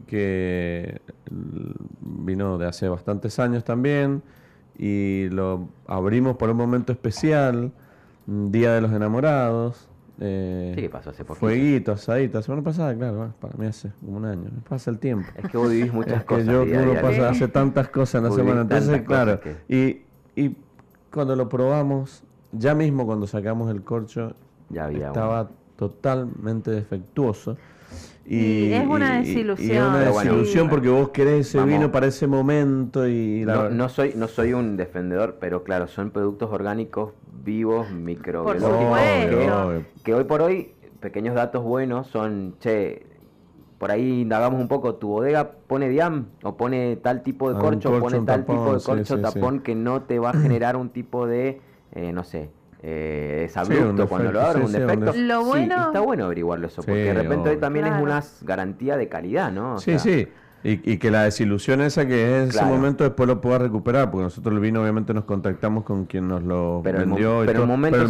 [0.07, 0.99] que
[2.01, 4.23] vino de hace bastantes años también
[4.79, 7.71] y lo abrimos por un momento especial
[8.29, 9.87] Día de los Enamorados.
[10.19, 11.39] Eh, sí, pasó hace poquito.
[11.39, 12.37] Fueguito, asadito.
[12.37, 14.49] La semana pasada, claro, para mí hace como un año.
[14.67, 15.29] Pasa el tiempo.
[15.35, 16.45] Es que vos vivís muchas cosas.
[16.45, 18.61] Que yo, uno pasa, hace tantas cosas en la semana.
[18.61, 19.39] Entonces, claro.
[19.67, 20.01] Y,
[20.35, 20.57] y
[21.11, 24.33] cuando lo probamos, ya mismo cuando sacamos el corcho,
[24.69, 27.57] ya estaba totalmente defectuoso.
[28.29, 29.67] Y, es una desilusión.
[29.67, 30.69] Y, es una desilusión.
[30.69, 35.37] Porque vos querés ese vino para ese momento y no, soy no soy un defendedor,
[35.39, 37.13] pero claro, son productos orgánicos
[37.43, 43.07] vivos, microbiológicos, que, que, hoy por hoy pequeños datos buenos son, che,
[43.79, 47.59] por ahí indagamos un poco, tu bodega pone diam o pone tal tipo de ah,
[47.59, 51.25] corcho, pone tal tipo de corcho tapón que no te va a generar un tipo
[51.25, 51.61] de,
[51.93, 52.51] eh, no sé,
[52.81, 53.49] eh,
[54.07, 55.13] cuando lo abres, un defecto.
[55.15, 55.87] Lo bueno...
[55.87, 59.79] está bueno averiguarlo eso, porque de repente hoy también es una garantía de calidad, ¿no?
[59.79, 60.27] sí, sí.
[60.61, 64.23] Y, que la desilusión esa que es en ese momento después lo pueda recuperar, porque
[64.23, 67.43] nosotros el vino obviamente nos contactamos con quien nos lo vendió.
[67.45, 68.03] pero, el momento, pero,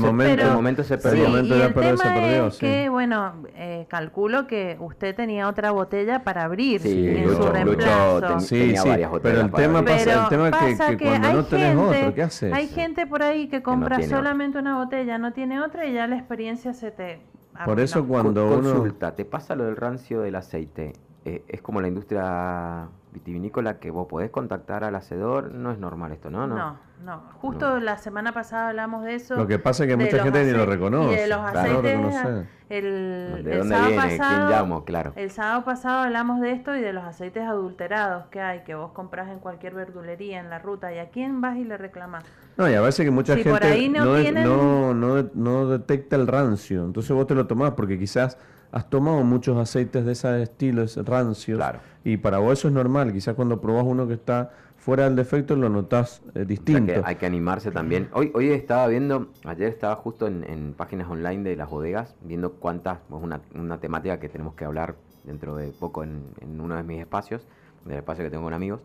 [0.48, 1.26] el momento, se perdió.
[1.26, 5.70] el momento el tema se perdió, es que, bueno, eh, calculo que usted tenía otra
[5.72, 8.40] botella para abrir en su reemplazo.
[8.40, 8.90] sí, sí,
[9.22, 12.52] pero el tema pasa, el tema que, que, cuando no tenés otro, ¿qué haces?
[12.52, 16.18] Hay gente por ahí que compra solamente una botella, no tiene otra y ya la
[16.18, 17.22] experiencia se te...
[17.64, 18.74] Por eso cuando uno...
[18.74, 20.94] Consulta, te pasa lo del rancio del aceite
[21.30, 26.12] eh, es como la industria vitivinícola que vos podés contactar al hacedor, no es normal
[26.12, 26.48] esto, ¿no?
[26.48, 27.24] No, no.
[27.42, 29.36] Justo la semana pasada hablamos de eso.
[29.36, 31.22] Lo que pasa es que mucha gente ni lo reconoce.
[31.22, 34.18] de los aceites, el, ¿De dónde sábado viene?
[34.18, 34.86] Pasado, ¿Quién llamo?
[34.86, 35.14] Claro.
[35.16, 38.92] El sábado pasado hablamos de esto y de los aceites adulterados que hay, que vos
[38.92, 40.94] compras en cualquier verdulería en la ruta.
[40.94, 42.24] ¿Y a quién vas y le reclamas?
[42.58, 46.86] No, y a veces que mucha gente no, no, no detecta el rancio.
[46.86, 48.38] Entonces vos te lo tomás porque quizás
[48.72, 51.62] has tomado muchos aceites de ese estilo, rancios,
[52.04, 53.12] y para vos eso es normal.
[53.12, 57.02] Quizás cuando probás uno que está fuera del defecto lo notas eh, distinto.
[57.04, 58.10] hay que animarse también.
[58.14, 63.00] Hoy hoy estaba viendo, ayer estaba justo en, páginas online de las bodegas, viendo cuántas,
[63.00, 64.96] es una, una, temática que tenemos que hablar
[65.26, 66.24] dentro de poco en,
[66.60, 67.46] uno de mis espacios,
[67.86, 68.82] del espacio que tengo con amigos,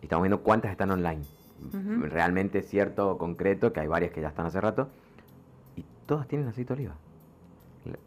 [0.00, 1.22] y estamos viendo cuántas están online.
[2.10, 4.88] Realmente cierto, concreto, que hay varias que ya están hace rato,
[5.76, 6.94] y todas tienen aceite de oliva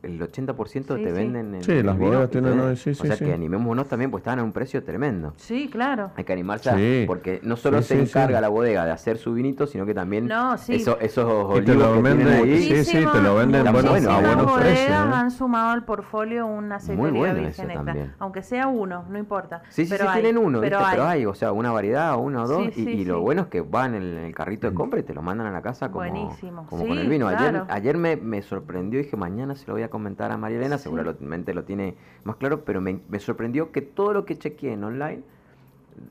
[0.04, 2.60] el 80% te venden en Sí, las bodegas tienen...
[2.60, 5.34] o sea que animémonos también, pues estaban a un precio tremendo.
[5.38, 6.12] Sí, claro.
[6.16, 9.86] Hay que animarse, porque no solo se encarga la bodega de hacer su vinito, sino
[9.86, 10.30] que también
[10.70, 12.64] eso, esos olivos que tienen ahí...
[12.64, 14.92] Sí, sí, te lo venden bueno, a buenos precios.
[14.92, 19.64] han sumado al portfolio un aceite de oliva virgen extra, aunque sea uno, no importa.
[19.70, 21.26] Sí, sí, pero tienen uno, pero, hay.
[21.26, 24.36] o sea, una variedad, uno o dos, y, lo bueno es que van en el
[24.36, 26.36] carrito de compra y te lo mandan a la casa como,
[26.68, 27.28] como con el vino.
[27.28, 30.58] Ayer, ayer me, me sorprendió y dije, mañana se lo voy a comentar a María
[30.58, 34.84] Elena, seguramente lo tiene más claro, pero me, sorprendió que todo lo que chequeé en
[34.84, 35.22] online,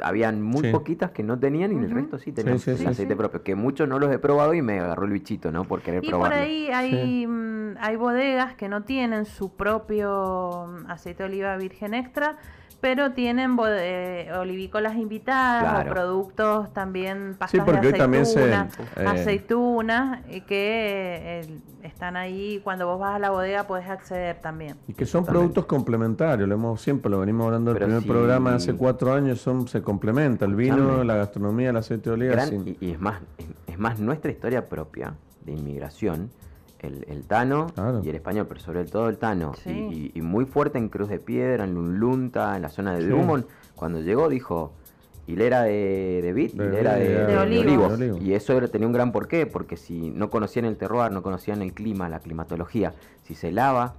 [0.02, 3.88] habían muy poquitas que no tenían y el resto sí tenían aceite propio, que muchos
[3.88, 5.64] no los he probado y me agarró el bichito, ¿no?
[5.64, 10.90] Por querer y por ahí hay, mm, hay bodegas que no tienen su propio mm,
[10.90, 12.36] aceite de oliva virgen extra,
[12.80, 21.40] pero tienen eh, olivícolas invitadas o productos también pastas de aceituna, también eh, aceitunas que
[21.40, 24.76] eh, están ahí cuando vos vas a la bodega puedes acceder también.
[24.88, 28.74] Y que son productos complementarios lo hemos siempre lo venimos hablando del primer programa hace
[28.74, 32.44] cuatro años son se complementa el vino la gastronomía el aceite de oliva
[32.80, 33.20] y, es más
[33.66, 35.14] es más nuestra historia propia
[35.44, 36.30] de inmigración
[36.80, 37.66] el, Tano
[38.02, 39.52] y el español, pero sobre todo el Tano.
[39.66, 43.44] Y, muy fuerte en Cruz de Piedra, en Lunlunta, en la zona de Drummond.
[43.74, 44.72] Cuando llegó dijo
[45.26, 47.98] hilera de, de vid, hilera de, olivos.
[48.20, 51.72] Y eso tenía un gran porqué, porque si no conocían el terroir, no conocían el
[51.72, 53.94] clima, la climatología, si se lava,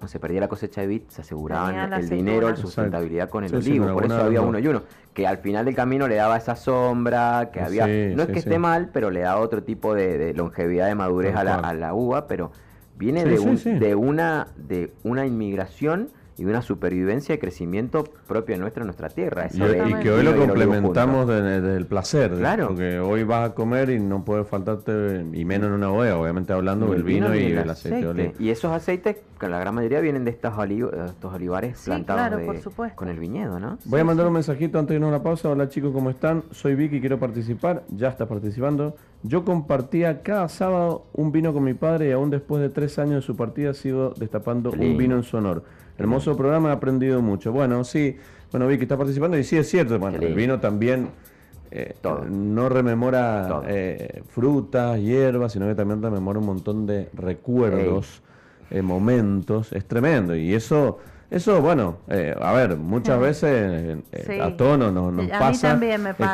[0.00, 3.54] no se perdía la cosecha de vid, se aseguraban el dinero, la sustentabilidad con el
[3.54, 3.92] olivo.
[3.92, 4.82] Por eso había uno y uno.
[5.14, 7.86] Que al final del camino le daba esa sombra, que había.
[7.86, 11.44] no es que esté mal, pero le da otro tipo de, longevidad de madurez a
[11.44, 12.52] la, a la, uva, pero
[12.96, 16.10] viene de, un, de, una, de una inmigración
[16.40, 19.48] y de una supervivencia y crecimiento propio nuestro en nuestra tierra.
[19.52, 19.58] y,
[20.02, 22.32] que hoy lo complementamos desde el placer.
[22.32, 22.68] Claro.
[22.68, 26.54] Porque hoy vas a comer y no puede faltarte, y menos en una bodega, obviamente
[26.54, 28.32] hablando del vino, y, el aceite, de oliva.
[28.38, 32.40] Y esos aceites, que la gran mayoría vienen de estos, estos olivares plantados
[32.94, 33.76] con el viñedo, ¿no?
[33.84, 35.50] Voy a mandar un mensajito antes de irnos a una pausa.
[35.50, 36.44] Hola chicos, ¿cómo están?
[36.52, 37.82] Soy Vicky, quiero participar.
[37.90, 38.96] Ya está participando.
[39.22, 43.16] Yo compartía cada sábado un vino con mi padre y aún después de tres años
[43.16, 45.64] de su partida sigo destapando un vino en su honor.
[46.00, 47.52] Hermoso programa, he aprendido mucho.
[47.52, 48.16] Bueno, sí,
[48.50, 51.10] bueno, vi que está participando y sí es cierto, bueno, el vino también
[51.72, 51.94] eh,
[52.28, 58.22] no rememora eh, frutas, hierbas, sino que también rememora un montón de recuerdos,
[58.70, 60.34] eh, momentos, es tremendo.
[60.34, 60.98] Y eso,
[61.30, 61.98] eso bueno,
[62.40, 63.98] a ver, muchas veces
[64.42, 65.78] a tono nos, nos pasa.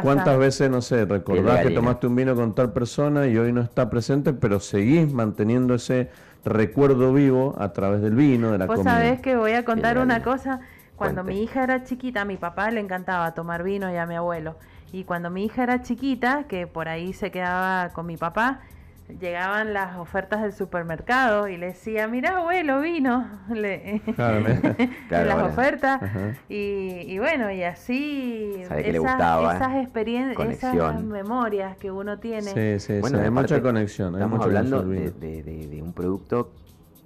[0.03, 3.61] ¿Cuántas veces, no sé, recordás que tomaste un vino con tal persona y hoy no
[3.61, 6.09] está presente, pero seguís manteniendo ese
[6.47, 10.23] recuerdo vivo a través del vino, de la Vos sabés que voy a contar una
[10.23, 10.61] cosa.
[10.97, 14.15] Cuando mi hija era chiquita, a mi papá le encantaba tomar vino y a mi
[14.15, 14.57] abuelo.
[14.93, 18.61] Y cuando mi hija era chiquita, que por ahí se quedaba con mi papá,
[19.09, 24.03] llegaban las ofertas del supermercado y le decía, mira abuelo, vino, le,
[25.11, 26.01] las ofertas.
[26.49, 32.79] Y, bueno, y así esas, experiencias, esas memorias que uno tiene.
[32.79, 34.15] Sí, sí, bueno, hay mucha conexión.
[34.15, 36.51] Estamos hablando de, un producto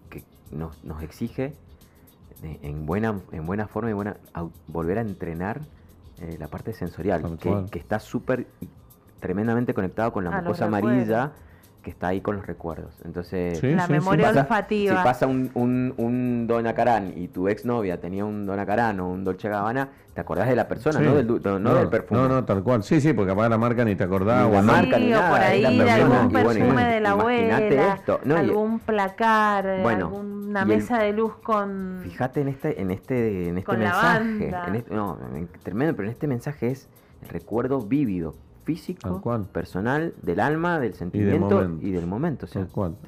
[0.08, 1.54] que nos, nos exige
[2.42, 4.16] en buena, en buena forma y buena,
[4.66, 5.60] volver a entrenar
[6.20, 8.46] eh, la parte sensorial, que, que, está súper
[9.20, 11.32] tremendamente conectado con la mucosa amarilla
[11.82, 12.94] que está ahí con los recuerdos.
[13.04, 14.96] Entonces, la memoria olfativa.
[14.98, 19.08] Si pasa un, un, un Dona Karan y tu exnovia tenía un Dona Karan o
[19.08, 21.26] un Dolce Gabbana, te acordás de la persona, no, del,
[21.62, 22.20] no, del perfume.
[22.20, 22.82] No, no, tal cual.
[22.82, 24.46] Sí, sí, porque aparte la marca ni te acordás.
[24.46, 25.30] o la marca ni nada.
[25.30, 27.58] por ahí de algún perfume de la abuela,
[27.94, 28.20] esto.
[28.36, 32.00] algún placar, alguna mesa de luz con...
[32.02, 34.48] Fíjate en este, en este, en este mensaje.
[34.66, 35.18] En este, no,
[35.62, 36.88] tremendo, pero en este mensaje es
[37.22, 39.20] el recuerdo vívido físico,
[39.52, 42.46] personal, del alma, del sentimiento y del momento.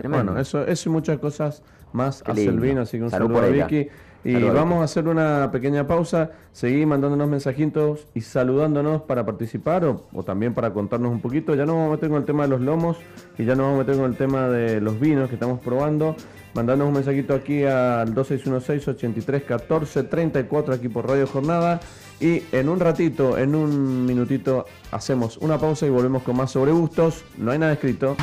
[0.05, 3.47] Bueno, eso, eso y muchas cosas más hace el vino, así que un saludo, a
[3.47, 3.89] Vicky.
[4.25, 10.23] Y vamos a hacer una pequeña pausa, seguir mandándonos mensajitos y saludándonos para participar o,
[10.23, 11.57] también para contarnos un poquito.
[11.57, 12.99] Ya nos vamos a meter con el tema de los lomos
[13.37, 16.15] y ya nos vamos a meter con el tema de los vinos que estamos probando.
[16.55, 21.81] Mandándonos un mensajito aquí al 2616 83 14 34 aquí por Radio Jornada.
[22.23, 26.71] Y en un ratito, en un minutito, hacemos una pausa y volvemos con más sobre
[26.71, 27.25] gustos.
[27.37, 28.15] No hay nada escrito.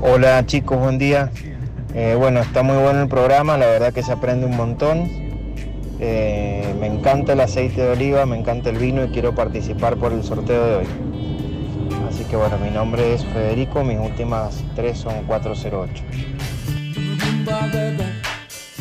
[0.00, 1.30] Hola chicos, buen día.
[1.94, 5.08] Eh, bueno, está muy bueno el programa, la verdad que se aprende un montón.
[6.00, 10.12] Eh, me encanta el aceite de oliva, me encanta el vino y quiero participar por
[10.12, 10.86] el sorteo de hoy.
[12.08, 16.02] Así que bueno, mi nombre es Federico, mis últimas tres son 408.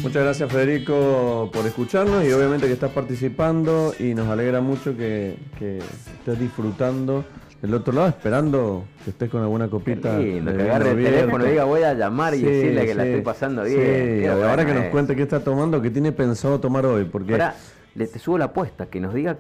[0.06, 5.36] Muchas gracias Federico por escucharnos y obviamente que estás participando y nos alegra mucho que,
[5.60, 7.26] estés disfrutando
[7.60, 10.20] del otro lado, esperando que estés con alguna copita.
[10.20, 13.22] Sí, que agarre el teléfono y diga voy a llamar y decirle que la estoy
[13.22, 14.20] pasando bien.
[14.22, 17.06] Sí, ahora que nos cuente qué está tomando, qué tiene pensado tomar hoy.
[17.06, 17.32] Porque...
[17.32, 17.56] Ahora,
[17.96, 19.40] le te subo la apuesta, que nos diga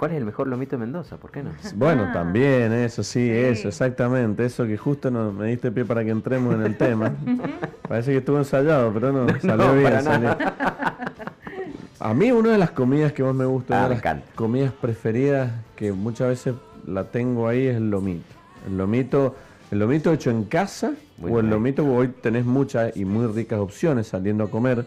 [0.00, 1.18] ¿Cuál es el mejor lomito de Mendoza?
[1.18, 1.50] ¿Por qué no?
[1.74, 2.12] Bueno, ah.
[2.14, 4.46] también, eso sí, eso, exactamente.
[4.46, 7.12] Eso que justo nos, me diste pie para que entremos en el tema.
[7.86, 9.92] Parece que estuvo ensayado, pero no, salió bien.
[11.98, 14.02] A mí una de las comidas que más me gusta, ah, las
[14.34, 16.54] comidas preferidas que muchas veces
[16.86, 18.34] la tengo ahí es el lomito.
[18.66, 19.36] El lomito,
[19.70, 23.58] el lomito hecho en casa o el lomito que hoy tenés muchas y muy ricas
[23.58, 24.86] opciones saliendo a comer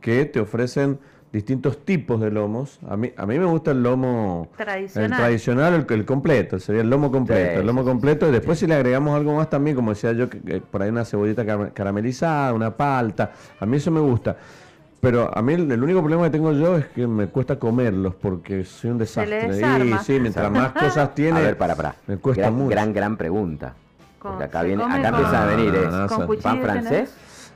[0.00, 0.98] que te ofrecen
[1.34, 2.78] distintos tipos de lomos.
[2.88, 6.88] A mí, a mí me gusta el lomo tradicional, el, tradicional, el, completo, sería el
[6.88, 8.28] lomo completo, el lomo completo.
[8.28, 11.04] Y después si le agregamos algo más también, como decía yo, que, por ahí una
[11.04, 14.36] cebollita caramelizada, una palta, a mí eso me gusta.
[15.00, 18.64] Pero a mí el, único problema que tengo yo es que me cuesta comerlos porque
[18.64, 19.48] soy un desastre.
[19.84, 21.96] Y sí, mientras más cosas tiene, a ver, para, para.
[22.06, 22.70] me cuesta gran, mucho.
[22.70, 23.74] Gran, gran pregunta.
[24.22, 27.14] Porque acá, viene, acá empiezan a venir, ¿es pan francés?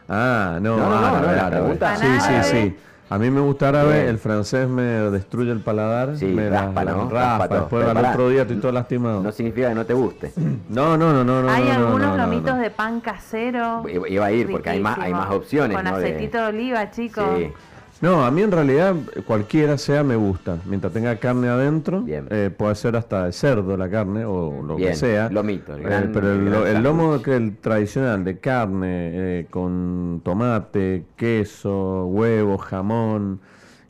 [0.08, 1.96] Ah, no, no, no, no, pregunta.
[1.96, 2.76] Sí, sí, sí.
[3.10, 7.08] A mí me gusta árabe, el francés me destruye el paladar, me raspa, ¿no?
[7.08, 9.22] raspa, después al otro día estoy todo lastimado.
[9.22, 10.32] No significa que no te guste.
[10.68, 11.42] No, no, no, no.
[11.42, 13.84] no hay algunos no, lomitos de pan casero.
[13.88, 15.76] Iba a ir porque hay más, hay más opciones.
[15.76, 16.44] Con aceitito de...
[16.44, 17.24] oliva, chicos.
[17.38, 17.52] Sí.
[18.00, 18.94] No, a mí en realidad
[19.26, 20.58] cualquiera sea me gusta.
[20.66, 24.94] Mientras tenga carne adentro, eh, puede ser hasta de cerdo la carne o lo que
[24.94, 25.28] sea.
[25.30, 25.74] Lomito.
[25.74, 32.56] El eh, pero el, lomo que el tradicional de carne eh, con tomate, queso, huevo,
[32.58, 33.40] jamón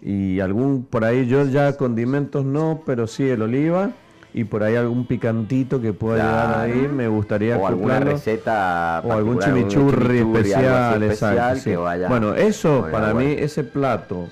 [0.01, 3.91] y algún por ahí yo ya condimentos no, pero sí el oliva
[4.39, 9.13] y por ahí algún picantito que pueda llegar ahí, me gustaría o alguna receta o
[9.13, 14.29] algún chimichurri, especial, exacto, Bueno, eso para mí ese plato,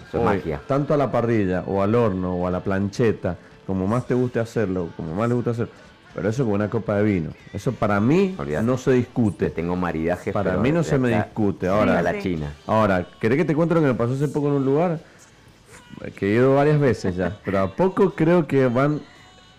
[0.68, 3.36] tanto a la parrilla o al horno o a la plancheta,
[3.66, 5.68] como más te guste hacerlo, como más le gusta hacer,
[6.14, 7.30] pero eso con una copa de vino.
[7.52, 9.50] Eso para mí no se discute.
[9.50, 10.32] Tengo maridaje.
[10.32, 11.66] Para mí no se me discute.
[11.66, 12.52] Ahora, la China.
[12.68, 15.00] Ahora, ¿querés que te cuente lo que me pasó hace poco en un lugar?
[16.14, 19.00] Que he ido varias veces ya, pero a poco creo que van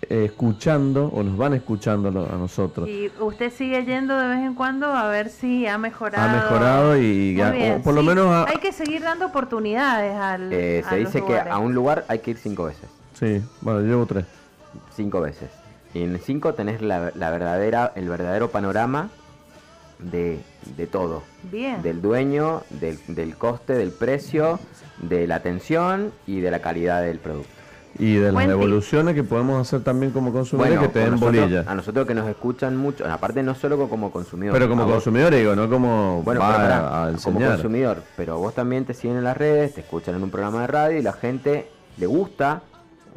[0.10, 2.88] escuchando o nos van escuchando a nosotros.
[2.88, 6.30] Y usted sigue yendo de vez en cuando a ver si ha mejorado.
[6.30, 7.40] Ha mejorado y
[7.84, 8.48] por lo menos...
[8.48, 10.52] Hay que seguir dando oportunidades al...
[10.54, 12.90] Eh, se dice que a un lugar hay que ir cinco veces.
[13.14, 14.26] Sí, bueno, llevo tres.
[14.96, 15.50] Cinco veces.
[15.94, 19.10] Y en cinco tenés la, verdadera, el verdadero panorama
[20.00, 20.40] de,
[20.76, 21.24] de todo.
[21.52, 21.82] Bien.
[21.82, 24.60] Del dueño, del, del coste, del precio,
[25.02, 27.57] de la atención y de la calidad del producto.
[28.00, 31.64] Y de las evoluciones que podemos hacer también como consumidores que te den bolilla.
[31.68, 34.54] A nosotros que nos escuchan mucho, aparte no solo como consumidor.
[34.54, 36.42] Pero como consumidor digo, no como bueno,
[37.24, 38.04] como consumidor.
[38.16, 41.00] Pero vos también te siguen en las redes, te escuchan en un programa de radio
[41.00, 42.62] y la gente le gusta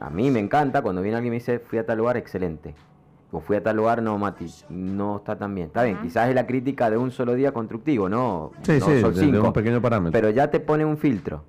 [0.00, 2.74] a mí me encanta cuando viene alguien y me dice, fui a tal lugar, excelente.
[3.32, 5.66] O fui a tal lugar, no, Mati, no está tan bien.
[5.66, 8.50] Está bien, quizás es la crítica de un solo día constructivo, ¿no?
[8.62, 8.92] Sí, sí,
[9.30, 10.12] de, un pequeño parámetro.
[10.12, 11.44] Pero ya te pone un filtro.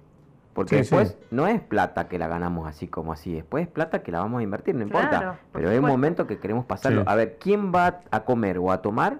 [0.53, 4.11] Porque después no es plata que la ganamos así como así, después es plata que
[4.11, 5.39] la vamos a invertir, no importa.
[5.53, 7.03] Pero es un momento que queremos pasarlo.
[7.05, 9.19] A ver, ¿quién va a comer o a tomar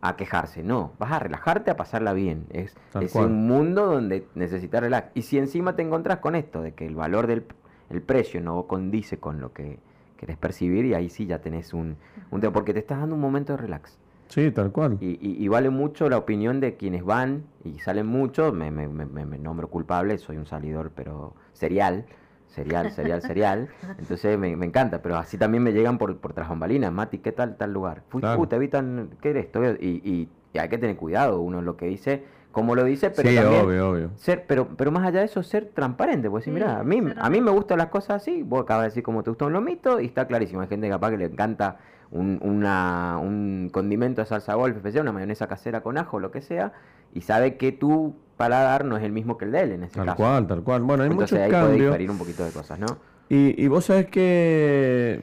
[0.00, 0.62] a quejarse?
[0.62, 2.46] No, vas a relajarte, a pasarla bien.
[2.50, 5.10] Es, es un mundo donde necesitas relax.
[5.14, 7.44] Y si encima te encontrás con esto, de que el valor del
[7.90, 9.78] el precio no condice con lo que
[10.16, 11.96] querés percibir, y ahí sí ya tenés un,
[12.30, 13.98] un tema, porque te estás dando un momento de relax.
[14.32, 14.96] Sí, tal cual.
[14.98, 18.50] Y, vale mucho la opinión de quienes van y salen mucho.
[18.50, 22.06] Me, me, me, nombro culpable, soy un salidor, pero serial.
[22.46, 23.68] Serial, serial, serial.
[23.98, 27.74] Entonces me, encanta, pero así también me llegan por, por tras Mati, ¿qué tal tal
[27.74, 28.04] lugar?
[28.08, 29.48] Fui, uh, te evitan, ¿qué eres?
[29.80, 33.62] Y, y, hay que tener cuidado, uno lo que dice, como lo dice, pero también
[33.62, 34.10] obvio, obvio.
[34.16, 37.30] ser, pero, pero más allá de eso, ser transparente, pues decir, mira, a mí, a
[37.30, 40.00] mí me gustan las cosas así, vos acabas de decir cómo te gusta un lomito
[40.00, 41.78] y está clarísimo, hay gente capaz que le encanta
[42.12, 46.40] un, una, un condimento de salsa golf especial, una mayonesa casera con ajo, lo que
[46.42, 46.72] sea,
[47.12, 49.96] y sabe que tu paladar no es el mismo que el de él en ese
[49.96, 50.16] tal caso.
[50.18, 50.82] Tal cual, tal cual.
[50.82, 51.76] Bueno, hay Entonces, muchos ahí cambios.
[51.76, 52.86] puede diferir un poquito de cosas, ¿no?
[53.28, 55.20] Y, y vos sabés que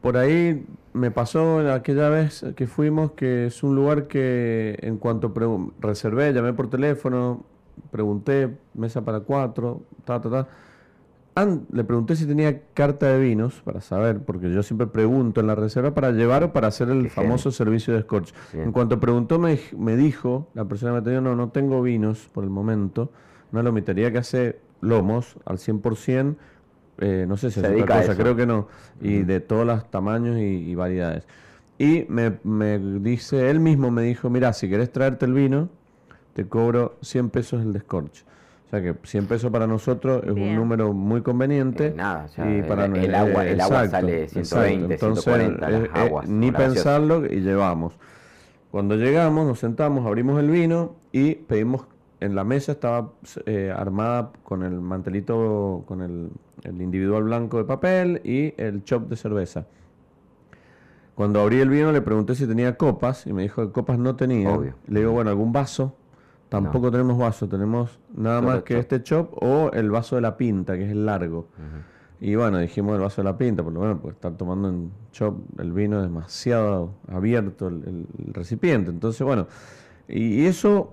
[0.00, 5.32] por ahí me pasó aquella vez que fuimos que es un lugar que en cuanto
[5.80, 7.44] reservé, llamé por teléfono,
[7.90, 10.48] pregunté, mesa para cuatro, ta, ta, ta
[11.36, 15.56] le pregunté si tenía carta de vinos para saber, porque yo siempre pregunto en la
[15.56, 18.32] reserva para llevar o para hacer el famoso servicio de escorch.
[18.52, 22.44] En cuanto preguntó, me, me, dijo, la persona me dijo, no, no tengo vinos por
[22.44, 23.10] el momento,
[23.50, 26.36] una lomitería que hace lomos al 100%,
[26.98, 28.68] eh, no sé si es otra cosa, creo que no,
[29.00, 31.26] y de todos los tamaños y, variedades.
[31.78, 35.68] Y me, me, dice, él mismo me dijo, mira, si querés traerte el vino,
[36.34, 37.80] te cobro 100 pesos el de
[38.76, 41.88] escorch que 100 pesos para nosotros es un número muy conveniente.
[41.88, 46.52] Eh, nada, y para el, agua, el agua sale 120, Entonces, 140 eh, eh, ni
[46.52, 47.94] pensarlo y llevamos.
[48.70, 51.86] Cuando llegamos, nos sentamos, abrimos el vino y pedimos,
[52.20, 53.12] en la mesa estaba
[53.76, 56.30] armada con el mantelito, con el,
[56.64, 59.66] individual blanco de papel y el chop de cerveza.
[61.14, 64.16] Cuando abrí el vino le pregunté si tenía copas y me dijo que copas no
[64.16, 64.58] tenía.
[64.88, 65.94] Le digo, bueno, algún vaso
[66.62, 70.76] Tampoco tenemos vaso, tenemos nada más que este chop o el vaso de la pinta,
[70.76, 71.48] que es el largo.
[72.20, 74.90] Y bueno, dijimos el vaso de la pinta, por lo menos, porque estar tomando en
[75.12, 78.90] chop el vino es demasiado abierto el, recipiente.
[78.90, 79.46] Entonces, bueno,
[80.08, 80.92] y, eso,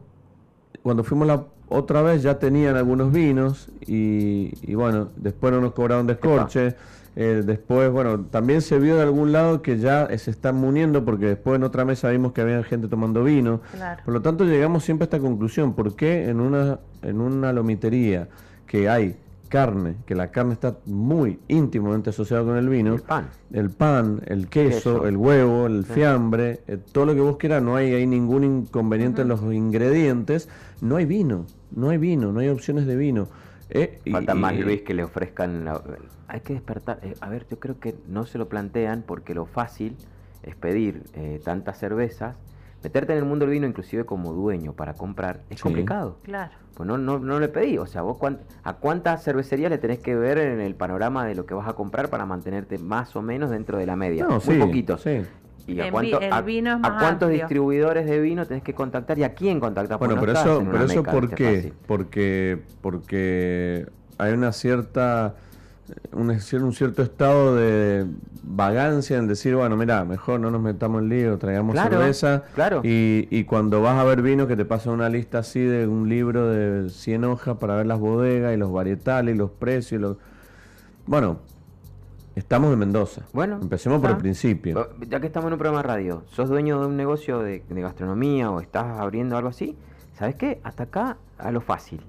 [0.84, 5.74] cuando fuimos la otra vez ya tenían algunos vinos y, y bueno, después no nos
[5.74, 6.76] cobraron descorche.
[7.16, 11.26] Eh, después, bueno, también se vio de algún lado que ya se están muniendo porque
[11.26, 13.62] después en otra mesa vimos que había gente tomando vino.
[14.06, 15.74] Por lo tanto, llegamos siempre a esta conclusión.
[15.74, 18.30] ¿Por qué en una, en una lomitería
[18.66, 19.18] que hay
[19.52, 24.22] carne, que la carne está muy íntimamente asociada con el vino, el pan, el, pan,
[24.26, 28.08] el queso, el huevo, el fiambre, eh, todo lo que vos quieras, no hay, hay
[28.08, 30.48] ningún inconveniente en los ingredientes,
[30.80, 31.46] no hay vino,
[31.76, 33.28] no hay vino, no hay opciones de vino.
[33.72, 35.68] Eh, Falta más, Luis, que le ofrezcan...
[36.28, 37.00] hay que despertar.
[37.04, 39.96] Eh, a ver, yo creo que no se lo plantean porque lo fácil
[40.44, 42.36] es pedir eh, tantas cervezas.
[42.84, 46.18] Meterte en el mundo del vino, inclusive como dueño para comprar, es complicado.
[46.24, 46.54] Claro.
[46.74, 47.78] Pues no, no, no le pedí.
[47.78, 48.18] O sea, vos
[48.64, 51.74] a cuántas cervecerías le tenés que ver en el panorama de lo que vas a
[51.74, 54.26] comprar para mantenerte más o menos dentro de la media.
[54.26, 54.98] No, Muy poquito.
[54.98, 55.22] Sí.
[55.74, 59.98] ¿Y a, cuántos distribuidores de vino tenés que contactar y a quién contactar?
[60.00, 61.74] Bueno, pero eso, pero eso ¿por qué?
[61.88, 65.36] Porque, porque hay una cierta
[66.14, 68.06] un, un, cierto estado de
[68.44, 72.44] vagancia en decir, bueno, mira, mejor no nos metamos en lío, traigamos cerveza.
[72.56, 72.82] Claro.
[72.84, 76.10] Y, y, cuando vas a ver vino, que te pasa una lista así de un
[76.10, 80.02] libro de 100 hojas para ver las bodegas y los varietales y los precios.
[80.02, 80.18] Los...
[81.06, 81.40] Bueno,
[82.36, 83.24] Estamos en Mendoza.
[83.34, 84.90] Bueno, empecemos por el principio.
[85.08, 88.50] Ya que estamos en un programa de radio, sos dueño de un negocio de, gastronomía
[88.52, 89.76] o estás abriendo algo así,
[90.18, 90.62] ¿sabes qué?
[90.64, 92.00] Hasta acá a lo fácil.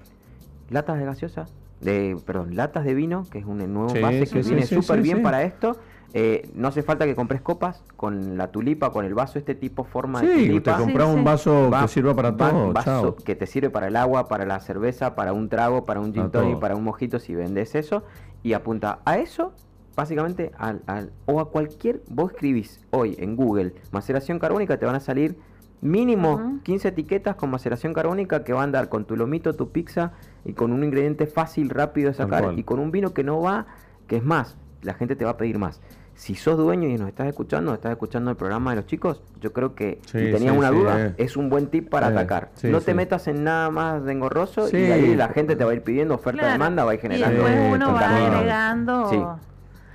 [0.69, 1.45] Latas de gaseosa,
[1.81, 5.43] de, perdón, latas de vino, que es un nuevo base que viene súper bien para
[5.43, 5.75] esto.
[6.15, 9.83] Eh, no hace falta que compres copas con la tulipa, con el vaso, este tipo
[9.83, 10.77] forma de tulipa.
[10.77, 12.71] te compras un vaso que sirva para todo.
[12.71, 16.13] vaso que te sirve para el agua, para la cerveza, para un trago, para un
[16.13, 18.03] gin tonic, para un mojito si vendes eso.
[18.41, 19.53] Y apunta a eso
[19.95, 24.95] básicamente al, al, o a cualquier, vos escribís hoy en Google maceración carbónica, te van
[24.95, 25.37] a salir
[25.83, 30.13] mínimo 15 etiquetas con maceración carbónica que van a dar con tu lomito, tu pizza
[30.45, 33.67] y con un ingrediente fácil, rápido de sacar y con un vino que no va,
[34.07, 35.81] que es más, la gente te va a pedir más.
[36.15, 39.51] Si sos dueño y nos estás escuchando, estás escuchando el programa de los chicos, yo
[39.51, 41.13] creo que si tenías una duda, eh.
[41.17, 42.51] es un buen tip para atacar.
[42.63, 45.73] no te metas en nada más de engorroso y ahí la gente te va a
[45.73, 47.41] ir pidiendo oferta demanda, va a ir generando.
[47.41, 49.39] Y después uno va agregando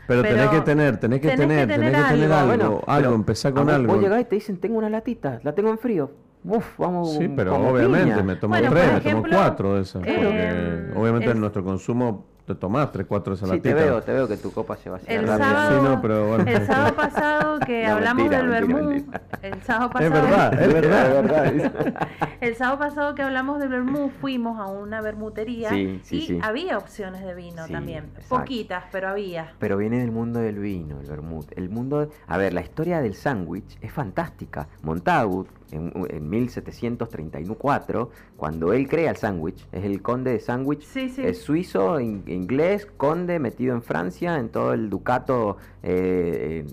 [0.09, 3.93] Pero, tenés que tener, tenés que tener, tenés que tener algo, algo, empezar con algo.
[3.93, 6.11] Vos llegás y te dicen, tengo una latita, la tengo en frío.
[6.45, 10.03] Uf, vamos Sí, pero obviamente me tomo tres, me tomo cuatro de esas.
[10.07, 14.27] Eh, obviamente en nuestro consumo te tomás tres, cuatro de Sí, te veo, te veo
[14.27, 16.01] que tu copa se va el sábado,
[16.47, 19.05] El sábado pasado que hablamos del vermú,
[19.43, 20.07] el sábado pasado...
[20.07, 22.09] Es verdad, es verdad.
[22.41, 27.35] el sábado pasado que hablamos del vermú, fuimos a una vermutería y había opciones de
[27.35, 28.13] vino también.
[28.31, 29.53] Poquitas, pero había.
[29.59, 31.53] Pero viene del mundo del vino, el vermut.
[31.55, 32.09] El mundo...
[32.27, 34.69] A ver, la historia del sándwich es fantástica.
[34.83, 42.01] Montagut, en, 1734, cuando él crea el sándwich, es el conde de sándwich, es suizo,
[42.01, 46.67] inglés, conde metido en Francia, en todo el ducato eh,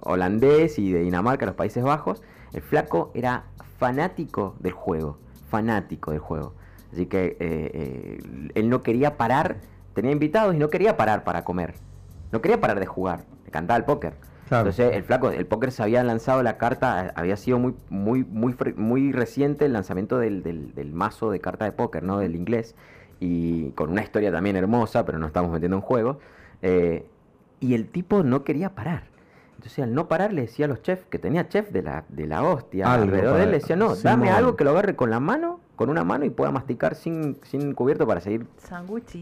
[0.00, 2.22] holandés y de Dinamarca, los Países Bajos.
[2.52, 3.44] El flaco era
[3.78, 5.18] fanático del juego,
[5.48, 6.54] fanático del juego.
[6.92, 8.18] Así que eh, eh,
[8.54, 9.56] él no quería parar,
[9.94, 11.74] tenía invitados y no quería parar para comer.
[12.30, 14.14] No quería parar de jugar, le cantaba el póker.
[14.44, 18.54] Entonces, el flaco, el póker se había lanzado la carta, había sido muy, muy, muy,
[18.76, 22.18] muy reciente el lanzamiento del, del, mazo de carta de póker, ¿no?
[22.18, 22.74] Del inglés,
[23.18, 26.18] y con una historia también hermosa, pero no estamos metiendo en juego.
[26.60, 27.06] Eh,
[27.60, 29.04] y el tipo no quería parar.
[29.54, 32.26] Entonces, al no parar, le decía a los chefs, que tenía chef de la, de
[32.26, 35.20] la hostia alrededor de él, le decía, no, dame algo que lo agarre con la
[35.20, 38.46] mano, con una mano y pueda masticar sin, sin cubierto para seguir,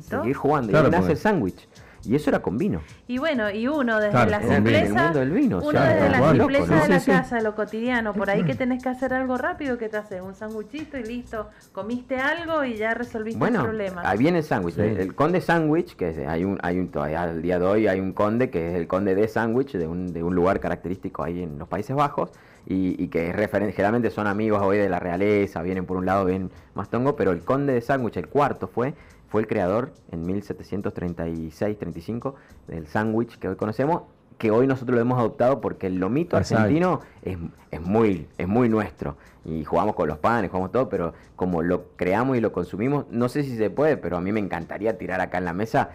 [0.03, 0.71] seguir jugando.
[0.87, 1.69] y nace el sándwich.
[2.05, 2.81] Y eso era con vino.
[3.07, 5.13] Y bueno, y uno desde la simpleza.
[5.13, 8.83] del vino, uno desde la simpleza de la casa, lo cotidiano, por ahí que tenés
[8.83, 10.23] que hacer algo rápido, que te haces?
[10.23, 11.49] Un sanguchito y listo.
[11.73, 14.03] Comiste algo y ya resolviste el problema.
[14.05, 14.79] Ahí viene el sándwich.
[14.79, 18.13] El, conde sándwich, que hay un, hay un, todavía al día de hoy hay un
[18.13, 21.59] conde que es el conde de sándwich, de un, de un lugar característico ahí en
[21.59, 22.31] los Países Bajos.
[22.67, 26.27] Y, que es referente, generalmente son amigos hoy de la realeza, vienen por un lado
[26.27, 28.95] bien más tongo, pero el conde de sándwich, el cuarto fue,
[29.31, 32.35] fue el creador en 1736-35
[32.67, 34.03] del sándwich que hoy conocemos,
[34.39, 37.39] que hoy nosotros lo hemos adoptado porque el lomito argentino es,
[37.71, 39.17] es, muy, es muy nuestro.
[39.45, 43.29] Y jugamos con los panes, jugamos todo, pero como lo creamos y lo consumimos, no
[43.29, 45.91] sé si se puede, pero a mí me encantaría tirar acá en la mesa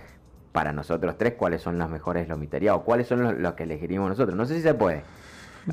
[0.54, 4.38] para nosotros tres cuáles son las mejores lomiterías o cuáles son los, que elegiríamos nosotros.
[4.38, 5.04] No sé si se puede.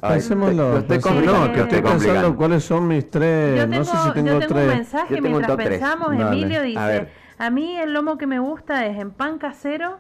[0.01, 0.79] Pensémoslo.
[0.79, 3.69] Estoy, no, que estoy pensando cuáles son mis tres.
[3.69, 6.13] no sé si tengo, yo tengo un mensaje mientras pensamos.
[6.13, 9.99] Emilio dice: a mí el lomo que me gusta es en pan casero,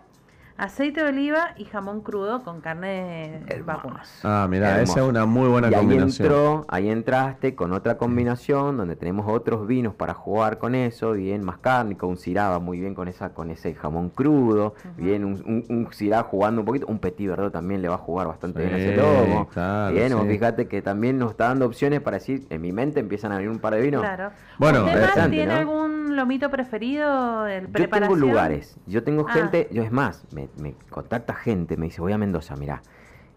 [0.56, 4.20] aceite de oliva y jamón crudo con carne de vacunas.
[4.22, 6.28] Ah, mira, esa es una muy buena combinación.
[6.28, 11.12] Ahí, entró, ahí entraste con otra combinación donde tenemos otros vinos para jugar con eso,
[11.12, 15.64] bien más cárnico, un ciraba muy bien con esa con ese jamón crudo, bien un,
[15.68, 15.88] un,
[16.22, 19.48] jugando un poquito, un petit verdad también le va a jugar bastante bien ese lomo.
[19.92, 23.36] bien, fíjate que también nos está dando opciones para decir, en mi mente empiezan a
[23.36, 24.02] venir un par de vinos.
[24.02, 24.30] Claro.
[24.58, 24.86] Bueno,
[25.30, 27.46] tiene algún lomito preferido?
[27.46, 29.32] El yo tengo lugares, yo tengo ah.
[29.32, 32.82] gente, yo es más, me, me contacta gente, me dice, voy a Mendoza, mira,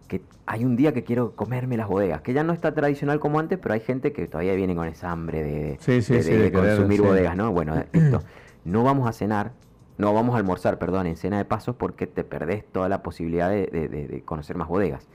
[0.08, 3.40] que hay un día que quiero comerme las bodegas, que ya no está tradicional como
[3.40, 7.52] antes, pero hay gente que todavía viene con esa hambre de, consumir bodegas, ¿no?
[7.52, 8.22] Bueno, esto,
[8.64, 9.54] no vamos a cenar,
[9.98, 13.50] no vamos a almorzar, perdón, en cena de pasos porque te perdés toda la posibilidad
[13.50, 15.08] de, conocer más bodegas.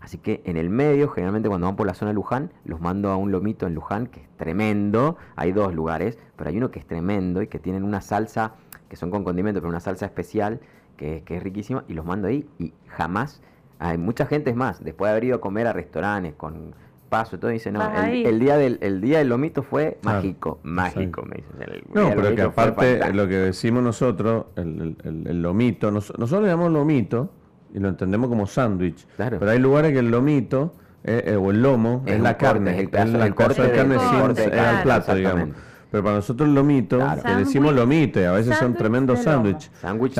[0.00, 3.10] Así que en el medio, generalmente cuando van por la zona de Luján, los mando
[3.10, 5.16] a un lomito en Luján, que es tremendo.
[5.34, 8.52] Hay dos lugares, pero hay uno que es tremendo y que tienen una salsa,
[8.90, 10.60] que son con condimento, pero una salsa especial
[10.96, 13.42] que, es riquísima, y los mando ahí y jamás,
[13.78, 16.74] hay mucha gente es más, después de haber ido a comer a restaurantes con
[17.08, 21.22] paso y todo, dice, no, el, día del, el día del lomito fue mágico, mágico,
[21.22, 21.84] me dicen.
[21.92, 27.30] no, pero que aparte lo que decimos nosotros, el, el lomito, nosotros le llamamos lomito
[27.74, 30.72] y lo entendemos como sándwich, pero hay lugares que el lomito
[31.02, 33.34] eh, eh, o el lomo es, la carne, es el pedazo, el, de
[33.72, 35.48] carne sin, el plato, digamos.
[35.94, 39.70] Pero para nosotros el lomito, que decimos lomito, a veces son tremendos sándwiches.
[39.80, 40.16] Sándwich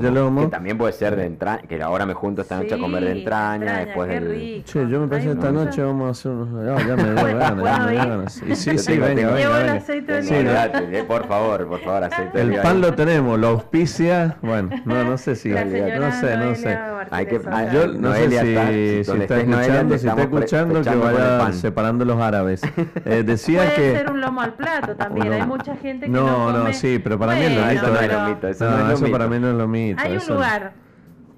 [0.00, 0.40] de, lomo.
[0.40, 3.10] Que también puede ser de entraña, que ahora me junto esta noche a comer de
[3.18, 4.64] entraña, después del...
[4.64, 6.86] Che, yo me parece que esta noche vamos a hacer unos...
[6.86, 8.42] ya me dio ganas, ya me dio ganas.
[8.42, 10.22] Y sí, sí, venga, venga, venga.
[10.22, 15.18] Sí, por favor, por favor, aceite El pan lo tenemos, lo auspicia, bueno, no, no
[15.18, 15.50] sé si...
[15.50, 16.78] No sé, no sé.
[17.10, 17.38] Hay que,
[17.70, 22.62] yo no sé si, si, está escuchando, si está escuchando, que vaya separando los árabes.
[23.04, 23.90] Eh, decía que...
[23.90, 27.18] Puede ser un lomo al plato también hay mucha gente que no, no, sí, pero
[27.18, 28.48] para mí no, es lo mito.
[28.48, 30.02] Eso, no, eso para mí no es lo mito.
[30.02, 30.72] Hay un lugar,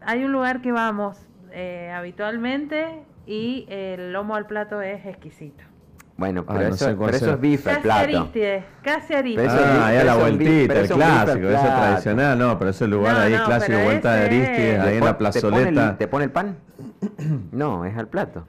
[0.02, 1.18] hay un lugar que vamos
[1.52, 5.64] eh, habitualmente y el lomo al plato es exquisito.
[6.16, 8.00] Bueno, pero, eso, pero eso es bife al plato.
[8.02, 9.48] Aristide, casi Aristide.
[9.48, 13.78] Ah, ahí a la vueltita, el clásico, ese tradicional, no, pero ese lugar ahí clásico,
[13.84, 15.96] vuelta de Aristide, ahí en la plazoleta.
[15.96, 16.58] ¿Te pone el pan?
[17.52, 18.44] No, es al plato.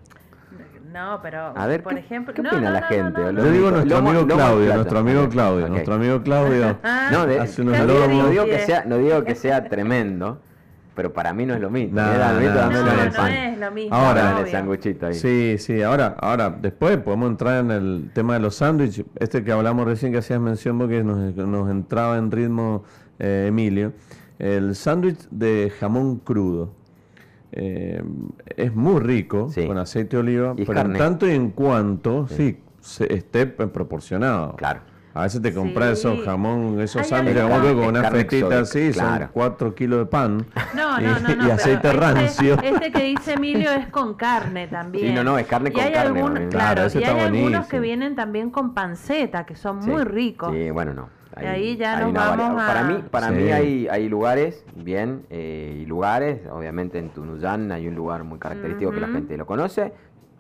[0.92, 3.22] No, pero a ver, por ejemplo, ¿qué opina la gente?
[3.22, 6.78] Yo digo nuestro amigo Claudio, nuestro amigo Claudio, nuestro amigo Claudio.
[6.84, 10.42] no, hace unos digo, no digo que sea, no digo que sea tremendo,
[10.94, 12.02] pero para mí no es lo mismo.
[12.02, 13.96] No, no, es lo mismo.
[13.96, 15.14] Ahora, el sanguchito ahí.
[15.14, 19.06] Sí, sí, ahora, ahora, después podemos entrar en el tema de los sándwiches.
[19.18, 22.84] Este que hablamos recién, que hacías mención porque nos, nos entraba en ritmo
[23.20, 23.94] eh, Emilio.
[24.40, 26.81] El sándwich de jamón crudo.
[27.54, 28.02] Eh,
[28.56, 33.14] es muy rico, con aceite de oliva, pero en tanto y en cuanto, sí, se
[33.14, 34.56] esté proporcionado.
[34.56, 34.82] Claro.
[35.14, 40.00] A veces te compras esos jamón, esos sándwiches con una fetita así, son cuatro kilos
[40.00, 42.58] de pan no, no, no, y, aceite este, rancio.
[42.64, 45.08] Este que dice Emilio es con carne también.
[45.08, 46.48] Sí, no, no, es carne con carne.
[46.48, 50.54] claro, y hay algunos que vienen también con panceta, que son muy ricos.
[50.54, 51.21] Sí, bueno, no.
[51.42, 52.68] Y ahí ya nos vamos a...
[52.68, 57.88] Para mí, para mí hay, hay lugares, bien, eh, y lugares, obviamente en Tunuyán hay
[57.88, 59.94] un lugar muy característico que la gente lo conoce,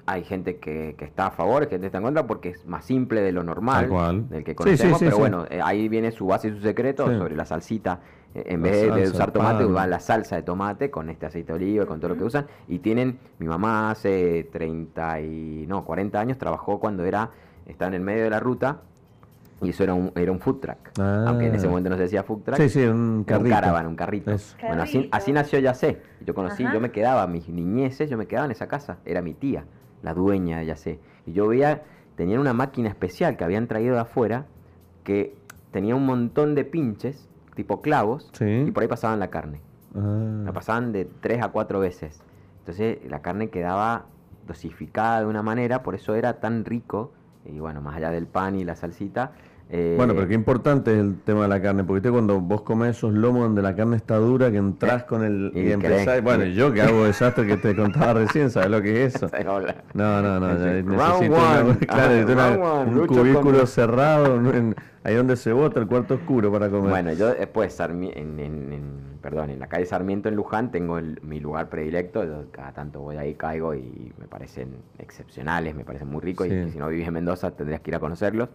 [0.05, 3.21] hay gente que, está a favor, gente que está en contra, porque es más simple
[3.21, 3.89] de lo normal,
[4.29, 7.45] del que conocemos, pero bueno, eh, ahí viene su base y su secreto sobre la
[7.45, 7.99] salsita.
[8.33, 11.57] Eh, en vez de usar tomate, usan la salsa de tomate con este aceite de
[11.57, 12.47] oliva, con todo lo que usan.
[12.67, 17.29] Y tienen, mi mamá hace 30 y, no, 40 años trabajó cuando era,
[17.65, 18.81] estaba en el medio de la ruta
[19.61, 20.99] y eso era un, era un food truck.
[20.99, 21.69] Aunque en ese ah.
[21.69, 22.57] momento no se decía food truck.
[22.57, 23.45] Sí, sí, un carrito.
[23.45, 24.31] Un caravan, un carrito.
[24.61, 26.01] Bueno, así, así nació Yacé.
[26.25, 28.97] Yo conocí, yo me quedaba, mis niñeces, yo me quedaba en esa casa.
[29.05, 29.65] Era mi tía
[30.03, 30.99] la dueña, ya sé.
[31.25, 31.83] Y yo veía,
[32.15, 34.45] tenían una máquina especial que habían traído de afuera,
[35.03, 35.35] que
[35.71, 39.61] tenía un montón de pinches, tipo clavos, y por ahí pasaban la carne.
[39.95, 40.43] Ah.
[40.45, 42.23] La pasaban de tres a cuatro veces.
[42.59, 44.05] Entonces la carne quedaba
[44.47, 47.11] dosificada de una manera, por eso era tan rico,
[47.45, 49.31] y bueno, más allá del pan y la salsita,
[49.73, 52.61] eh, bueno, pero qué importante es el tema de la carne, porque usted cuando vos
[52.63, 55.53] comes esos lomos donde la carne está dura, que entras con el...
[55.55, 59.15] Y, empezás, bueno, yo que hago desastre que te contaba recién, ¿sabes lo que es
[59.15, 59.29] eso?
[59.93, 60.95] No, no, no, necesito
[61.87, 64.41] claro, un cubículo cerrado,
[65.03, 66.89] ahí donde se bota el cuarto oscuro para comer.
[66.89, 68.91] Bueno, yo después, en, en,
[69.21, 73.35] perdón, en la calle Sarmiento en Luján tengo mi lugar predilecto, cada tanto voy ahí,
[73.35, 77.51] caigo y me parecen excepcionales, me parecen muy ricos, y si no vivís en Mendoza
[77.51, 78.49] tendrías que ir a conocerlos.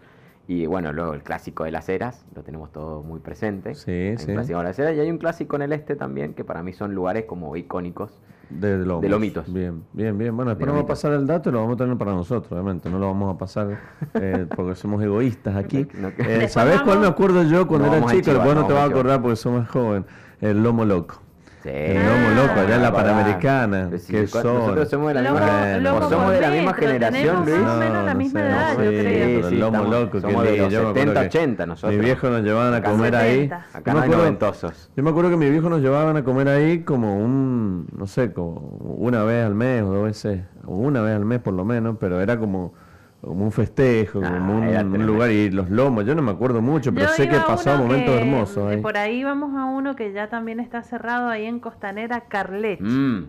[0.47, 3.75] Y bueno, luego el clásico de las eras, lo tenemos todo muy presente.
[3.75, 4.31] Sí, sí.
[4.31, 6.71] clásico de las eras y hay un clásico en el este también, que para mí
[6.71, 8.11] son lugares como icónicos
[8.49, 9.51] de, lomitos.
[9.51, 10.35] Bien, bien, bien.
[10.35, 12.89] Bueno, después vamos a pasar el dato y lo vamos a tener para nosotros, obviamente.
[12.89, 13.77] No lo vamos a pasar
[14.13, 15.85] eh, porque somos egoístas aquí.
[16.17, 18.33] Eh, ¿Sabés cuál me acuerdo yo cuando era chico?
[18.39, 20.05] Vos no te vas a acordar porque somos joven.
[20.39, 21.21] El lomo loco.
[21.67, 23.89] El lomo loco, allá en la Panamericana.
[23.89, 24.43] que son?
[24.43, 27.59] Nosotros somos de la misma, somos de la misma generación, Luis.
[27.59, 29.47] Más o menos la misma edad, yo creo.
[29.47, 31.97] el lomo loco, somos de los 70, 80 nosotros.
[31.97, 33.49] Mi viejo nos llevaban a comer ahí.
[33.73, 34.89] Acá no hay noventosos.
[34.95, 38.31] Yo me acuerdo que mi viejo nos llevaban a comer ahí como un, no sé,
[38.31, 38.55] como
[38.97, 41.97] una vez al mes o dos veces, o una vez al mes por lo menos,
[41.99, 42.73] pero era como
[43.21, 46.93] como un festejo, ah, como un, lugar y los lomos, yo no me acuerdo mucho,
[46.93, 48.81] pero sé que pasó momentos hermosos ahí.
[48.81, 52.79] Por ahí vamos a uno que ya también está cerrado ahí en Costanera, Carlet.
[52.79, 53.25] Mm.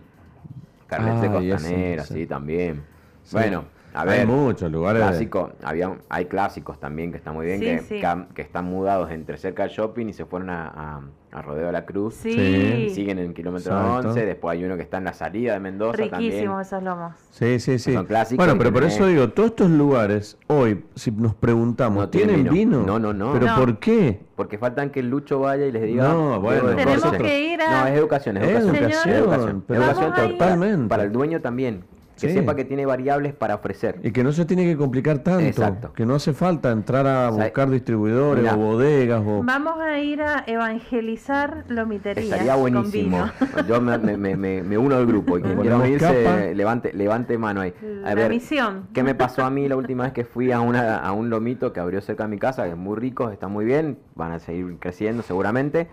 [0.87, 2.83] Carlet de Costanera, sí, también.
[3.31, 3.65] Bueno,
[4.01, 4.19] a ver.
[4.21, 5.01] Hay muchos lugares.
[5.01, 9.63] Clásico, había, hay clásicos también que están muy bien, que, que, están mudados entre cerca
[9.63, 11.01] del shopping y se fueron a
[11.31, 12.15] a Rodeo de la Cruz.
[12.15, 12.89] Sí.
[12.93, 14.25] Siguen en kilómetro 11.
[14.25, 17.13] Después hay uno que está en la salida de Mendoza Riquísimo esos lomos.
[17.31, 17.93] Sí, sí, sí.
[17.93, 18.45] Son clásicos.
[18.45, 22.83] Bueno, pero por eso digo, todos estos lugares, hoy, si nos preguntamos, ¿tienen vino?
[22.83, 23.33] No, no, no.
[23.33, 24.21] ¿Pero por qué?
[24.35, 26.07] Porque faltan que el Lucho vaya y les diga.
[26.07, 27.81] No, bueno, tenemos que ir a.
[27.81, 28.75] No, es educación, es educación.
[28.75, 30.87] Es educación, educación totalmente.
[30.89, 31.83] Para el dueño también
[32.19, 33.99] que sepa que tiene variables para ofrecer.
[34.03, 35.45] Y que no se tiene que complicar tanto.
[35.45, 35.93] Exacto.
[35.93, 39.21] Que no hace falta entrar a buscar distribuidores o bodegas.
[39.25, 39.43] O...
[39.43, 42.31] Vamos a ir a evangelizar lomiterías.
[42.31, 43.29] Estaría buenísimo.
[43.67, 47.73] Yo me, me, me, uno al grupo y quien quiera unirse, levante, levante mano ahí.
[48.05, 48.87] A la misión.
[48.93, 51.73] ¿Qué me pasó a mí la última vez que fui a, una, a un lomito
[51.73, 54.39] que abrió cerca de mi casa, que es muy rico, está muy bien, van a
[54.39, 55.87] seguir creciendo seguramente?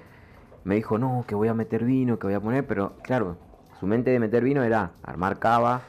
[0.65, 3.36] Me dijo, no, que voy a meter vino, que voy a poner, pero claro,
[3.78, 5.82] su mente de meter vino era armar cava,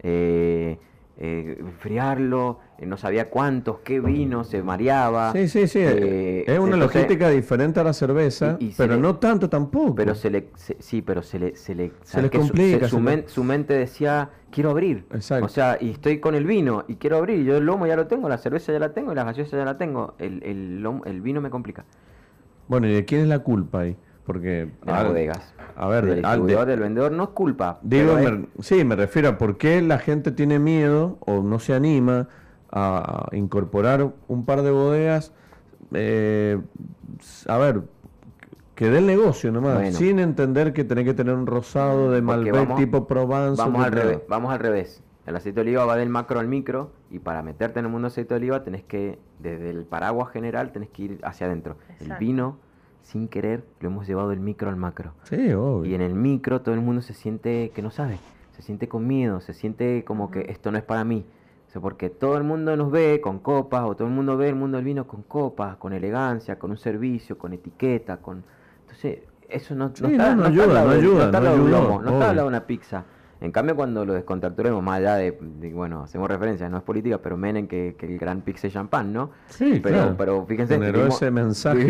[0.00, 0.78] eh,
[1.18, 5.32] eh, enfriarlo, eh, no sabía cuántos, qué vino, se mareaba.
[5.32, 5.80] Sí, sí, sí.
[5.80, 9.94] es una logística diferente a la cerveza, pero no tanto tampoco.
[9.94, 11.92] Pero se le, sí, pero se le, se le,
[12.30, 12.88] complica.
[12.88, 15.06] Su, su, mente decía, quiero abrir.
[15.42, 17.44] O sea, y estoy con el vino y quiero abrir.
[17.44, 19.64] Yo el lomo ya lo tengo, la cerveza ya la tengo y la gaseosa ya
[19.64, 20.14] la tengo.
[20.18, 21.84] El, el, el vino me complica.
[22.68, 23.96] Bueno, ¿y de quién es la culpa ahí?
[24.26, 24.68] Porque...
[24.84, 25.54] De las bodegas.
[25.76, 27.78] A ver, del distribuidor, del vendedor, no es culpa.
[27.82, 28.16] Digo,
[28.60, 32.28] sí, me refiero a por qué la gente tiene miedo o no se anima
[32.70, 35.32] a incorporar un par de bodegas.
[35.92, 36.60] Eh,
[37.46, 37.82] a ver,
[38.74, 42.76] que dé el negocio nomás, sin entender que tenés que tener un rosado de Malbec
[42.76, 43.60] tipo Provence.
[43.60, 45.02] Vamos al revés, vamos al revés.
[45.26, 48.06] El aceite de oliva va del macro al micro y para meterte en el mundo
[48.06, 51.76] del aceite de oliva tenés que, desde el paraguas general, tenés que ir hacia adentro.
[52.00, 52.58] El vino
[53.06, 55.12] sin querer lo hemos llevado del micro al macro.
[55.24, 55.90] Sí, obvio.
[55.90, 58.18] Y en el micro todo el mundo se siente que no sabe,
[58.56, 61.24] se siente con miedo, se siente como que esto no es para mí.
[61.68, 64.48] O sea, porque todo el mundo nos ve con copas, o todo el mundo ve
[64.48, 68.44] el mundo del vino con copas, con elegancia, con un servicio, con etiqueta, con...
[68.80, 72.48] Entonces, eso no, no, está, no, ayuda, no ayuda, no ayuda, no está hablando de
[72.48, 73.04] una pizza.
[73.40, 75.32] En cambio, cuando lo descontracturemos, más allá de,
[75.74, 79.30] bueno, hacemos referencia, no es política, pero Menem que, que el gran Pixel Champagne, ¿no?
[79.48, 80.14] Sí, pero, claro.
[80.16, 80.74] pero fíjense.
[80.74, 81.84] Generó ese mensaje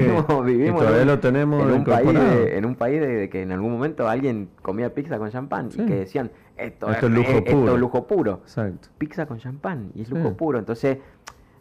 [0.44, 3.72] vivimos, todavía lo tenemos en un país, de, en un país de, que en algún
[3.72, 7.58] momento alguien comía pizza con champán y que decían, esto, es, lujo puro.
[7.60, 8.40] Esto es lujo puro.
[8.42, 8.88] Exacto.
[8.98, 10.58] Pizza con champán y es lujo puro.
[10.58, 10.98] Entonces,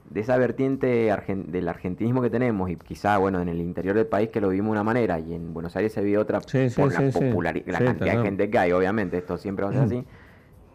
[0.10, 1.12] de esa vertiente
[1.48, 4.68] del argentinismo que tenemos y quizá, bueno, en el interior del país que lo vimos
[4.68, 8.18] de una manera y en Buenos Aires se vio otra por la popularidad, la cantidad
[8.18, 10.06] de gente que hay, obviamente, esto siempre va a ser así.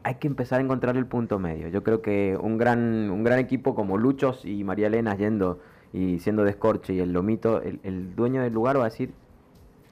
[0.03, 1.69] Hay que empezar a encontrar el punto medio.
[1.69, 5.61] Yo creo que un gran, un gran equipo como Luchos y María Elena yendo
[5.93, 9.13] y siendo descorche y el lomito, el, dueño del lugar va a decir,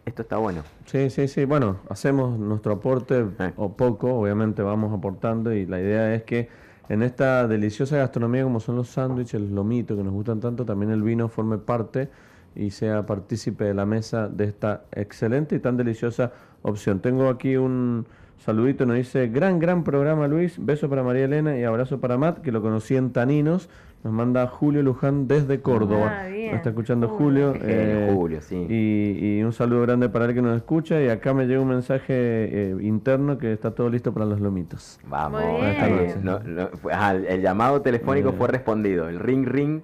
[0.07, 0.63] esto está bueno.
[0.87, 1.45] Sí, sí, sí.
[1.45, 6.49] Bueno, hacemos nuestro aporte o poco, obviamente vamos aportando y la idea es que
[6.89, 10.91] en esta deliciosa gastronomía como son los sándwiches, los lomitos que nos gustan tanto, también
[10.91, 12.09] el vino forme parte
[12.55, 16.33] y sea partícipe de la mesa de esta excelente y tan deliciosa
[16.63, 17.01] opción.
[17.01, 18.07] Tengo aquí un
[18.39, 22.41] saludito, nos dice, gran, gran programa Luis, beso para María Elena y abrazo para Matt,
[22.41, 23.69] que lo conocí en Taninos,
[24.05, 26.21] nos manda Julio Luján desde Córdoba.
[26.21, 27.55] Ah, nos está escuchando Julio.
[27.61, 28.67] Eh, Julio, sí.
[28.69, 31.03] Y, un saludo grande para el que nos escucha.
[31.03, 35.01] Y acá me llega un mensaje eh, interno que está todo listo para los lomitos.
[35.09, 39.09] Vamos, el llamado telefónico fue respondido.
[39.09, 39.81] El ring ring.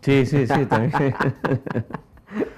[0.00, 0.92] Sí, sí, sí, también.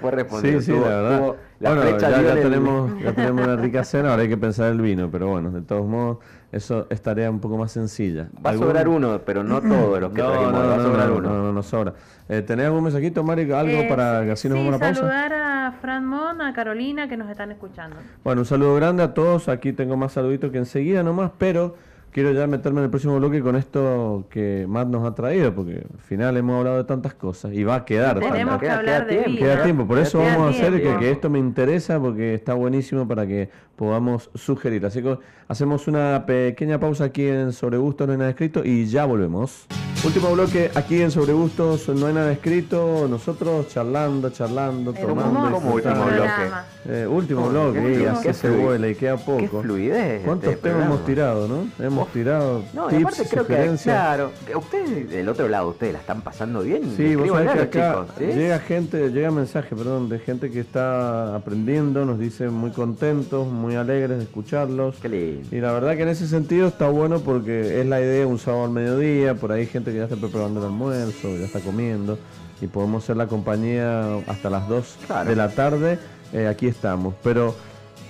[0.01, 0.61] fue respondido.
[0.61, 1.35] Sí, sí, la verdad.
[1.59, 5.27] Bueno, ya, tenemos, ya tenemos una rica cena, ahora hay que pensar el vino, pero
[5.27, 6.17] bueno, de todos modos
[6.51, 8.29] eso es tarea un poco más sencilla.
[8.45, 11.11] Va a sobrar uno, pero no todo lo que no, trajimos, no, va a sobrar
[11.11, 11.29] uno.
[11.29, 11.93] No, no, no sobra.
[12.29, 14.95] Eh, ¿Tenés algún mensajito, Mari, algo eh, para que así nos vamos a pausa?
[15.01, 17.97] saludar a Fran Mon, a Carolina, que nos están escuchando.
[18.23, 19.49] Bueno, un saludo grande a todos.
[19.49, 21.75] Aquí tengo más saluditos que enseguida nomás, pero
[22.11, 25.85] quiero ya meterme en el próximo bloque con esto que Matt nos ha traído, porque
[25.93, 28.19] al final hemos hablado de tantas cosas y va a quedar.
[28.19, 31.29] Tenemos que hablar de tiempo, Queda tiempo, por eso vamos a hacer que, que, esto
[31.29, 34.85] me interesa, porque está buenísimo para que podamos sugerir.
[34.85, 35.17] Así que
[35.47, 39.65] hacemos una pequeña pausa aquí en Sobre Gustos No hay nada escrito y ya volvemos.
[40.03, 43.07] Último bloque aquí en Sobre Gustos No hay nada escrito.
[43.09, 45.51] Nosotros charlando, charlando, tomando.
[45.51, 46.67] Como último bloque.
[46.89, 49.39] Eh, último bloque, y así se vuela y queda poco.
[49.39, 50.21] Qué fluidez.
[50.23, 51.85] ¿Cuántos este temas hemos tirado, no?
[51.85, 52.63] Hemos tirado.
[52.73, 56.61] No, tips, y aparte creo que, claro, ustedes del otro lado, ustedes la están pasando
[56.61, 56.93] bien.
[56.95, 62.05] Sí, vos sabés que acá llega gente, llega mensaje, perdón, de gente que está aprendiendo,
[62.05, 64.95] nos dice muy contentos, muy alegres de escucharlos.
[65.01, 65.36] Qué lindo.
[65.51, 68.65] Y la verdad que en ese sentido está bueno porque es la idea un sábado
[68.65, 72.17] al mediodía, por ahí gente que ya está preparando el almuerzo, ya está comiendo
[72.61, 74.97] y podemos ser la compañía hasta las 2
[75.27, 75.99] de la tarde.
[76.33, 77.55] Eh, aquí estamos, pero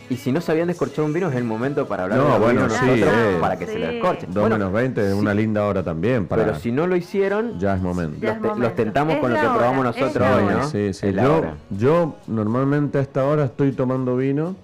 [0.10, 2.86] y si no sabían descorchar un vino, es el momento para hablar no, bueno, sí,
[2.86, 4.34] eh, para que se lo descorchen.
[4.34, 6.28] 2 menos 20 es una linda hora también.
[6.28, 6.46] Para...
[6.46, 8.26] Pero si no lo hicieron, ya es momento.
[8.58, 10.68] los, tentamos con lo que probamos nosotros hoy, ¿no?
[10.68, 11.12] Sí, sí.
[11.12, 14.56] Yo, yo normalmente a esta hora estoy tomando vino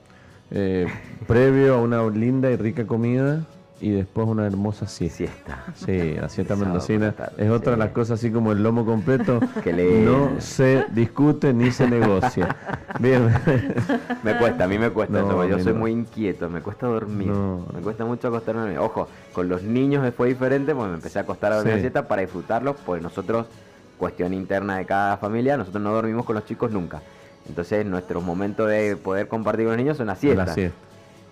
[0.54, 0.88] eh,
[1.28, 3.44] previo a una linda y rica comida
[3.82, 5.66] y después una hermosa siesta.
[5.76, 9.74] Sí, la siesta mendocina es otra de las cosas así como el lomo completo que
[9.74, 12.56] no se discute ni se negocia.
[13.00, 13.30] Bien.
[14.24, 17.32] me cuesta, a mí me cuesta yo soy muy inquieto, me cuesta dormir,
[17.74, 18.78] me cuesta mucho acostarme.
[18.78, 22.22] Ojo, con los niños fue diferente, pues me empecé a acostar a dormir siesta para
[22.22, 23.48] disfrutarlos, pues nosotros,
[23.98, 27.02] cuestión interna de cada familia, nosotros no dormimos con los chicos nunca.
[27.48, 30.58] Entonces nuestro momento de poder compartir con los niños son las siestas.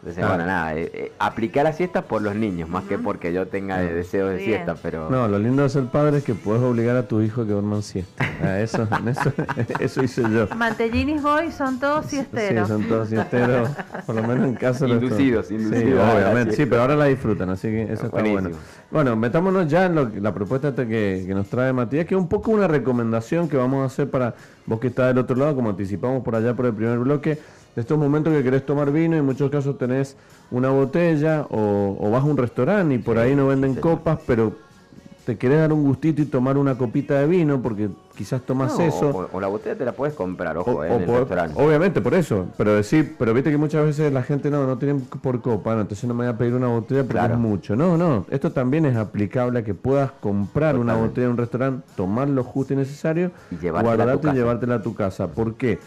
[0.01, 3.47] Entonces, bueno, nada, eh, eh, aplicar la siesta por los niños, más que porque yo
[3.47, 5.11] tenga deseo de siesta, pero...
[5.11, 7.51] No, lo lindo de ser padre es que puedes obligar a tu hijo a que
[7.51, 8.25] duerman siesta.
[8.43, 9.33] Ah, eso, eso,
[9.79, 10.47] eso hice yo.
[10.55, 12.67] Mantellinis Boy son todos siesteros.
[12.67, 13.69] Sí, son todos siesteros,
[14.07, 14.87] por lo menos en casa.
[14.87, 15.83] Inducidos, inducidos.
[15.83, 18.49] Sí, obviamente, sí, pero ahora la disfrutan, así que eso está bueno.
[18.89, 22.27] Bueno, metámonos ya en lo, la propuesta que, que nos trae Matías, que es un
[22.27, 24.33] poco una recomendación que vamos a hacer para
[24.65, 27.37] vos que estás del otro lado, como anticipamos por allá por el primer bloque,
[27.76, 30.18] de estos momentos que querés tomar vino y en muchos casos tenés
[30.49, 34.53] una botella o, vas a un restaurante y por ahí no venden copas, pero
[35.26, 39.30] te querés dar un gustito y tomar una copita de vino porque quizás tomas eso.
[39.31, 41.61] O, la botella te la puedes comprar, ojo, en el restaurante.
[41.64, 42.48] Obviamente, por eso.
[42.57, 46.06] Pero decir, pero viste que muchas veces la gente no, no tiene por copa, entonces
[46.06, 47.76] no me voy a pedir una botella porque es mucho.
[47.76, 48.26] No, no.
[48.30, 52.43] Esto también es aplicable a que puedas comprar una botella en un restaurante, tomar lo
[52.43, 55.27] justo y necesario, y guardarte y llevártela a tu casa.
[55.27, 55.80] ¿Por qué?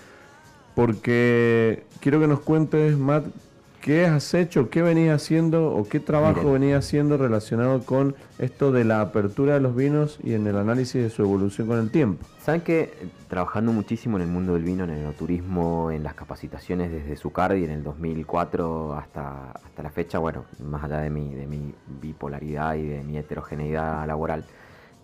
[0.75, 3.27] Porque quiero que nos cuentes, Matt,
[3.85, 8.83] ¿Qué has hecho, qué venías haciendo o qué trabajo venías haciendo relacionado con esto de
[8.83, 12.25] la apertura de los vinos y en el análisis de su evolución con el tiempo?
[12.41, 12.95] Saben que
[13.29, 17.63] trabajando muchísimo en el mundo del vino, en el turismo, en las capacitaciones desde Zucardi
[17.63, 22.77] en el 2004 hasta, hasta la fecha, bueno, más allá de mi, de mi bipolaridad
[22.77, 24.47] y de mi heterogeneidad laboral,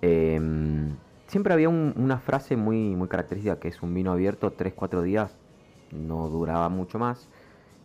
[0.01, 5.37] em, siempre había una frase muy, muy característica que es un vino abierto 3-4 días,
[5.93, 7.29] no duraba mucho más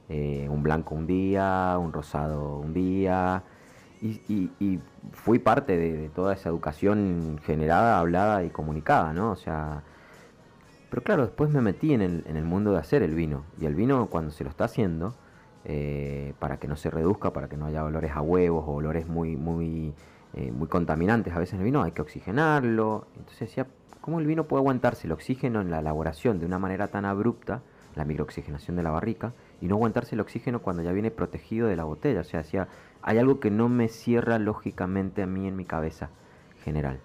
[0.08, 3.44] eh, un blanco un día, un rosado un día,
[4.02, 4.80] y,
[5.14, 9.32] fui parte de, toda esa educación generada, hablada y comunicada, ¿no?
[9.32, 9.82] O sea,
[10.90, 14.08] pero claro, después me metí en el, mundo de hacer el vino, y el vino
[14.08, 15.16] cuando se lo está haciendo,
[15.64, 19.08] eh, para que no se reduzca, para que no haya olores a huevos o olores
[19.08, 19.96] muy, muy,
[20.36, 23.08] eh, muy contaminantes a veces en el vino, hay que oxigenarlo.
[23.18, 23.66] Entonces decía,
[24.02, 27.64] ¿cómo el vino puede aguantarse el oxígeno en la elaboración de una manera tan abrupta,
[27.96, 29.34] la microoxigenación de la barrica?
[29.62, 32.22] y no aguantarse el oxígeno cuando ya viene protegido de la botella.
[32.22, 32.68] O sea,
[33.02, 36.10] hay algo que no me cierra lógicamente a mí en mi cabeza
[36.64, 37.00] general.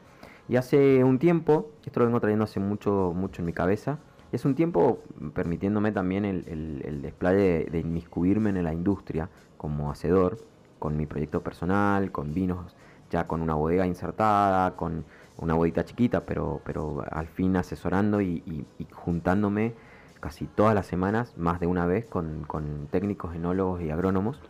[0.49, 3.99] Y hace un tiempo, esto lo vengo trayendo hace mucho, mucho en mi cabeza,
[4.33, 5.03] y hace un tiempo
[5.35, 6.45] permitiéndome también el,
[6.85, 10.39] el, despliegue de, inmiscuirme en la industria como hacedor,
[10.79, 12.77] con mi proyecto personal, con vinos
[13.11, 15.05] ya con una bodega insertada, con
[15.39, 19.75] una bodita chiquita, pero, pero al fin asesorando y juntándome
[20.21, 22.47] casi todas las semanas, más de una vez, con,
[22.91, 24.41] técnicos, enólogos y agrónomos,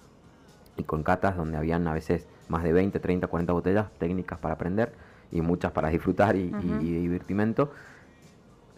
[0.77, 4.55] y con catas donde habían a veces más de 20, 30, 40 botellas técnicas para
[4.55, 4.93] aprender
[5.31, 7.73] y muchas para disfrutar y, divertimento.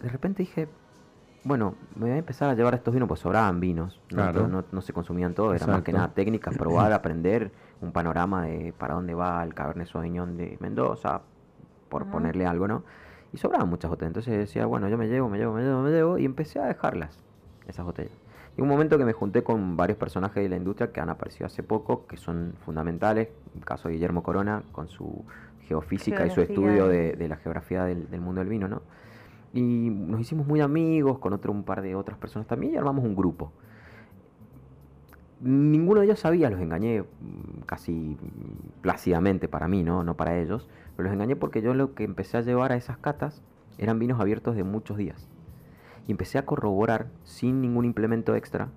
[0.01, 0.67] De repente dije,
[1.43, 5.33] bueno, me voy a empezar a llevar estos vinos, pues sobraban vinos, no, se consumían
[5.33, 7.51] todos, era más que nada técnicas, probar, aprender
[7.81, 11.21] un panorama de para dónde va el Cabernet Sauvignon de Mendoza,
[11.89, 12.83] por ponerle algo, ¿no?
[13.33, 14.09] Y sobraban muchas botellas.
[14.09, 16.17] Entonces decía, bueno, yo me llevo, me llevo, me llevo, me llevo.
[16.19, 17.17] Y empecé a dejarlas,
[17.67, 18.13] esas botellas.
[18.55, 21.47] Y un momento que me junté con varios personajes de la industria que han aparecido
[21.47, 23.29] hace poco, que son fundamentales.
[23.55, 25.25] El caso de Guillermo Corona, con su
[25.67, 28.83] geofísica y su estudio de, la geografía del, mundo del vino, ¿no?
[29.53, 33.03] Y nos hicimos muy amigos con otro un par de otras personas también y armamos
[33.03, 33.51] un grupo.
[35.41, 38.17] Ninguno de ellos sabía, los engañé mm, casi
[38.81, 40.03] plácidamente para mí, ¿no?
[40.03, 42.97] No para ellos pero los engañé porque yo lo que empecé a llevar a esas
[42.97, 43.41] catas
[43.77, 45.27] eran vinos abiertos de muchos días.
[46.07, 48.69] Y empecé a corroborar sin ningún implemento extra,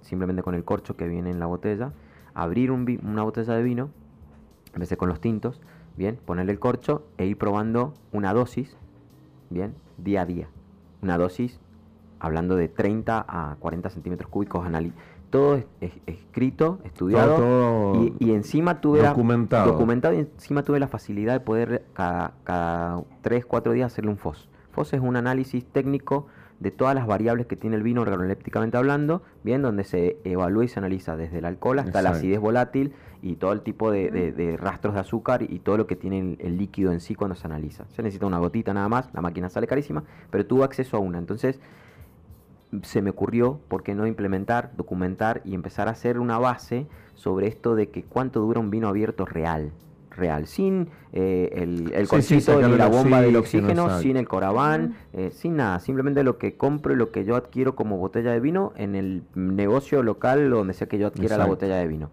[0.00, 1.92] simplemente con el corcho que viene en la botella,
[2.34, 3.90] abrir una botella de vino,
[4.72, 5.60] empecé con los tintos,
[5.96, 8.76] bien, ponerle el corcho e ir probando una dosis,
[9.50, 10.48] bien, día a día.
[11.02, 11.60] Una dosis,
[12.20, 14.66] hablando de 30 a 40 centímetros cúbicos,
[15.30, 19.72] todo es, escrito, estudiado y, encima tuve documentado.
[19.72, 24.18] documentado y encima tuve la facilidad de poder cada, cada 3, 4 días hacerle un
[24.18, 24.48] FOS.
[24.72, 26.26] FOS es un análisis técnico
[26.60, 30.68] de todas las variables que tiene el vino organolépticamente hablando, bien, donde se evalúa y
[30.68, 32.92] se analiza desde el alcohol hasta la acidez volátil
[33.22, 36.92] y todo el tipo de, rastros de azúcar y todo lo que tiene el, líquido
[36.92, 37.86] en sí cuando se analiza.
[37.88, 41.18] Se necesita una gotita nada más, la máquina sale carísima, pero tuvo acceso a una.
[41.18, 41.60] Entonces,
[42.82, 47.48] se me ocurrió, ¿por qué no implementar, documentar y empezar a hacer una base sobre
[47.48, 49.72] esto de que cuánto dura un vino abierto real?
[50.10, 52.08] Real, sin eh, el, el
[52.68, 56.92] ni la bomba del oxígeno, sin el corabán, eh, sin nada, simplemente lo que compro
[56.92, 60.88] y lo que yo adquiero como botella de vino en el negocio local donde sea
[60.88, 62.10] que yo adquiera la botella de vino.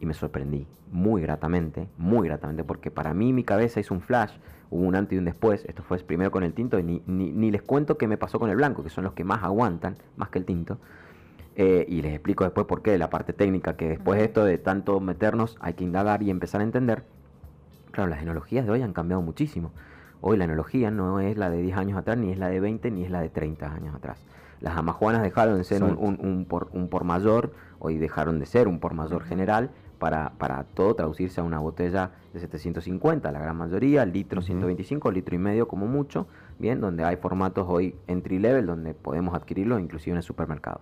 [0.00, 4.32] Y me sorprendí muy gratamente, muy gratamente, porque para mí mi cabeza hizo un flash
[4.70, 5.64] hubo un antes y un después.
[5.66, 8.50] Esto fue primero con el tinto y ni, ni, les cuento qué me pasó con
[8.50, 10.78] el blanco, que son los que más aguantan, más que el tinto.
[11.56, 14.58] Eh, y les explico después por qué, la parte técnica, que después de esto de
[14.58, 17.04] tanto meternos hay que indagar y empezar a entender.
[17.90, 19.72] Claro, las enologías de hoy han cambiado muchísimo.
[20.20, 22.90] Hoy la enología no es la de 10 años atrás, ni es la de 20,
[22.90, 24.24] ni es la de 30 años atrás.
[24.60, 28.66] Las amajuanas dejaron de ser un, un, por, un por mayor, hoy dejaron de ser
[28.66, 33.56] un por mayor general, para, para, todo traducirse a una botella de 750, la gran
[33.56, 36.26] mayoría, litro 125, litro y medio como mucho,
[36.58, 40.80] bien, donde hay formatos hoy entry level donde podemos adquirirlo inclusive en el supermercado.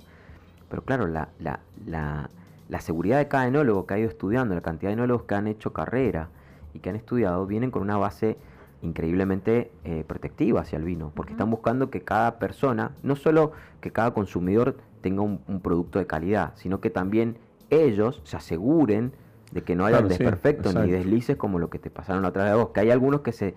[0.69, 2.31] Pero claro, la, la, la,
[2.69, 5.47] la seguridad de cada enólogo que ha ido estudiando, la cantidad de enólogos que han
[5.47, 6.29] hecho carrera
[6.75, 8.37] y que han estudiado, vienen con una base
[8.83, 13.91] increíblemente eh, protectiva hacia el vino, porque están buscando que cada persona, no solo que
[13.93, 17.39] cada consumidor tenga un, un producto de calidad, sino que también
[17.71, 19.13] ellos se aseguren
[19.53, 22.57] de que no haya desperfectos ni deslices como lo que te pasaron otra vez a
[22.57, 22.69] vos.
[22.71, 23.55] Que hay algunos que se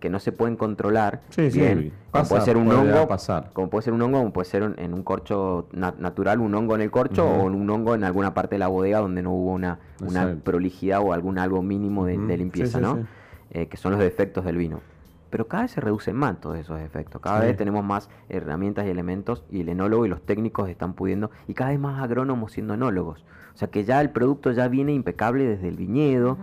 [0.00, 1.22] que, no se pueden controlar.
[1.36, 3.08] bien, como puede ser un hongo,
[3.52, 6.82] como puede ser un hongo, como puede ser en un corcho natural, un hongo en
[6.82, 9.78] el corcho o un hongo en alguna parte de la bodega donde no hubo una,
[10.00, 13.06] una prolijidad o algún algo mínimo de, limpieza, ¿no?
[13.50, 14.80] Eh, que son los defectos del vino.
[15.30, 17.20] pero cada vez se reducen más todos esos efectos.
[17.20, 21.30] Cada vez tenemos más herramientas y elementos y el enólogo y los técnicos están pudiendo,
[21.46, 23.24] y cada vez más agrónomos siendo enólogos.
[23.58, 26.38] O sea que ya el producto ya viene impecable desde el viñedo.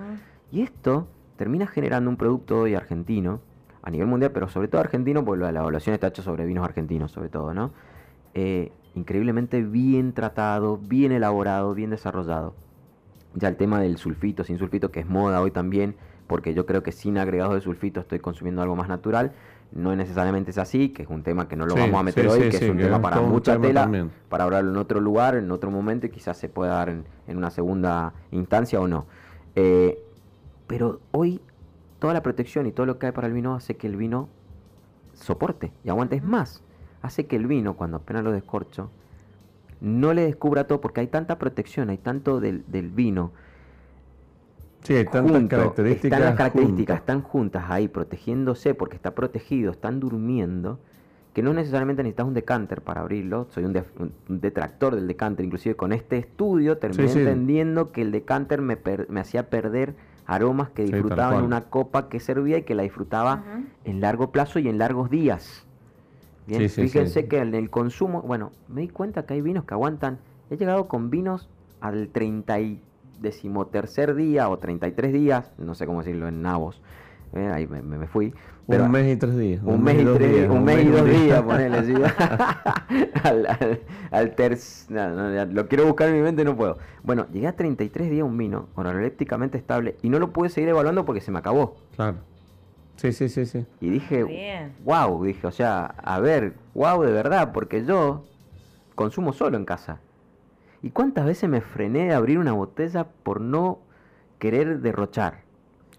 [0.51, 3.39] Y esto termina generando un producto hoy argentino,
[3.83, 7.13] a nivel mundial, pero sobre todo argentino, porque la evaluación está hecha sobre vinos argentinos,
[7.13, 7.71] sobre todo, ¿no?
[8.33, 12.53] Eh, increíblemente bien tratado, bien elaborado, bien desarrollado.
[13.33, 15.95] Ya el tema del sulfito, sin sulfito, que es moda hoy también,
[16.27, 19.31] porque yo creo que sin agregados de sulfito estoy consumiendo algo más natural.
[19.75, 22.49] No necesariamente es así, que es un tema que no lo vamos a meter hoy,
[22.49, 26.05] que es un tema para mucha tela, para hablarlo en otro lugar, en otro momento,
[26.05, 29.05] y quizás se pueda dar en, una segunda instancia o no.
[29.55, 30.01] Eh,
[30.65, 31.41] pero hoy
[31.99, 34.29] toda la protección y todo lo que hay para el vino hace que el vino
[35.13, 36.21] soporte y aguante.
[36.21, 36.63] más,
[37.01, 38.89] hace que el vino, cuando apenas lo descorcho,
[39.81, 43.33] no le descubra todo, porque hay tanta protección, hay tanto del, del vino
[44.85, 46.05] Sí, tantas características.
[46.05, 50.79] Están las características, están juntas ahí, protegiéndose porque está protegido, están durmiendo,
[51.33, 53.47] que no necesariamente necesitas un decanter para abrirlo.
[53.49, 53.73] Soy un,
[54.27, 58.77] detractor del decanter, inclusive con este estudio terminé entendiendo que el decanter me,
[59.09, 59.95] me hacía perder
[60.27, 63.43] aromas que disfrutaba en una copa que servía y que la disfrutaba
[63.83, 65.65] en largo plazo y en largos días.
[66.47, 70.19] Bien, fíjense que en el consumo, bueno, me di cuenta que hay vinos que aguantan.
[70.51, 71.49] He llegado con vinos
[71.81, 72.59] al 30
[73.21, 76.81] decimotercer día o 33 días, no sé cómo decirlo en nabos,
[77.33, 78.33] eh, ahí me, fui.
[78.67, 79.61] un mes y tres días.
[79.63, 81.77] Un, mes, y, tres, días, un mes y dos días, ponele.
[83.23, 83.79] al,
[84.11, 86.77] al, lo quiero buscar en mi mente, no puedo.
[87.03, 91.03] Bueno, llegué a 33 días un vino, organolépticamente estable, y no lo pude seguir evaluando
[91.03, 91.75] porque se me acabó.
[91.95, 92.17] Claro.
[92.95, 93.65] Sí, sí, sí, sí.
[93.81, 98.23] Y dije, wow, dije, o sea, a ver, wow de verdad, porque yo
[98.95, 99.99] consumo solo en casa.
[100.85, 103.79] ¿Y cuántas veces me frené de abrir una botella por no
[104.37, 105.44] querer derrochar?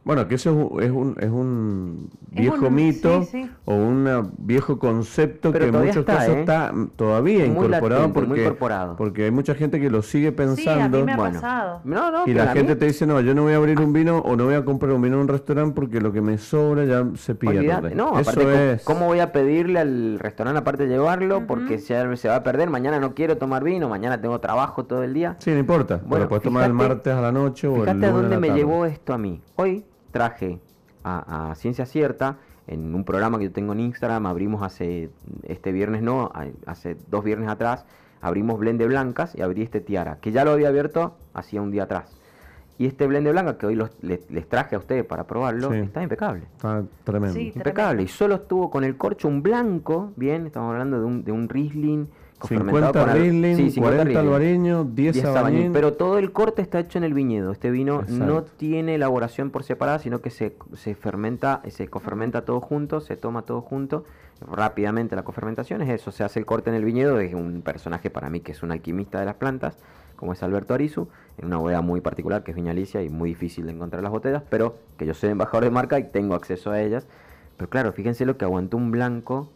[0.06, 3.26] Bueno, que eso es un, es un viejo mito
[3.64, 6.40] o un viejo concepto que en muchos casos ¿eh?
[6.42, 8.54] está todavía incorporado, porque,
[8.96, 11.04] porque hay mucha gente que lo sigue pensando.
[12.24, 14.44] y la gente te dice, no, yo no voy a abrir un vino o no
[14.44, 17.34] voy a comprar un vino en un restaurante porque lo que me sobra ya se
[17.34, 17.96] pierde.
[17.96, 21.48] No, aparte, ¿cómo voy a pedirle al restaurante aparte de llevarlo?
[21.48, 25.02] Porque se, se va a perder, mañana no quiero tomar vino, mañana tengo trabajo todo
[25.02, 25.34] el día.
[25.40, 28.12] Sí, no importa, bueno, puedes tomar el martes a la noche o el lunes a
[28.12, 29.42] dónde me llevó esto a mí.
[29.56, 29.84] Hoy
[30.16, 30.60] traje
[31.04, 35.10] a, ciencia cierta en un programa que yo tengo en Instagram, abrimos hace,
[35.44, 36.32] este viernes no,
[36.66, 37.86] hace dos viernes atrás,
[38.20, 41.70] abrimos blend de blancas y abrí este tiara, que ya lo había abierto hacía un
[41.70, 42.18] día atrás.
[42.78, 46.42] Y este blend de blanca que hoy les, traje a ustedes para probarlo, está impecable.
[46.56, 47.38] Está tremendo.
[47.38, 48.02] impecable.
[48.02, 51.48] Y solo estuvo con el corcho un blanco, bien, estamos hablando de un, de un
[51.48, 52.08] Riesling
[52.42, 55.72] 50 Riesling, 40 Alvareño, 10 Sabañín.
[55.72, 57.52] Pero todo el corte está hecho en el viñedo.
[57.52, 62.60] Este vino no tiene elaboración por separada, sino que se, se fermenta, se cofermenta todo
[62.60, 64.04] junto, se toma todo junto.
[64.40, 68.10] Rápidamente la cofermentación es eso, se hace el corte en el viñedo de un personaje
[68.10, 69.78] para mí que es un alquimista de las plantas,
[70.14, 71.08] como es Alberto Arizu,
[71.38, 74.42] en una bodega muy particular que es Viñalicia y muy difícil de encontrar las botellas,
[74.50, 77.06] pero que yo soy embajador de marca y tengo acceso a ellas.
[77.56, 79.48] Pero claro, fíjense lo que aguantó un blanco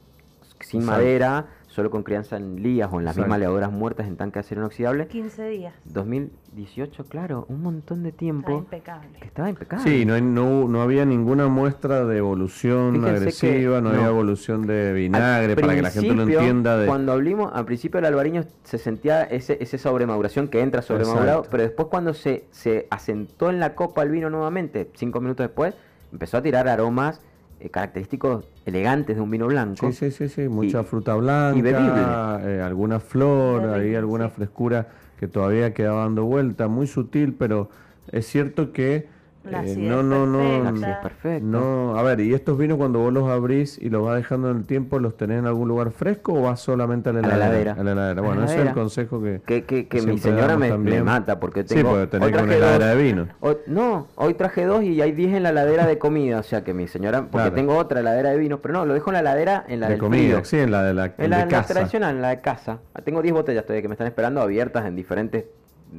[0.61, 4.35] sin madera solo con crianza en lías o en las mismas levaduras muertas en tanque
[4.35, 5.07] de acero inoxidable.
[5.07, 5.75] 15 días.
[5.85, 8.49] 2018, claro, un montón de tiempo.
[8.49, 9.19] Estaba impecable.
[9.23, 9.85] estaba impecable.
[9.89, 15.55] Sí, no, no, no había ninguna muestra de evolución agresiva, no, había evolución de vinagre,
[15.55, 16.77] para que la gente lo entienda.
[16.77, 16.89] De...
[16.89, 21.63] Cuando hablamos, al principio el albariño se sentía ese, ese sobremaduración que entra sobremadurado, pero
[21.63, 25.75] después cuando se, se asentó en la copa el vino nuevamente, cinco minutos después,
[26.13, 27.21] empezó a tirar aromas
[27.61, 29.93] eh, característicos elegantes de un vino blanco.
[29.93, 34.89] Sí, sí, sí, mucha fruta blanca, eh, alguna flor, ahí alguna frescura
[35.19, 37.69] que todavía quedaba dando vuelta, muy sutil, pero
[38.11, 39.09] es cierto que
[39.45, 40.73] eh, no, no, no,
[41.03, 41.45] perfecto.
[41.45, 41.99] no.
[41.99, 44.67] A ver, ¿y estos vinos cuando vos los abrís y los vas dejando en el
[44.67, 47.73] tiempo, los tenés en algún lugar fresco o vas solamente a la heladera?
[47.73, 48.21] A la heladera.
[48.21, 49.41] Bueno, ese es el consejo que.
[49.47, 51.81] Que, que, mi señora me, mata porque tengo.
[51.81, 53.29] Sí, porque tenés una heladera de vino.
[53.67, 56.41] no, hoy traje dos y hay diez en la heladera de comida.
[56.41, 57.27] O sea que mi señora.
[57.31, 59.89] Porque tengo otra heladera de vinos, pero no, lo dejo en la heladera en la
[59.89, 61.15] de comida, sí, en la de la.
[61.17, 62.79] En la, tradicional, en la de casa.
[63.05, 65.45] Tengo diez botellas todavía que me están esperando abiertas en diferentes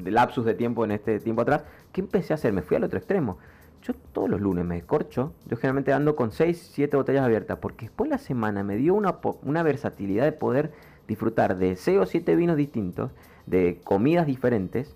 [0.06, 1.64] lapsus de tiempo en este tiempo atrás.
[1.92, 2.54] ¿Qué empecé a hacer?
[2.54, 3.38] Me fui al otro extremo
[3.82, 7.88] yo todos los lunes me descorcho, yo generalmente ando con 6, 7 botellas abiertas, porque
[7.88, 10.72] después la semana me dio una, una versatilidad de poder
[11.08, 13.12] disfrutar de 6 o 7 vinos distintos,
[13.46, 14.96] de comidas diferentes,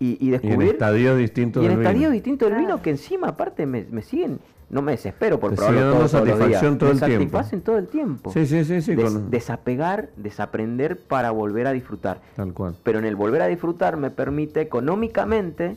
[0.00, 0.60] y, y descubrir...
[0.60, 4.02] Y en estadios distintos y en estadios distintos del vino, que encima aparte me, me
[4.02, 7.14] siguen no me desespero por probarlo todo, satisfacción todo el tiempo.
[7.16, 8.32] satisfacen todo el tiempo.
[8.32, 8.96] Sí, sí, sí, sí
[9.28, 12.20] Desapegar, desaprender para volver a disfrutar.
[12.36, 12.76] Tal cual.
[12.82, 15.76] Pero en el volver a disfrutar me permite económicamente,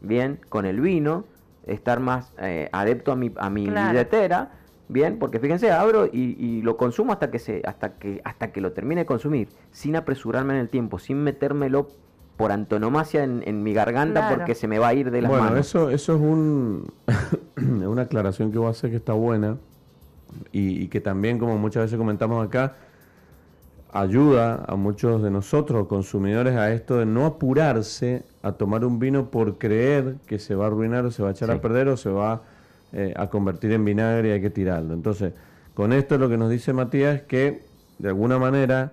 [0.00, 1.24] bien, con el vino,
[1.66, 4.52] estar más eh, adepto a mi, a mi billetera
[4.90, 8.72] bien, porque fíjense, abro y, lo consumo hasta que se, hasta que, hasta que lo
[8.72, 11.88] termine de consumir, sin apresurarme en el tiempo, sin metérmelo
[12.40, 15.72] por antonomasia en, mi garganta porque se me va a ir de las bueno, manos.
[15.72, 16.90] Bueno, eso, eso es un,
[17.86, 19.58] una aclaración que voy a hacer que está buena
[20.50, 22.76] y, que también, como muchas veces comentamos acá,
[23.92, 29.30] ayuda a muchos de nosotros, consumidores, a esto de no apurarse a tomar un vino
[29.30, 31.96] por creer que se va a arruinar o se va a echar a perder o
[31.98, 32.40] se va
[32.94, 34.94] eh, a convertir en vinagre y hay que tirarlo.
[34.94, 35.34] Entonces,
[35.74, 37.64] con esto lo que nos dice Matías es que,
[37.98, 38.92] de alguna manera,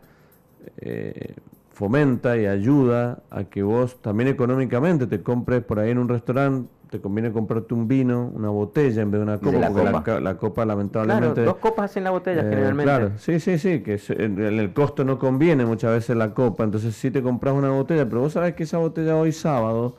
[0.79, 1.35] eh,
[1.77, 6.67] fomenta y ayuda a que vos también económicamente te compres por ahí en un restaurante,
[6.89, 10.19] te conviene comprarte un vino, una botella en vez de una copa, la porque copa.
[10.19, 11.33] La, copa lamentablemente...
[11.35, 12.83] Claro, dos copas hacen la botella eh, generalmente.
[12.83, 16.95] Claro, sí, sí, sí, que en el costo no conviene muchas veces la copa, entonces
[16.95, 19.97] si te compras una botella, pero vos sabés que esa botella hoy sábado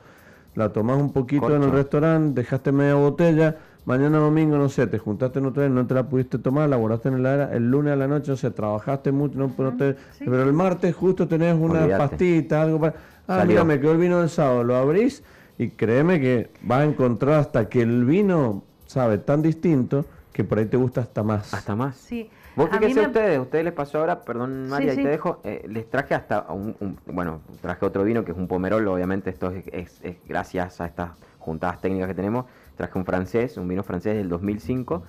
[0.56, 3.56] la tomás un poquito en el restaurante, dejaste media botella,
[3.89, 7.09] mañana domingo, no sé, te juntaste en hotel, no te la pudiste tomar, la guardaste
[7.09, 10.52] en la era, el lunes a la noche, o sea, trabajaste mucho, no, pero el
[10.52, 12.94] martes justo tenés una pastita, algo para...
[13.27, 15.23] Ah, mira, me quedó el vino del sábado, lo abrís
[15.56, 20.05] y créeme que vas a encontrar hasta que el vino sabe tan distinto
[20.35, 21.55] que por ahí te gusta hasta más.
[21.55, 21.97] Hasta más.
[21.97, 22.28] Sí.
[22.56, 26.15] Vos fíjense ustedes, ustedes les pasó ahora, perdón María, y te dejo, eh, les traje
[26.15, 30.86] hasta un, bueno, traje otro vino que es un pomerol, obviamente esto es gracias a
[30.86, 32.44] estas juntadas técnicas que tenemos,
[32.78, 35.02] Traje un francés, un vino francés del 2005,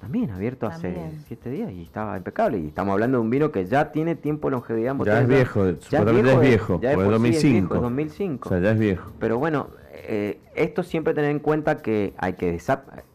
[0.00, 0.94] también abierto hace
[1.26, 2.58] siete días y estaba impecable.
[2.58, 4.96] Y estamos hablando de un vino que ya tiene tiempo de longevidad.
[5.04, 7.74] Ya es viejo, ya es viejo, es viejo, ya es 2005.
[7.74, 8.48] 2005.
[8.48, 9.10] O sea, ya es viejo.
[9.18, 12.56] Pero bueno, eh, esto siempre tener en cuenta que hay que,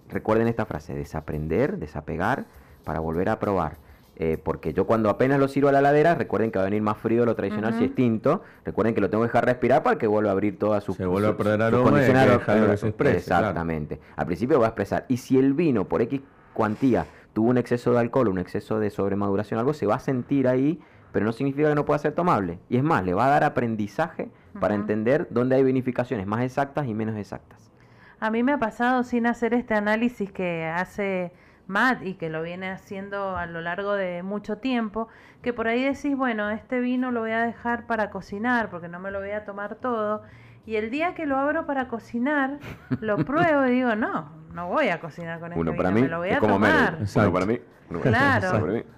[0.09, 2.43] recuerden esta frase, desaprender, desapegar
[2.83, 3.77] para volver a probar.
[4.15, 6.83] Eh, porque yo cuando apenas lo sirvo a la ladera, recuerden que va a venir
[6.83, 9.81] más frío de lo tradicional si es tinto, recuerden que lo tengo que dejar respirar
[9.81, 12.87] para que vuelva a abrir toda su Se vuelve a perder aroma y que se
[12.89, 13.99] exprese, Exactamente.
[14.15, 15.05] Al principio va a expresar.
[15.07, 16.21] Y si el vino, por X
[16.53, 20.47] cuantía, tuvo un exceso de alcohol, un exceso de sobremaduración, algo, se va a sentir
[20.47, 20.79] ahí,
[21.11, 22.59] pero no significa que no pueda ser tomable.
[22.69, 24.29] Y es más, le va a dar aprendizaje
[24.59, 27.71] para entender dónde hay vinificaciones más exactas y menos exactas.
[28.19, 31.33] A mí me ha pasado sin hacer este análisis que hace
[31.67, 35.07] Matt y que lo viene haciendo a lo largo de mucho tiempo,
[35.41, 38.99] que por ahí decís, bueno, este vino lo voy a dejar para cocinar porque no
[38.99, 40.23] me lo voy a tomar todo.
[40.65, 42.59] Y el día que lo abro para cocinar,
[43.01, 46.01] lo pruebo y digo, no, no voy a cocinar con este uno vino, para mí,
[46.01, 46.97] me lo voy a tomar.
[47.15, 47.59] Uno para mí,
[48.01, 48.83] claro.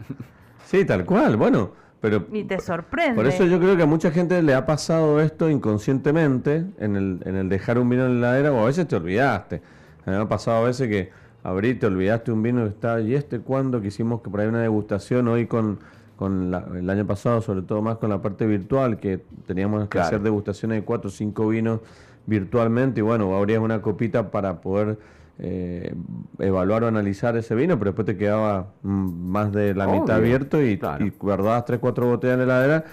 [0.66, 1.74] Sí, tal cual, bueno.
[2.02, 3.16] Pero y te sorprende.
[3.16, 7.20] Por eso yo creo que a mucha gente le ha pasado esto inconscientemente en el,
[7.26, 9.62] en el dejar un vino en la heladera o a veces te olvidaste.
[10.06, 11.12] Me ha pasado a veces que
[11.46, 14.48] abrí, te olvidaste un vino que está, y este cuando que hicimos que por ahí
[14.48, 15.80] una degustación hoy con,
[16.16, 20.22] con el año pasado, sobre todo más con la parte virtual, que teníamos que hacer
[20.22, 21.82] degustaciones de cuatro o cinco vinos
[22.26, 24.98] virtualmente, y bueno, abrías una copita para poder
[25.38, 25.94] eh,
[26.40, 30.60] evaluar o analizar ese vino, pero después te quedaba mm, más de la mitad abierto
[30.60, 30.80] y,
[31.20, 32.86] guardabas tres, cuatro botellas en la heladera.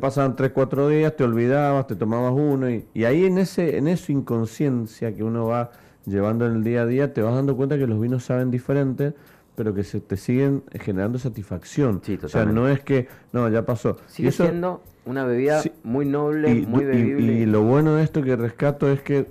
[0.00, 3.88] Pasaban tres, cuatro días, te olvidabas, te tomabas uno y, y ahí en ese en
[3.88, 5.70] esa inconsciencia que uno va
[6.06, 9.14] llevando en el día a día, te vas dando cuenta que los vinos saben diferente,
[9.54, 12.00] pero que se te siguen generando satisfacción.
[12.22, 13.98] o sea, no es que, no, ya pasó.
[14.06, 17.32] Sigue siendo una bebida muy noble, muy bebible.
[17.32, 19.26] Y, lo bueno de esto que rescato es que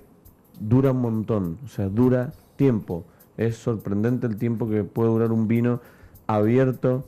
[0.60, 3.06] dura un montón, o sea, dura tiempo.
[3.38, 5.82] Es sorprendente el tiempo que puede durar un vino
[6.28, 7.06] abierto,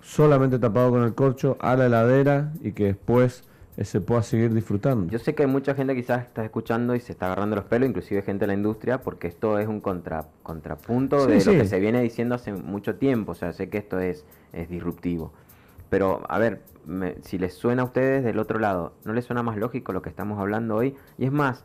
[0.00, 3.44] solamente tapado con el corcho, a la heladera y que después
[3.78, 5.10] se pueda seguir disfrutando.
[5.10, 7.88] Yo sé que hay mucha gente quizás está escuchando y se está agarrando los pelos,
[7.88, 11.80] inclusive gente de la industria, porque esto es un contra, contrapunto de lo que se
[11.80, 15.32] viene diciendo hace mucho tiempo, o sea, sé que esto es, es disruptivo.
[15.88, 16.62] Pero, a ver,
[17.22, 20.08] si les suena a ustedes del otro lado, ¿no les suena más lógico lo que
[20.08, 20.94] estamos hablando hoy?
[21.18, 21.64] Y es más,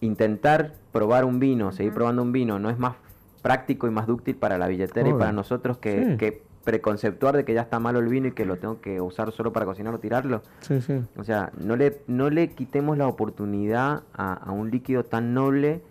[0.00, 2.96] intentar probar un vino, seguir probando un vino, no es más
[3.42, 7.54] práctico y más dúctil para la billetera y para nosotros que, que preconceptuar de que
[7.54, 9.98] ya está malo el vino y que lo tengo que usar solo para cocinar o
[9.98, 10.42] tirarlo.
[10.60, 11.00] Sí, sí.
[11.16, 15.82] O sea, no le, no le quitemos la oportunidad a, un líquido tan noble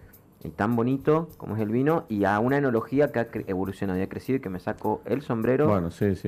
[0.44, 4.04] y tan bonito como es el vino y a una enología que ha evolucionado y
[4.04, 5.68] ha crecido y que me saco el sombrero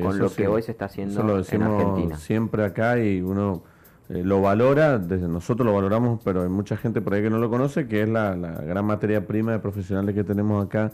[0.01, 2.18] con lo que hoy se está haciendo en Argentina.
[2.18, 3.63] Siempre acá y uno
[4.13, 7.38] eh, lo valora, desde nosotros lo valoramos, pero hay mucha gente por ahí que no
[7.38, 10.91] lo conoce, que es la, gran materia prima de profesionales que tenemos acá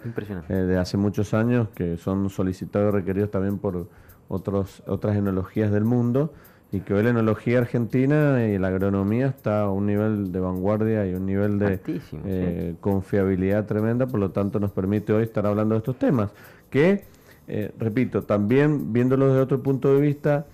[0.49, 3.87] eh, de hace muchos años, que son solicitados y requeridos también por
[4.27, 6.31] otros, otras enologías del mundo,
[6.71, 11.07] y que hoy la enología argentina y la agronomía está a un nivel de vanguardia
[11.07, 11.79] y un nivel de
[12.23, 16.29] eh, confiabilidad tremenda, por lo tanto nos permite hoy estar hablando de estos temas,
[16.69, 17.05] que,
[17.79, 20.45] repito, también viéndolos desde otro punto de vista,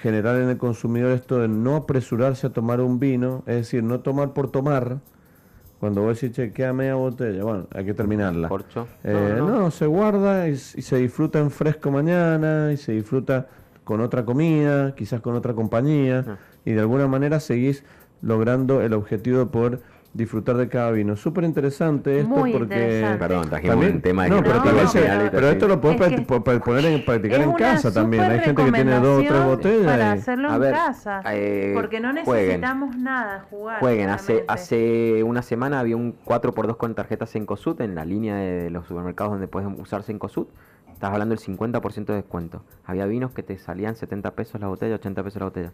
[0.00, 4.00] generar en el consumidor esto de no apresurarse a tomar un vino, es decir, no
[4.00, 4.98] tomar por tomar,
[5.78, 8.48] Cuando vos decís, che, queda media botella, bueno, hay que terminarla.
[8.48, 8.86] ¿Corcho?
[9.02, 13.46] Eh, no, se guarda y, se disfruta en fresco mañana y se disfruta
[13.82, 16.36] con otra comida, quizás con otra compañía, ah.
[16.66, 17.82] y de alguna manera seguís
[18.20, 19.80] logrando el objetivo de poder
[20.12, 21.16] disfrutar de cada vino.
[21.16, 23.16] Súper interesante esto porque...
[23.18, 24.62] Perdón, trajimos un tema de no, pero,
[25.30, 28.24] pero esto lo puedes poner en, practicar en casa también.
[28.24, 29.86] Hay gente que tiene dos o tres botellas.
[29.86, 31.22] Para hacerlo en casa.
[31.32, 33.80] Eh, porque no necesitamos nada jugar.
[33.80, 34.10] Jueguen.
[34.10, 38.70] Hace, hace una semana había un 4x2 con tarjetas en COSUT en la línea de
[38.70, 40.48] los supermercados donde puedes usarse en COSUT
[41.00, 42.62] Estás hablando del 50% de descuento.
[42.84, 45.72] Había vinos que te salían 70 pesos la botella, 80 pesos la botella.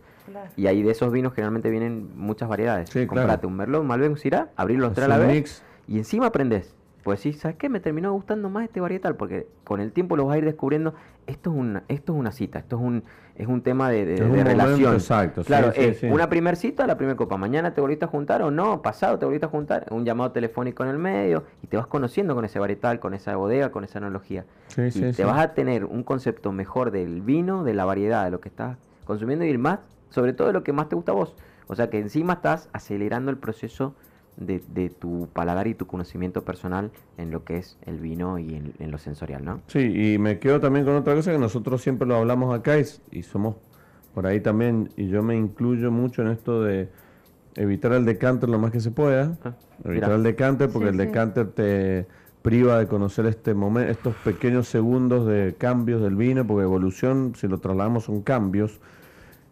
[0.57, 2.91] Y ahí de esos vinos generalmente vienen muchas variedades.
[2.91, 5.99] Sí, Comprate un Merlot, un Malbec, un Syrah, abrir los tres a la vez y
[5.99, 6.77] encima aprendes.
[7.03, 7.69] Pues sí, ¿sabes qué?
[7.69, 10.95] Me terminó gustando más este varietal porque con el tiempo lo vas a ir descubriendo.
[11.27, 13.03] Esto es una, esto es una cita, esto es un,
[13.39, 14.95] es un tema de, de, relación.
[14.95, 15.45] Exacto.
[15.45, 17.37] Claro, es una primer cita, la primera copa.
[17.37, 20.83] Mañana te volviste a juntar o no, pasado te volviste a juntar, un llamado telefónico
[20.85, 23.99] en el medio y te vas conociendo con ese varietal, con esa bodega, con esa
[23.99, 24.45] analogía.
[24.77, 28.41] y te vas a tener un concepto mejor del vino, de la variedad, de lo
[28.41, 29.81] que estás consumiendo y el más,
[30.11, 31.35] sobre todo de lo que más te gusta a vos.
[31.69, 33.95] O sea que encima estás acelerando el proceso
[34.37, 38.91] de, tu paladar y tu conocimiento personal en lo que es el vino y en,
[38.91, 39.61] lo sensorial, ¿no?
[39.69, 43.23] Sí, y me quedo también con otra cosa que nosotros siempre lo hablamos acá y,
[43.23, 43.57] somos
[44.15, 46.89] por ahí también, y yo me incluyo mucho en esto de
[47.55, 49.53] evitar el decanter lo más que se pueda, ah,
[49.85, 52.07] evitar el decanter porque el decanter te
[52.43, 57.49] priva de conocer este momento, estos pequeños segundos de cambios del vino, porque evolución, si
[57.49, 58.81] lo trasladamos, son cambios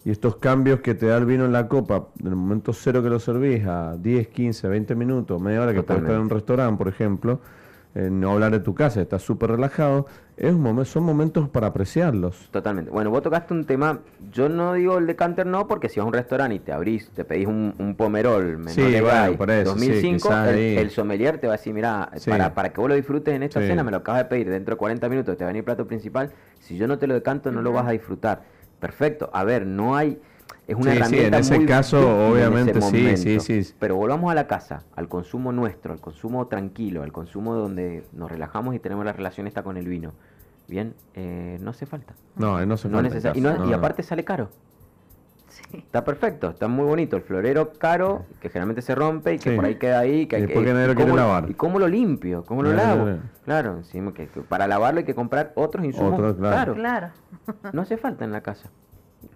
[0.05, 3.09] y estos cambios que te da el vino en la copa, del momento cero que
[3.09, 6.77] lo servís a 10, 15, 20 minutos, media hora que puedes estar en un restaurante,
[6.77, 7.41] por ejemplo,
[7.95, 10.05] eh, no hablar de tu casa, estás súper relajado,
[10.37, 12.49] es un momento, son momentos para apreciarlos.
[12.51, 12.91] Totalmente.
[12.91, 14.01] Bueno, vos tocaste un tema,
[14.31, 16.73] yo no digo el de Canter no, porque si vas a un restaurante y te
[16.73, 21.55] abrís, te pedís un, pomerol menor sí, bueno, por eso, 2005, el, sommelier te va
[21.55, 24.23] a decir, mira, para, para que vos lo disfrutes en esta cena, me lo acabas
[24.23, 26.87] de pedir, dentro de 40 minutos te va a venir el plato principal, si yo
[26.87, 28.43] no te lo decanto no lo vas a disfrutar
[28.85, 29.31] Perfecto.
[29.33, 30.21] A ver, no hay...
[30.67, 33.75] Es una herramienta sí, en ese caso, obviamente, sí, sí, sí.
[33.79, 38.31] Pero volvamos a la casa, al consumo nuestro, al consumo tranquilo, al consumo donde nos
[38.31, 40.13] relajamos y tenemos la relación esta con el vino.
[40.69, 42.15] Bien, eh, no hace falta.
[42.37, 43.33] No, no hace falta.
[43.35, 44.51] y, aparte sale caro.
[45.75, 45.83] Sí.
[45.87, 47.17] Está perfecto, está muy bonito.
[47.17, 50.27] El florero caro, que generalmente se rompe y que por ahí queda ahí.
[50.27, 51.51] Que hay que, y, cómo, lavar.
[51.51, 52.45] ¿Y cómo lo limpio?
[52.45, 53.19] ¿Cómo lo lavo?
[53.45, 53.83] Claro,
[54.15, 56.37] que, para lavarlo hay que comprar otros insumos.
[56.37, 56.75] claro.
[56.75, 57.09] claro.
[57.73, 58.71] no hace falta en la casa.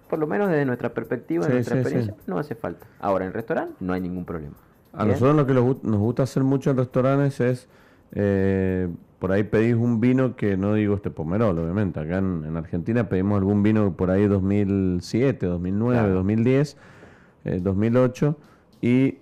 [0.08, 2.86] Por lo menos desde nuestra perspectiva, desde nuestra experiencia, no hace falta.
[3.00, 4.56] Ahora, en el restaurante no hay ningún problema.
[4.92, 7.68] A nosotros lo que nos gusta hacer mucho en restaurantes es,
[8.12, 8.88] eh,
[9.18, 12.00] por ahí pedís un vino que no digo este pomerol, obviamente.
[12.00, 16.76] Acá en, Argentina pedimos algún vino por ahí 2007, 2009, 2010,
[17.60, 18.36] 2008
[18.80, 19.18] y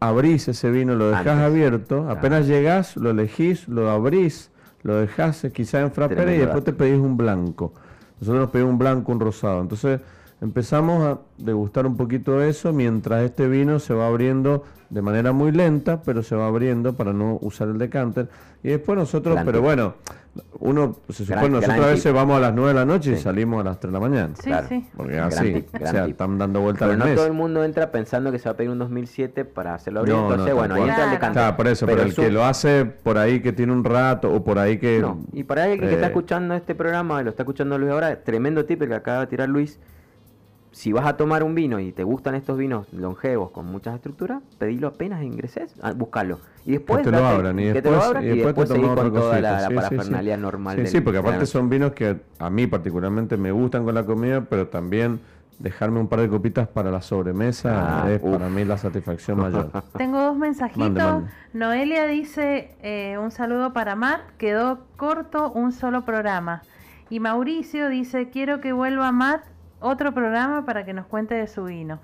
[0.00, 4.50] abrís ese vino, lo dejás abierto, apenas llegás, lo elegís, lo abrís,
[4.82, 7.72] lo dejás quizá en frapera y después te pedís un blanco.
[8.20, 9.60] Nosotros nos pedimos un blanco, un rosado.
[9.60, 10.00] Entonces
[10.40, 15.50] empezamos a degustar un poquito eso mientras este vino se va abriendo de manera muy
[15.50, 18.28] lenta, pero se va abriendo para no usar el decanter.
[18.62, 19.94] Y después nosotros, pero bueno,
[20.60, 23.60] uno se supone, nosotros a veces vamos a las 9 de la noche y salimos
[23.60, 24.34] a las 3 de la mañana.
[24.40, 24.86] Sí, sí.
[24.96, 28.38] Porque así, o sea, están dando vueltas Pero no todo el mundo entra pensando que
[28.38, 30.14] se va a pedir un 2007 para hacerlo abrir.
[30.14, 31.42] Entonces, bueno, ahí entra el decanter.
[31.42, 34.42] Claro, por eso, pero, el que lo hace por ahí que tiene un rato o
[34.44, 35.00] por ahí que...
[35.00, 38.22] No, y para alguien que está eh, escuchando este programa, lo está escuchando Luis ahora,
[38.22, 39.78] tremendo tip que acaba de tirar Luis
[40.76, 44.42] si vas a tomar un vino y te gustan estos vinos longevos con muchas estructuras,
[44.58, 46.38] pedilo apenas ingreses, ah, búscalo.
[46.66, 50.36] Y después que te lo abran, y después, y después, seguís con toda la, parafernalia
[50.36, 50.76] normal.
[50.80, 54.42] Sí, sí, porque aparte son vinos que a mí particularmente me gustan con la comida,
[54.42, 55.18] pero también
[55.58, 59.70] dejarme un par de copitas para la sobremesa ah, es para mí la satisfacción mayor.
[59.96, 61.22] Tengo dos mensajitos.
[61.54, 66.60] Noelia dice eh, un saludo para Matt, quedó corto un solo programa.
[67.08, 71.64] Y Mauricio dice, quiero que vuelva Matt otro programa para que nos cuente de su
[71.64, 71.98] vino.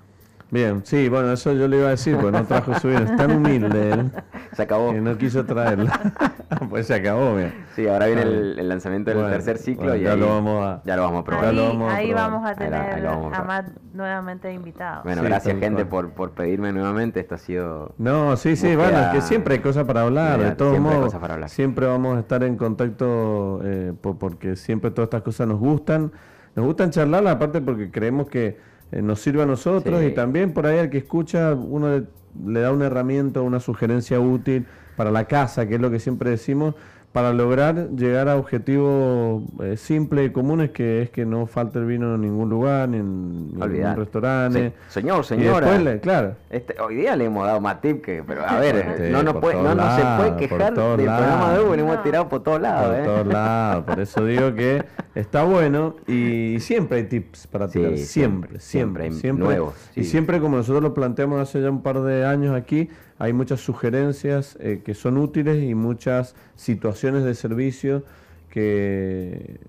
[0.53, 2.99] Bien, sí, bueno, eso yo le iba a decir, porque no trajo su vino.
[2.99, 4.11] Es tan humilde él.
[4.51, 4.91] Se acabó.
[4.91, 5.89] Que no quiso traerlo.
[6.69, 7.65] pues se acabó, bien.
[7.75, 11.01] Sí, ahora viene el, lanzamiento del tercer ciclo y ya, lo vamos a, ya lo
[11.01, 11.45] vamos a probar.
[11.89, 15.01] Ahí, vamos, a tener a, Matt nuevamente invitado.
[15.03, 17.19] Bueno, gracias gente por, por pedirme nuevamente.
[17.19, 17.95] Esto ha sido.
[17.97, 20.39] No, sí, sí, bueno, es que siempre hay cosas para hablar.
[20.39, 21.15] de todos modos,
[21.47, 26.11] siempre vamos a estar en contacto eh, porque siempre todas estas cosas nos gustan.
[26.55, 28.57] Nos gustan charlar, aparte porque creemos que
[28.91, 32.05] eh, nos sirve a nosotros y también por ahí al que escucha uno
[32.45, 34.65] le, da una herramienta, una sugerencia útil
[34.95, 36.75] para la casa, que es lo que siempre decimos,
[37.13, 41.85] para lograr llegar a objetivos eh, simples y comunes que es que no falte el
[41.85, 44.73] vino en ningún lugar, ni en ningún restaurante.
[44.89, 45.99] señor, señora.
[46.01, 46.35] claro.
[46.49, 49.39] Este, hoy día le hemos dado más tip que, pero a ver, este, no, no,
[49.39, 52.59] puede, no, no, se puede quejar del programa de Hugo, le hemos tirado por todos
[52.59, 52.87] lados.
[52.87, 53.03] Por ¿eh?
[53.05, 54.83] todos lados, por eso digo que
[55.13, 59.45] está bueno y siempre hay tips para tirar, siempre, siempre, siempre.
[59.45, 63.33] Nuevos, y siempre como nosotros lo planteamos hace ya un par de años aquí, hay
[63.33, 68.03] muchas sugerencias eh, que son útiles y muchas situaciones de servicio
[68.49, 69.59] que,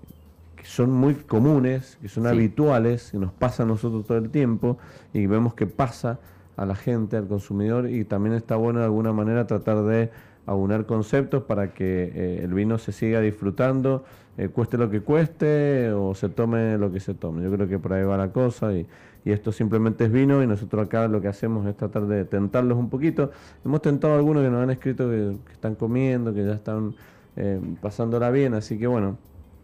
[0.63, 4.79] son muy comunes, que son habituales, que nos pasa a nosotros todo el tiempo
[5.13, 6.19] y vemos que pasa
[6.57, 10.09] a la gente, al consumidor y también está bueno de alguna manera tratar de
[10.47, 14.05] aunar conceptos para que eh, el vino se siga disfrutando,
[14.37, 17.43] eh, cueste lo que cueste o se tome lo que se tome.
[17.43, 18.87] Yo creo que por ahí va la cosa y,
[19.25, 22.77] y esto simplemente es vino y nosotros acá lo que hacemos es tratar de tentarlos
[22.77, 23.31] un poquito.
[23.65, 26.93] Hemos tentado a algunos que nos han escrito que, están comiendo, que ya están
[27.35, 29.17] eh, pasándola bien, así que bueno.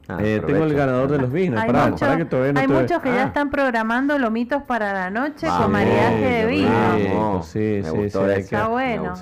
[0.07, 1.61] Ah, eh, tengo el ganador de los vinos.
[1.61, 3.27] Hay, hay muchos que ya ah.
[3.27, 7.43] están programando lomitos para la noche con mariaje de vino.
[7.43, 9.13] sí, sí, sí, Está bueno.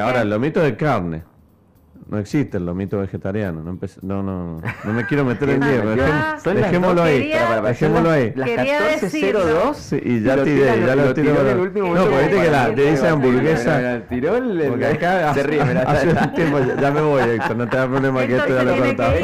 [0.00, 1.24] ahora el lomito de carne.
[2.08, 3.62] No existe el lomito vegetariano.
[3.62, 6.54] No, no, no, no, me quiero meter en lío.
[6.54, 7.30] dejémoslo ahí.
[7.64, 8.32] dejémoslo ahí.
[8.34, 11.50] Las 14.02 sí, y ya tiré, ya lo tiré.
[11.50, 14.00] el último no, porque viste que la, te dice hamburguesa.
[14.08, 14.68] tiró el.
[14.68, 15.60] Porque acá se ríe.
[15.60, 17.56] Hace un tiempo, ya me voy, Héctor.
[17.56, 19.14] No te da problema que esto ya lo contaba.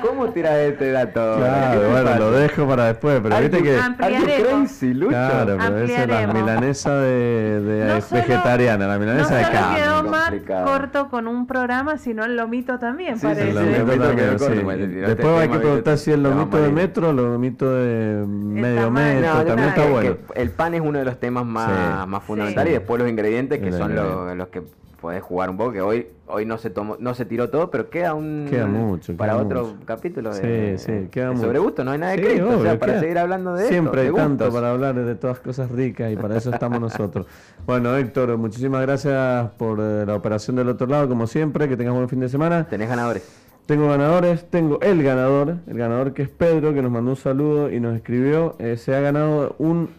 [0.00, 1.36] ¿cómo tiras este dato?
[1.36, 3.20] Claro, bueno, lo dejo para después.
[3.22, 3.78] Pero viste que.
[3.98, 5.10] Crazy, Lucho.
[5.10, 9.76] Claro, pero esa es la milanesa de vegetariana, la milanesa de carne.
[9.76, 10.32] quedó más
[10.64, 13.52] corto con un programa sino el lomito también, parece.
[13.52, 19.44] Después hay que preguntar si el lomito de metro o el lomito de medio metro,
[19.44, 20.16] también está bueno.
[20.34, 23.72] El pan es uno de los temas más, más fundamentales y después los ingredientes que
[23.72, 24.62] son los, los que
[25.00, 27.88] podés jugar un poco, que hoy hoy no se tomó, no se tiró todo, pero
[27.88, 31.98] queda un queda mucho, para otro capítulo de, sí, sí, queda sobre gusto, no hay
[31.98, 35.40] nada de o sea, para seguir hablando de Siempre hay tanto para hablar de todas
[35.40, 37.26] cosas ricas y para eso estamos nosotros.
[37.66, 41.92] Bueno, Héctor, muchísimas gracias por eh, la operación del otro lado, como siempre, que tengas
[41.92, 42.66] buen fin de semana.
[42.66, 43.30] Tenés ganadores.
[43.66, 47.70] Tengo ganadores, tengo el ganador, el ganador que es Pedro, que nos mandó un saludo
[47.70, 49.90] y nos escribió, eh, se ha ganado un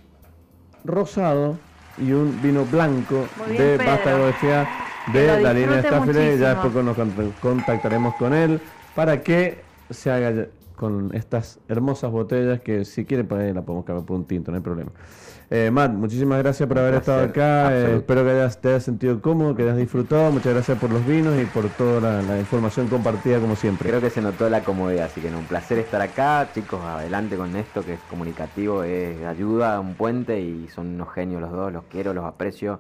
[0.84, 1.58] rosado
[2.00, 4.24] y un vino blanco de Basta de
[5.14, 6.38] de la línea Staffile.
[6.38, 6.98] Ya después nos
[7.42, 8.60] contactaremos con él
[8.96, 13.86] para que se haga con estas hermosas botellas que si quiere por ahí la podemos
[13.86, 14.92] cambiar por un tinto, no hay problema.
[15.52, 17.76] Eh, Matt, muchísimas gracias por haber estado acá.
[17.76, 20.32] Eh, espero que hayas, te hayas sentido cómodo, que hayas disfrutado.
[20.32, 23.90] Muchas gracias por los vinos y por toda la, información compartida como siempre.
[23.90, 26.48] Creo que se notó la comodidad, así que no, un placer estar acá.
[26.54, 31.42] Chicos, adelante con esto que es comunicativo, es ayuda, un puente y son unos genios
[31.42, 32.80] los dos, los quiero, los aprecio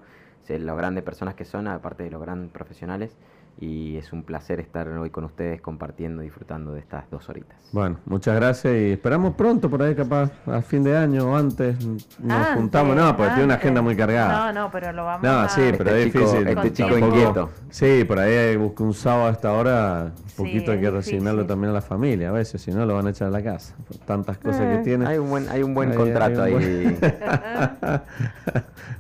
[0.57, 3.15] las grandes personas que son, aparte de los grandes profesionales.
[3.61, 7.57] Y es un placer estar hoy con ustedes compartiendo, disfrutando de estas dos horitas.
[7.73, 11.75] Bueno, muchas gracias y esperamos pronto por ahí, capaz a fin de año o antes
[12.19, 12.95] nos juntamos.
[12.95, 14.53] No, porque tiene una agenda muy cargada.
[14.53, 16.47] No, no, pero lo vamos no, sí, pero es este difícil.
[16.47, 17.49] este chico inquieto.
[17.69, 20.13] Sí, por ahí busco un sábado a esta hora.
[20.37, 23.07] Un poquito hay que resignarlo también a la familia a veces, si no lo van
[23.07, 23.75] a echar a la casa.
[24.05, 25.05] Tantas cosas que eh, tiene.
[25.05, 26.97] Hay un buen, hay un buen contrato ahí.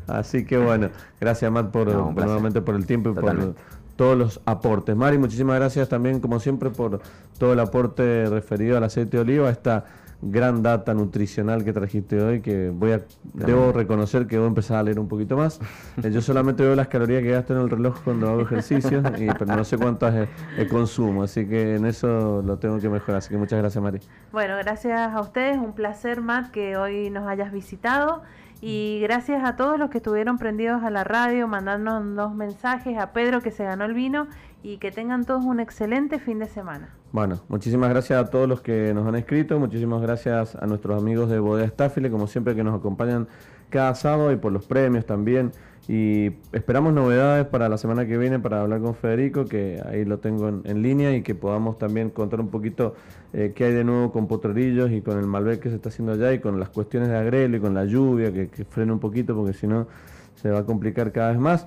[0.07, 0.89] Así que bueno,
[1.21, 3.55] gracias Matt por, nuevamente por el tiempo y por
[3.99, 4.95] todos los aportes.
[4.95, 7.01] Mari, muchísimas gracias también, como siempre, por
[7.37, 9.83] todo el aporte referido al aceite de oliva, esta
[10.21, 13.01] gran data nutricional que trajiste hoy, que voy a,
[13.33, 15.59] debo reconocer que voy a empezar a leer un poquito más.
[16.01, 19.27] Eh, yo solamente veo las calorías que gasto en el reloj cuando hago ejercicio, y,
[19.37, 23.17] pero no sé cuántas es consumo, así que en eso lo tengo que mejorar.
[23.17, 23.99] Así que muchas gracias, Mari.
[24.31, 28.21] Bueno, gracias a ustedes, un placer, Matt, que hoy nos hayas visitado.
[28.61, 33.13] Y gracias a todos los que estuvieron prendidos a la radio, mandándonos dos mensajes, a
[33.13, 34.27] Pedro que se ganó el vino
[34.63, 36.89] y que tengan todos un excelente fin de semana.
[37.11, 41.29] Bueno, muchísimas gracias a todos los que nos han escrito, muchísimas gracias a nuestros amigos
[41.29, 43.27] de Bodega Staffile, como siempre que nos acompañan
[43.69, 45.51] cada sábado y por los premios también.
[45.89, 50.19] Y esperamos novedades para la semana que viene para hablar con Federico, que ahí lo
[50.19, 52.93] tengo en, línea y que podamos también contar un poquito
[53.33, 56.13] eh, qué hay de nuevo con Potrerillos y con el Malbec que se está haciendo
[56.13, 58.99] allá y con las cuestiones de agrelo y con la lluvia, que, que frene un
[58.99, 59.87] poquito porque si no
[60.35, 61.65] se va a complicar cada vez más.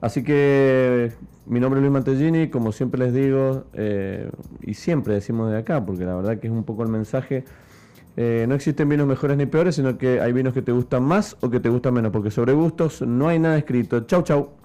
[0.00, 1.10] Así que
[1.46, 4.30] mi nombre es Luis Mantellini, como siempre les digo, eh,
[4.62, 7.44] y siempre decimos de acá, porque la verdad que es un poco el mensaje
[8.20, 11.36] eh, no existen vinos mejores ni peores, sino que hay vinos que te gustan más
[11.40, 14.00] o que te gustan menos, porque sobre gustos no hay nada escrito.
[14.00, 14.57] Chau, chau.